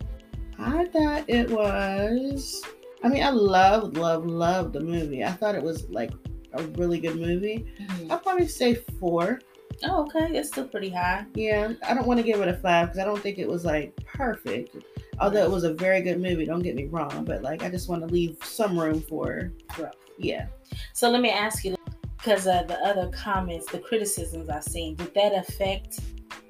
I 0.57 0.85
thought 0.85 1.25
it 1.27 1.51
was. 1.51 2.63
I 3.03 3.09
mean, 3.09 3.21
I 3.21 3.29
love, 3.29 3.95
love, 3.95 4.25
love 4.25 4.73
the 4.73 4.79
movie. 4.79 5.23
I 5.23 5.31
thought 5.33 5.53
it 5.53 5.61
was 5.61 5.87
like 5.89 6.11
a 6.53 6.63
really 6.63 6.99
good 6.99 7.15
movie. 7.17 7.71
I'll 8.09 8.17
probably 8.17 8.47
say 8.47 8.73
four. 8.99 9.39
Oh, 9.83 10.05
okay, 10.05 10.35
it's 10.35 10.49
still 10.49 10.67
pretty 10.67 10.89
high. 10.89 11.25
Yeah, 11.35 11.73
I 11.87 11.93
don't 11.93 12.07
want 12.07 12.19
to 12.19 12.23
give 12.23 12.41
it 12.41 12.47
a 12.47 12.55
five 12.55 12.87
because 12.87 12.97
I 12.99 13.05
don't 13.05 13.21
think 13.21 13.37
it 13.37 13.47
was 13.47 13.63
like 13.65 13.95
perfect. 14.03 14.77
Although 15.19 15.43
it 15.43 15.51
was 15.51 15.63
a 15.63 15.73
very 15.73 16.01
good 16.01 16.21
movie, 16.21 16.45
don't 16.45 16.61
get 16.61 16.75
me 16.75 16.85
wrong. 16.85 17.25
But 17.25 17.41
like, 17.41 17.63
I 17.63 17.69
just 17.69 17.89
want 17.89 18.07
to 18.07 18.13
leave 18.13 18.37
some 18.43 18.79
room 18.79 19.01
for 19.01 19.51
Growth. 19.69 19.95
Yeah. 20.17 20.47
So 20.93 21.09
let 21.09 21.21
me 21.21 21.29
ask 21.29 21.63
you, 21.63 21.75
because 22.17 22.47
uh, 22.47 22.63
the 22.63 22.77
other 22.79 23.09
comments, 23.09 23.71
the 23.71 23.79
criticisms 23.79 24.49
I've 24.49 24.63
seen, 24.63 24.95
did 24.95 25.13
that 25.15 25.33
affect 25.33 25.99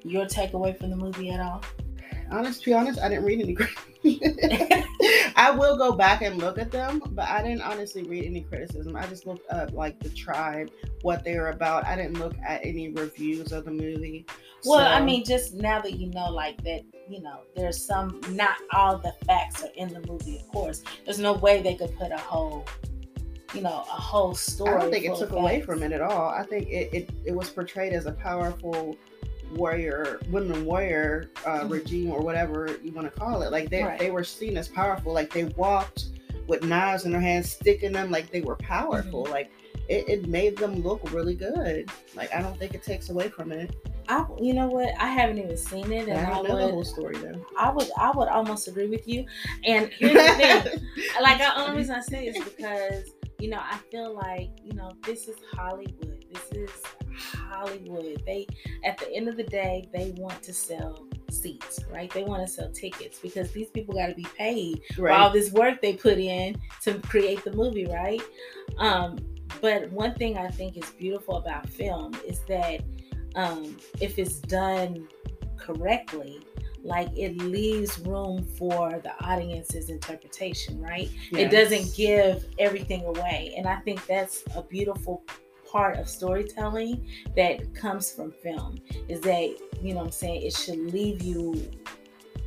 your 0.02 0.26
takeaway 0.26 0.76
from 0.78 0.90
the 0.90 0.96
movie 0.96 1.30
at 1.30 1.40
all? 1.40 1.62
Honest, 2.30 2.60
to 2.60 2.70
be 2.70 2.74
honest, 2.74 3.00
I 3.00 3.08
didn't 3.08 3.24
read 3.24 3.40
any. 3.40 3.56
I 5.38 5.52
will 5.52 5.76
go 5.76 5.92
back 5.92 6.22
and 6.22 6.36
look 6.36 6.58
at 6.58 6.72
them, 6.72 7.00
but 7.12 7.28
I 7.28 7.44
didn't 7.44 7.62
honestly 7.62 8.02
read 8.02 8.24
any 8.24 8.40
criticism. 8.40 8.96
I 8.96 9.06
just 9.06 9.24
looked 9.24 9.48
up 9.52 9.72
like 9.72 10.00
the 10.00 10.08
tribe, 10.08 10.68
what 11.02 11.22
they 11.22 11.38
were 11.38 11.50
about. 11.50 11.86
I 11.86 11.94
didn't 11.94 12.18
look 12.18 12.34
at 12.44 12.60
any 12.64 12.88
reviews 12.88 13.52
of 13.52 13.64
the 13.64 13.70
movie. 13.70 14.26
Well, 14.64 14.80
I 14.80 15.00
mean, 15.00 15.24
just 15.24 15.54
now 15.54 15.80
that 15.80 15.92
you 15.92 16.08
know, 16.08 16.28
like 16.28 16.60
that, 16.64 16.82
you 17.08 17.22
know, 17.22 17.42
there's 17.54 17.80
some, 17.80 18.20
not 18.30 18.56
all 18.72 18.98
the 18.98 19.14
facts 19.26 19.62
are 19.62 19.70
in 19.76 19.90
the 19.90 20.00
movie, 20.08 20.38
of 20.38 20.48
course. 20.48 20.82
There's 21.04 21.20
no 21.20 21.34
way 21.34 21.62
they 21.62 21.76
could 21.76 21.96
put 21.96 22.10
a 22.10 22.18
whole, 22.18 22.66
you 23.54 23.60
know, 23.60 23.68
a 23.68 24.00
whole 24.00 24.34
story. 24.34 24.74
I 24.74 24.80
don't 24.80 24.90
think 24.90 25.04
it 25.04 25.16
took 25.16 25.30
away 25.30 25.60
from 25.60 25.84
it 25.84 25.92
at 25.92 26.00
all. 26.00 26.30
I 26.30 26.42
think 26.42 26.66
it, 26.66 26.92
it, 26.92 27.10
it 27.26 27.32
was 27.32 27.48
portrayed 27.48 27.92
as 27.92 28.06
a 28.06 28.12
powerful 28.12 28.96
warrior 29.52 30.20
women 30.30 30.64
warrior 30.64 31.30
uh, 31.46 31.60
Mhm. 31.60 31.70
regime 31.70 32.10
or 32.10 32.20
whatever 32.22 32.78
you 32.82 32.92
want 32.92 33.12
to 33.12 33.20
call 33.20 33.42
it 33.42 33.50
like 33.52 33.70
they, 33.70 33.82
Right. 33.82 33.98
they 33.98 34.10
were 34.10 34.24
seen 34.24 34.56
as 34.56 34.68
powerful 34.68 35.12
like 35.12 35.32
they 35.32 35.44
walked 35.44 36.06
with 36.46 36.62
knives 36.64 37.04
in 37.04 37.12
their 37.12 37.20
hands 37.20 37.50
sticking 37.50 37.92
them 37.92 38.10
like 38.10 38.30
they 38.30 38.40
were 38.40 38.56
powerful 38.56 39.24
Mm-hmm. 39.24 39.32
like 39.32 39.50
it, 39.88 40.06
it 40.08 40.28
made 40.28 40.56
them 40.58 40.82
look 40.82 41.00
really 41.12 41.34
good 41.34 41.90
like 42.14 42.32
i 42.34 42.42
don't 42.42 42.58
think 42.58 42.74
it 42.74 42.82
takes 42.82 43.08
away 43.10 43.28
from 43.28 43.52
it 43.52 43.74
I, 44.10 44.24
you 44.40 44.54
know 44.54 44.68
what? 44.68 44.94
I 44.98 45.08
haven't 45.08 45.36
even 45.36 45.58
seen 45.58 45.92
it, 45.92 46.08
and 46.08 46.18
i 46.18 46.30
I 46.30 46.36
know 46.40 46.42
the 46.44 46.54
would, 46.64 46.70
whole 46.70 46.82
story 46.84 47.16
though 47.18 47.44
I 47.58 47.68
would, 47.70 47.90
I 47.98 48.10
would 48.10 48.28
almost 48.28 48.66
agree 48.66 48.86
with 48.88 49.06
you. 49.06 49.26
And 49.66 49.90
here's 49.98 50.14
the 50.14 50.34
thing: 50.34 50.82
like 51.20 51.36
the 51.36 51.58
only 51.60 51.76
reason 51.76 51.94
I 51.96 52.00
say 52.00 52.26
is 52.26 52.38
because 52.56 53.04
you 53.38 53.50
know 53.50 53.58
I 53.60 53.76
feel 53.90 54.14
like 54.14 54.48
you 54.64 54.72
know 54.72 54.92
this 55.04 55.28
is 55.28 55.36
Hollywood. 55.54 56.24
This 56.32 56.50
is 56.52 56.70
Hollywood. 57.18 58.22
They 58.26 58.46
at 58.84 58.98
the 58.98 59.12
end 59.12 59.28
of 59.28 59.36
the 59.36 59.44
day 59.44 59.88
they 59.92 60.12
want 60.16 60.42
to 60.42 60.52
sell 60.52 61.06
seats, 61.30 61.80
right? 61.92 62.10
They 62.12 62.24
want 62.24 62.46
to 62.46 62.52
sell 62.52 62.70
tickets 62.70 63.18
because 63.20 63.52
these 63.52 63.70
people 63.70 63.94
got 63.94 64.06
to 64.06 64.14
be 64.14 64.26
paid 64.36 64.82
for 64.94 65.10
all 65.10 65.30
this 65.30 65.52
work 65.52 65.80
they 65.80 65.94
put 65.94 66.18
in 66.18 66.56
to 66.82 66.94
create 67.00 67.44
the 67.44 67.52
movie, 67.52 67.86
right? 67.86 68.22
Um, 68.78 69.18
but 69.60 69.90
one 69.90 70.14
thing 70.14 70.38
I 70.38 70.48
think 70.48 70.76
is 70.76 70.90
beautiful 70.90 71.36
about 71.36 71.68
film 71.68 72.14
is 72.26 72.40
that 72.48 72.80
um, 73.34 73.76
if 74.00 74.18
it's 74.18 74.38
done 74.40 75.08
correctly, 75.56 76.40
like 76.82 77.08
it 77.16 77.36
leaves 77.38 77.98
room 78.00 78.44
for 78.56 79.00
the 79.02 79.12
audience's 79.24 79.90
interpretation, 79.90 80.80
right? 80.80 81.10
It 81.32 81.50
doesn't 81.50 81.94
give 81.94 82.46
everything 82.58 83.04
away. 83.04 83.54
And 83.56 83.66
I 83.66 83.76
think 83.80 84.06
that's 84.06 84.44
a 84.54 84.62
beautiful 84.62 85.24
part 85.70 85.98
of 85.98 86.08
storytelling 86.08 87.06
that 87.36 87.74
comes 87.74 88.10
from 88.10 88.32
film 88.32 88.78
is 89.08 89.20
that, 89.20 89.56
you 89.82 89.94
know 89.94 90.00
what 90.00 90.06
I'm 90.06 90.12
saying, 90.12 90.42
it 90.42 90.54
should 90.54 90.92
leave 90.92 91.22
you 91.22 91.70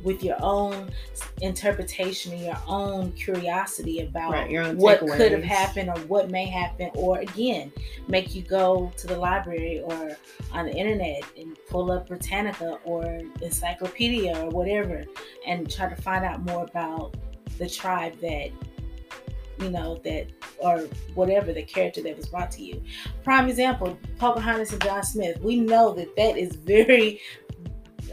with 0.02 0.22
your 0.22 0.36
own 0.40 0.90
interpretation 1.40 2.32
and 2.32 2.42
your 2.42 2.58
own 2.66 3.12
curiosity 3.12 4.00
about 4.00 4.32
Right, 4.32 4.50
your 4.50 4.64
own 4.64 4.76
what 4.76 5.00
could 5.00 5.32
have 5.32 5.44
happened 5.44 5.90
or 5.90 5.98
what 6.02 6.30
may 6.30 6.46
happen 6.46 6.90
or 6.94 7.20
again 7.20 7.72
make 8.08 8.34
you 8.34 8.42
go 8.42 8.92
to 8.96 9.06
the 9.06 9.16
library 9.16 9.80
or 9.82 10.16
on 10.52 10.66
the 10.66 10.72
internet 10.72 11.22
and 11.36 11.56
pull 11.68 11.92
up 11.92 12.08
britannica 12.08 12.78
or 12.84 13.20
encyclopedia 13.40 14.36
or 14.42 14.48
whatever 14.50 15.04
and 15.46 15.70
try 15.70 15.88
to 15.88 16.00
find 16.02 16.24
out 16.24 16.42
more 16.44 16.64
about 16.64 17.16
the 17.58 17.68
tribe 17.68 18.18
that 18.20 18.50
you 19.60 19.70
know 19.70 20.00
that 20.04 20.26
or 20.58 20.88
whatever 21.14 21.52
the 21.52 21.62
character 21.62 22.02
that 22.02 22.16
was 22.16 22.28
brought 22.28 22.50
to 22.52 22.62
you. 22.62 22.82
Prime 23.24 23.48
example 23.48 23.98
pocahontas 24.18 24.72
and 24.72 24.82
john 24.82 25.02
smith. 25.02 25.40
We 25.40 25.56
know 25.56 25.92
that 25.94 26.14
that 26.16 26.36
is 26.36 26.56
very 26.56 27.20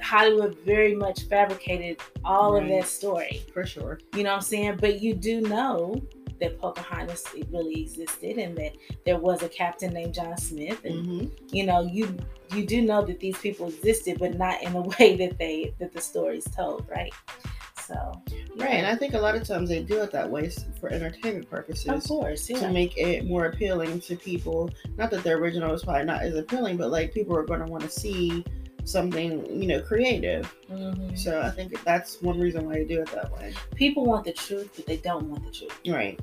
hollywood 0.02 0.58
very 0.66 0.96
much 0.96 1.24
fabricated 1.24 2.00
all 2.24 2.56
of 2.56 2.68
that 2.68 2.88
story. 2.88 3.42
For 3.54 3.66
sure. 3.66 4.00
You 4.16 4.24
know 4.24 4.30
what 4.32 4.38
I'm 4.38 4.42
saying? 4.42 4.78
But 4.80 5.02
you 5.02 5.14
do 5.14 5.42
know 5.42 6.02
that 6.40 6.60
Pocahontas 6.60 7.26
really 7.52 7.82
existed 7.82 8.38
and 8.38 8.58
that 8.58 8.74
there 9.06 9.18
was 9.18 9.44
a 9.44 9.50
captain 9.50 9.94
named 9.94 10.14
John 10.14 10.38
Smith 10.38 10.84
and 10.86 11.06
hmm 11.06 11.26
you 11.52 11.66
know 11.66 11.82
you 11.82 12.16
you 12.54 12.66
do 12.66 12.82
know 12.82 13.04
that 13.04 13.20
these 13.20 13.38
people 13.38 13.68
existed 13.68 14.18
but 14.20 14.38
not 14.38 14.62
in 14.62 14.74
the 14.74 14.82
way 15.00 15.16
that 15.16 15.38
they 15.38 15.74
that 15.80 15.94
the 15.94 16.02
story's 16.02 16.46
told, 16.46 16.88
right? 16.90 17.14
So 17.90 18.22
right 18.58 18.72
and 18.72 18.86
i 18.86 18.96
think 18.96 19.14
a 19.14 19.20
lot 19.20 19.36
of 19.36 19.44
times 19.48 19.70
they 19.70 19.82
do 19.82 20.02
it 20.02 20.12
that 20.12 20.30
way 20.30 20.50
for 20.80 20.92
entertainment 20.92 21.50
purposes 21.50 21.88
of 21.88 22.04
course, 22.04 22.46
to 22.48 22.70
make 22.70 22.98
it 22.98 23.26
more 23.26 23.46
appealing 23.46 24.00
to 24.02 24.16
people. 24.16 24.70
Not 24.98 25.10
that 25.12 25.24
the 25.24 25.32
original 25.32 25.74
is 25.74 25.84
probably 25.84 26.06
not 26.06 26.22
as 26.22 26.36
appealing, 26.36 26.78
but 26.78 26.92
like 26.92 27.14
people 27.14 27.36
are 27.36 27.46
going 27.46 27.62
to 27.62 27.66
want 27.66 27.84
to 27.84 27.90
see 27.90 28.46
something, 28.84 29.46
you 29.62 29.68
know, 29.68 29.82
creative. 29.82 30.54
Mhm. 30.70 31.18
So 31.18 31.42
I 31.42 31.50
think 31.52 31.84
that's 31.84 32.22
one 32.22 32.40
reason 32.40 32.66
why 32.66 32.74
they 32.76 32.86
do 32.86 33.02
it 33.02 33.10
that 33.12 33.32
way. 33.32 33.54
People 33.76 34.06
want 34.06 34.26
the 34.26 34.34
truth, 34.34 34.72
but 34.76 34.86
they 34.86 34.98
don't 34.98 35.30
want 35.30 35.46
the 35.46 35.52
truth. 35.52 35.80
Right. 35.88 36.20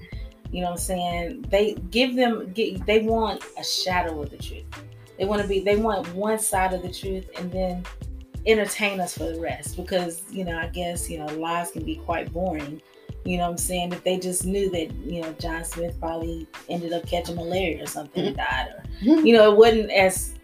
You 0.52 0.60
know 0.60 0.66
what 0.68 0.72
I'm 0.72 0.78
saying? 0.78 1.46
They 1.50 1.74
give 1.90 2.16
them 2.16 2.52
get, 2.52 2.84
they 2.86 3.00
want 3.00 3.42
a 3.58 3.64
shadow 3.64 4.22
of 4.22 4.30
the 4.30 4.38
truth. 4.38 4.64
They 5.18 5.24
want 5.24 5.42
to 5.42 5.48
be 5.48 5.60
they 5.60 5.76
want 5.76 6.12
one 6.14 6.38
side 6.38 6.72
of 6.74 6.82
the 6.82 6.92
truth 6.92 7.28
and 7.38 7.50
then 7.50 7.84
entertain 8.46 9.00
us 9.00 9.16
for 9.16 9.24
the 9.24 9.40
rest 9.40 9.76
because, 9.76 10.22
you 10.30 10.44
know, 10.44 10.56
I 10.58 10.68
guess, 10.68 11.10
you 11.10 11.18
know, 11.18 11.26
lives 11.26 11.72
can 11.72 11.84
be 11.84 11.96
quite 11.96 12.32
boring. 12.32 12.80
You 13.24 13.38
know 13.38 13.44
what 13.44 13.50
I'm 13.50 13.58
saying? 13.58 13.92
If 13.92 14.04
they 14.04 14.18
just 14.18 14.44
knew 14.46 14.70
that, 14.70 14.92
you 15.04 15.20
know, 15.22 15.32
John 15.40 15.64
Smith 15.64 15.98
probably 15.98 16.46
ended 16.68 16.92
up 16.92 17.06
catching 17.08 17.34
malaria 17.34 17.82
or 17.82 17.86
something 17.86 18.24
and 18.24 18.36
died 18.36 18.68
or 18.68 18.84
mm-hmm. 19.04 19.26
you 19.26 19.32
know, 19.32 19.50
it 19.52 19.56
wasn't 19.56 19.90
as 19.90 20.34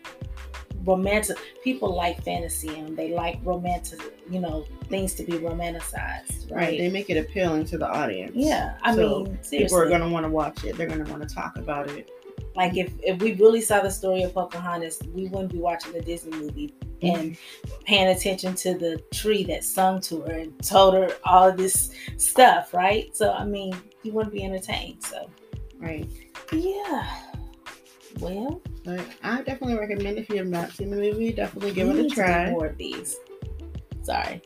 romantic. 0.84 1.36
People 1.62 1.94
like 1.94 2.22
fantasy 2.24 2.76
and 2.76 2.96
they 2.96 3.12
like 3.12 3.38
romantic, 3.44 4.00
you 4.28 4.40
know, 4.40 4.66
things 4.88 5.14
to 5.14 5.22
be 5.22 5.34
romanticized, 5.34 6.50
Right. 6.50 6.56
right? 6.56 6.78
They 6.78 6.90
make 6.90 7.08
it 7.08 7.16
appealing 7.18 7.66
to 7.66 7.78
the 7.78 7.88
audience. 7.88 8.32
Yeah, 8.34 8.76
I 8.82 8.94
So, 8.96 9.24
mean, 9.24 9.38
People 9.48 9.78
are 9.78 9.88
going 9.88 10.00
to 10.00 10.08
want 10.08 10.24
to 10.24 10.30
watch 10.30 10.64
it. 10.64 10.76
They're 10.76 10.88
going 10.88 11.04
to 11.04 11.10
want 11.10 11.26
to 11.26 11.32
talk 11.32 11.56
about 11.56 11.88
it. 11.88 12.10
Like 12.54 12.76
if 12.76 12.92
if 13.02 13.20
we 13.22 13.32
really 13.34 13.60
saw 13.60 13.80
the 13.80 13.90
story 13.90 14.22
of 14.22 14.34
Pocahontas, 14.34 15.00
we 15.14 15.28
wouldn't 15.28 15.52
be 15.52 15.58
watching 15.58 15.92
the 15.92 16.00
Disney 16.02 16.36
movie 16.36 16.74
and 17.00 17.36
paying 17.84 18.08
attention 18.08 18.54
to 18.56 18.74
the 18.74 19.02
tree 19.12 19.42
that 19.44 19.64
sung 19.64 20.00
to 20.02 20.20
her 20.22 20.32
and 20.32 20.62
told 20.62 20.94
her 20.94 21.10
all 21.24 21.48
of 21.48 21.56
this 21.56 21.92
stuff, 22.18 22.72
right? 22.74 23.16
So 23.16 23.32
I 23.32 23.44
mean, 23.44 23.74
you 24.02 24.12
wouldn't 24.12 24.34
be 24.34 24.44
entertained. 24.44 25.02
So 25.02 25.28
Right. 25.78 26.06
yeah. 26.52 27.06
Well, 28.20 28.60
I 29.22 29.42
definitely 29.42 29.78
recommend 29.78 30.18
if 30.18 30.28
you 30.28 30.36
have 30.36 30.46
not 30.46 30.70
seen 30.72 30.90
the 30.90 30.96
movie, 30.96 31.32
definitely 31.32 31.72
give 31.72 31.88
it 31.88 31.92
a 31.92 32.02
need 32.02 32.02
to 32.10 32.14
do 32.14 32.14
try. 32.14 32.50
more 32.50 32.66
of 32.66 32.76
these. 32.76 33.16
Sorry, 34.02 34.42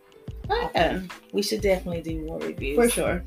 Oh, 0.49 0.71
yeah, 0.75 1.01
we 1.33 1.43
should 1.43 1.61
definitely 1.63 2.01
do 2.03 2.25
more 2.27 2.39
reviews 2.39 2.77
for 2.77 2.89
sure. 2.89 3.25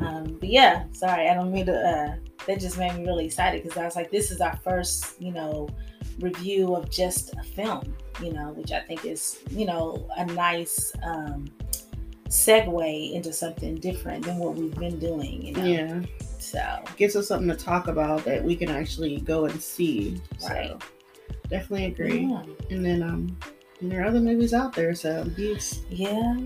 Um, 0.00 0.36
but 0.40 0.48
yeah, 0.48 0.84
sorry, 0.92 1.28
I 1.28 1.34
don't 1.34 1.52
mean 1.52 1.66
to. 1.66 1.74
Uh, 1.74 2.16
that 2.46 2.60
just 2.60 2.78
made 2.78 2.94
me 2.96 3.04
really 3.04 3.26
excited 3.26 3.62
because 3.62 3.76
I 3.78 3.84
was 3.84 3.96
like, 3.96 4.10
this 4.10 4.30
is 4.30 4.40
our 4.40 4.56
first, 4.56 5.20
you 5.20 5.32
know, 5.32 5.68
review 6.20 6.74
of 6.74 6.90
just 6.90 7.34
a 7.36 7.42
film, 7.42 7.94
you 8.22 8.32
know, 8.32 8.52
which 8.52 8.72
I 8.72 8.80
think 8.80 9.04
is, 9.04 9.40
you 9.50 9.66
know, 9.66 10.08
a 10.16 10.24
nice 10.26 10.92
um, 11.02 11.46
segue 12.28 13.12
into 13.12 13.32
something 13.32 13.74
different 13.76 14.24
than 14.24 14.38
what 14.38 14.54
we've 14.54 14.74
been 14.74 14.98
doing, 14.98 15.42
you 15.42 15.52
know. 15.54 15.64
Yeah. 15.64 16.00
So 16.38 16.82
Gives 16.96 17.16
us 17.16 17.28
something 17.28 17.48
to 17.48 17.56
talk 17.56 17.88
about 17.88 18.24
that 18.24 18.42
we 18.42 18.56
can 18.56 18.70
actually 18.70 19.20
go 19.20 19.46
and 19.46 19.60
see. 19.60 20.20
So, 20.38 20.78
Definitely 21.50 21.86
agree. 21.86 22.20
yeah, 22.26 22.42
And 22.70 22.84
then 22.84 23.02
um 23.02 23.36
and 23.80 23.90
there 23.90 24.02
are 24.02 24.06
other 24.06 24.20
movies 24.20 24.52
out 24.54 24.74
there, 24.74 24.94
so 24.94 25.24
yeah. 25.88 26.36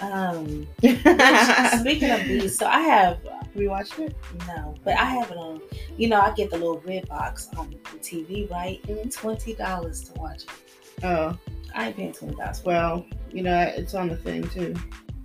Um, 0.00 0.66
speaking 0.78 2.10
of 2.10 2.24
these, 2.24 2.56
so 2.58 2.66
I 2.66 2.80
have 2.80 3.18
rewatched 3.56 3.98
it? 3.98 4.14
No, 4.46 4.74
but 4.84 4.94
I 4.96 5.04
have 5.04 5.30
it 5.30 5.36
on. 5.36 5.60
You 5.96 6.08
know, 6.08 6.20
I 6.20 6.32
get 6.34 6.50
the 6.50 6.56
little 6.56 6.80
red 6.86 7.08
box 7.08 7.48
on 7.56 7.70
the 7.70 7.98
TV, 7.98 8.50
right? 8.50 8.80
Mhm. 8.84 9.12
Twenty 9.14 9.54
dollars 9.54 10.02
to 10.04 10.12
watch 10.20 10.42
it. 10.44 11.04
Oh, 11.04 11.36
I 11.74 11.86
ain't 11.88 11.96
paying 11.96 12.12
twenty 12.12 12.34
dollars. 12.36 12.62
well, 12.64 13.04
you 13.32 13.42
know, 13.42 13.60
it's 13.76 13.94
on 13.94 14.08
the 14.08 14.16
thing 14.16 14.44
too. 14.48 14.74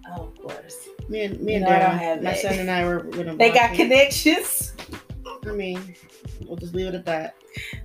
Oh, 0.10 0.24
of 0.24 0.36
course. 0.42 0.88
Me 1.10 1.24
and 1.24 1.40
me 1.42 1.54
You 1.54 1.58
and 1.58 1.66
know, 1.66 1.72
I 1.72 1.80
don't 1.80 1.98
have 1.98 2.24
my 2.24 2.32
that. 2.32 2.40
son 2.40 2.60
and 2.60 2.70
I 2.72 2.86
were 2.86 3.04
gonna 3.04 3.36
They 3.36 3.52
got 3.52 3.74
it. 3.74 3.76
connections. 3.76 4.74
I 5.48 5.52
mean, 5.52 5.96
we'll 6.46 6.58
just 6.58 6.74
leave 6.74 6.88
it 6.88 6.96
at 6.96 7.06
that. 7.06 7.36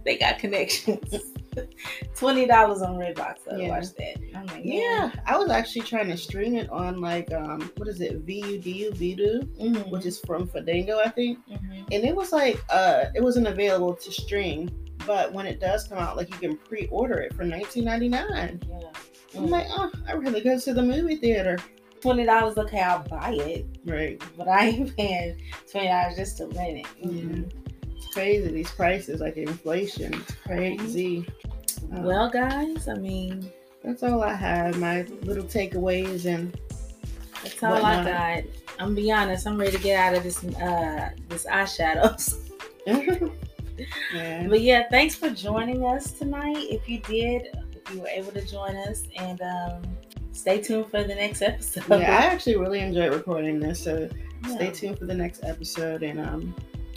They 0.05 0.17
got 0.17 0.39
connections. 0.39 1.15
Twenty 2.15 2.47
dollars 2.47 2.83
on 2.83 2.97
Redbox 2.97 3.45
to 3.49 3.61
Yeah. 3.63 3.69
watch 3.69 3.95
that. 3.99 4.17
I'm 4.35 4.47
like, 4.47 4.61
Yeah, 4.65 5.11
I 5.27 5.37
was 5.37 5.51
actually 5.51 5.83
trying 5.83 6.09
to 6.09 6.17
stream 6.17 6.55
it 6.57 6.69
on 6.71 7.01
like 7.01 7.33
um 7.33 7.71
what 7.77 7.89
is 7.89 8.01
it, 8.01 8.25
VUDU, 8.27 8.93
Vudu, 8.95 9.45
Mhm, 9.59 9.91
which 9.91 10.07
is 10.07 10.21
from 10.21 10.47
Fandango, 10.49 10.99
I 10.99 11.09
think. 11.11 11.39
mhm. 11.49 11.85
And 11.93 12.05
it 12.05 12.15
was 12.15 12.33
like 12.33 12.59
uh 12.71 13.07
it 13.15 13.23
wasn't 13.23 13.47
available 13.47 13.95
to 13.95 14.11
stream, 14.13 14.69
but 15.07 15.33
when 15.33 15.47
it 15.47 15.61
does 15.61 15.87
come 15.89 15.99
out, 15.99 16.17
like 16.17 16.31
you 16.31 16.37
can 16.39 16.57
pre-order 16.57 17.19
it 17.21 17.35
for 17.35 17.45
nineteen 17.45 17.85
ninety 17.85 18.09
nine. 18.09 18.61
Yeah. 18.69 18.79
I'm 19.37 19.47
like, 19.51 19.67
oh, 19.71 19.91
I 20.09 20.13
really 20.13 20.41
go 20.41 20.59
to 20.59 20.73
the 20.75 20.83
movie 20.83 21.17
theater. 21.17 21.59
Twenty 22.01 22.25
dollars, 22.25 22.57
okay, 22.59 22.81
I'll 22.81 23.03
buy 23.03 23.33
it, 23.33 23.67
Right. 23.85 24.23
but 24.37 24.47
I 24.49 24.67
ain't 24.69 24.97
paying 24.97 25.37
twenty 25.71 25.89
dollars 25.89 26.17
just 26.17 26.37
to 26.39 26.47
rent 26.47 26.87
it. 27.03 27.53
Crazy 28.19 28.49
these 28.51 28.71
prices, 28.73 29.21
like 29.21 29.37
inflation. 29.37 30.13
It's 30.13 30.35
crazy. 30.45 31.25
Uh, 31.95 32.01
Well, 32.03 32.29
guys, 32.29 32.89
I 32.89 32.95
mean, 32.95 33.49
that's 33.85 34.03
all 34.03 34.25
I 34.25 34.35
have. 34.35 34.77
My 34.77 35.03
little 35.23 35.45
takeaways 35.45 36.27
and 36.27 36.53
That's 37.45 37.63
all 37.63 37.75
I 37.75 38.03
got. 38.03 38.43
I'm 38.81 38.97
be 38.97 39.13
honest. 39.13 39.47
I'm 39.47 39.57
ready 39.57 39.77
to 39.77 39.83
get 39.83 40.01
out 40.01 40.17
of 40.17 40.25
this 40.25 40.43
uh 40.45 41.11
this 41.29 41.47
eyeshadows. 41.47 42.39
yeah. 44.13 44.49
But 44.49 44.63
yeah, 44.63 44.89
thanks 44.91 45.15
for 45.15 45.31
joining 45.31 45.85
us 45.85 46.11
tonight. 46.11 46.57
If 46.59 46.89
you 46.89 46.99
did, 46.99 47.57
if 47.73 47.95
you 47.95 48.01
were 48.01 48.09
able 48.09 48.33
to 48.33 48.45
join 48.45 48.75
us, 48.89 49.05
and 49.15 49.41
um, 49.43 49.83
stay 50.33 50.61
tuned 50.61 50.91
for 50.91 51.05
the 51.05 51.15
next 51.15 51.41
episode. 51.43 51.85
yeah, 51.89 52.19
I 52.19 52.25
actually 52.35 52.57
really 52.57 52.81
enjoyed 52.81 53.13
recording 53.13 53.61
this, 53.61 53.81
so 53.85 54.09
Yeah. 54.43 54.55
stay 54.57 54.71
tuned 54.73 54.99
for 54.99 55.07
the 55.07 55.15
next 55.15 55.45
episode. 55.45 56.03
And 56.03 56.19
um, 56.19 56.53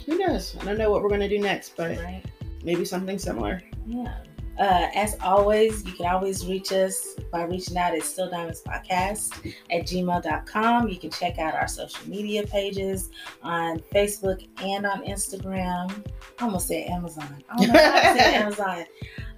who 0.06 0.18
knows? 0.18 0.56
I 0.60 0.64
don't 0.64 0.78
know 0.78 0.90
what 0.90 1.02
we're 1.02 1.08
gonna 1.10 1.28
do 1.28 1.38
next, 1.38 1.76
but 1.76 1.98
Right. 1.98 2.22
maybe 2.64 2.84
something 2.84 3.18
similar. 3.18 3.62
Yeah. 3.86 4.14
Uh, 4.58 4.88
as 4.94 5.16
always, 5.22 5.82
you 5.86 5.92
can 5.92 6.06
always 6.06 6.46
reach 6.46 6.72
us 6.72 7.14
by 7.32 7.42
reaching 7.44 7.76
out 7.78 7.94
at 7.94 8.02
Still 8.02 8.28
Diamonds 8.30 8.62
Podcast 8.62 9.50
at 9.70 9.86
gmail.com. 9.86 10.88
You 10.88 10.98
can 10.98 11.10
check 11.10 11.38
out 11.38 11.54
our 11.54 11.66
social 11.66 12.06
media 12.06 12.46
pages 12.46 13.08
on 13.42 13.78
Facebook 13.94 14.46
and 14.62 14.84
on 14.86 15.04
Instagram. 15.06 15.90
I 16.38 16.44
almost 16.44 16.68
said 16.68 16.86
Amazon. 16.90 17.42
I 17.48 17.56
don't 17.56 17.72
know 17.72 17.80
I 17.80 18.16
said 18.16 18.34
Amazon. 18.42 18.84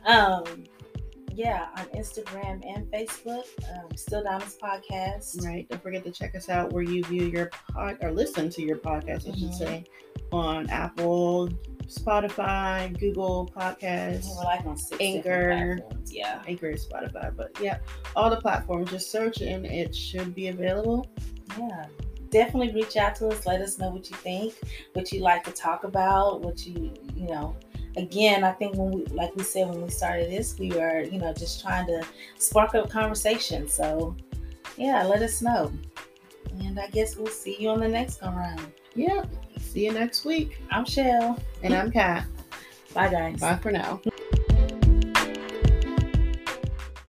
Um, 0.05 0.65
yeah, 1.33 1.69
on 1.79 1.85
Instagram 1.97 2.63
and 2.69 2.87
Facebook, 2.93 3.45
um, 3.73 3.97
Still 3.97 4.23
Diamonds 4.25 4.59
Podcast. 4.61 5.45
Right. 5.45 5.69
Don't 5.69 5.81
forget 5.83 6.03
to 6.05 6.11
check 6.11 6.35
us 6.35 6.49
out 6.49 6.73
where 6.73 6.83
you 6.83 7.05
view 7.05 7.25
your 7.27 7.51
pod 7.73 7.99
or 8.03 8.11
listen 8.11 8.51
to 8.51 8.63
your 8.63 8.79
podcast, 8.79 9.29
I 9.29 9.35
should 9.37 9.51
Mhm. 9.51 9.55
say, 9.55 9.85
on 10.33 10.69
Apple, 10.71 11.49
Spotify, 11.87 12.99
Google 12.99 13.51
Podcasts, 13.55 14.27
We're 14.37 14.45
like 14.45 14.65
on 14.67 14.77
six 14.77 15.01
Anchor. 15.01 15.79
Yeah. 16.07 16.43
Anchor, 16.47 16.71
is 16.71 16.87
Spotify. 16.87 17.35
But 17.35 17.57
yeah, 17.61 17.79
all 18.17 18.31
the 18.31 18.37
platforms. 18.37 18.91
Just 18.91 19.11
search 19.11 19.41
and 19.41 19.67
it 19.67 19.95
should 19.95 20.35
be 20.35 20.49
available. 20.49 21.07
Yeah. 21.59 21.87
Definitely 22.31 22.75
reach 22.75 22.97
out 22.97 23.15
to 23.17 23.29
us. 23.29 23.47
Let 23.47 23.61
us 23.61 23.79
know 23.79 23.91
what 23.91 24.11
you 24.11 24.17
think, 24.17 24.55
what 24.95 25.13
you 25.13 25.21
like 25.21 25.45
to 25.45 25.53
talk 25.53 25.85
about, 25.85 26.41
what 26.41 26.67
you, 26.67 26.93
you 27.15 27.29
know. 27.29 27.55
Again, 27.97 28.43
I 28.43 28.51
think 28.51 28.77
when 28.77 28.91
we, 28.91 29.05
like 29.07 29.37
we 29.37 29.45
said 29.45 29.69
when 29.69 29.81
we 29.81 29.89
started 29.89 30.29
this, 30.29 30.59
we 30.59 30.73
were, 30.73 31.03
you 31.03 31.19
know, 31.19 31.33
just 31.33 31.63
trying 31.63 31.87
to 31.87 32.05
spark 32.39 32.75
up 32.75 32.91
conversation. 32.91 33.69
So, 33.69 34.17
yeah, 34.77 35.05
let 35.05 35.23
us 35.23 35.41
know. 35.43 35.73
And 36.61 36.81
I 36.81 36.89
guess 36.89 37.17
we'll 37.17 37.29
see 37.29 37.57
you 37.61 37.69
on 37.69 37.79
the 37.79 37.89
next 37.89 38.21
go 38.21 38.29
round. 38.29 38.67
Yeah. 38.97 39.25
See 39.75 39.87
you 39.87 39.93
next 39.93 40.25
week. 40.25 40.57
I'm 40.71 40.85
Shell. 40.85 41.37
And 41.65 41.75
I'm 41.75 41.91
Cat. 41.91 42.27
Bye, 42.95 43.09
guys. 43.09 43.41
Bye 43.41 43.57
for 43.57 43.73
now. 43.73 44.01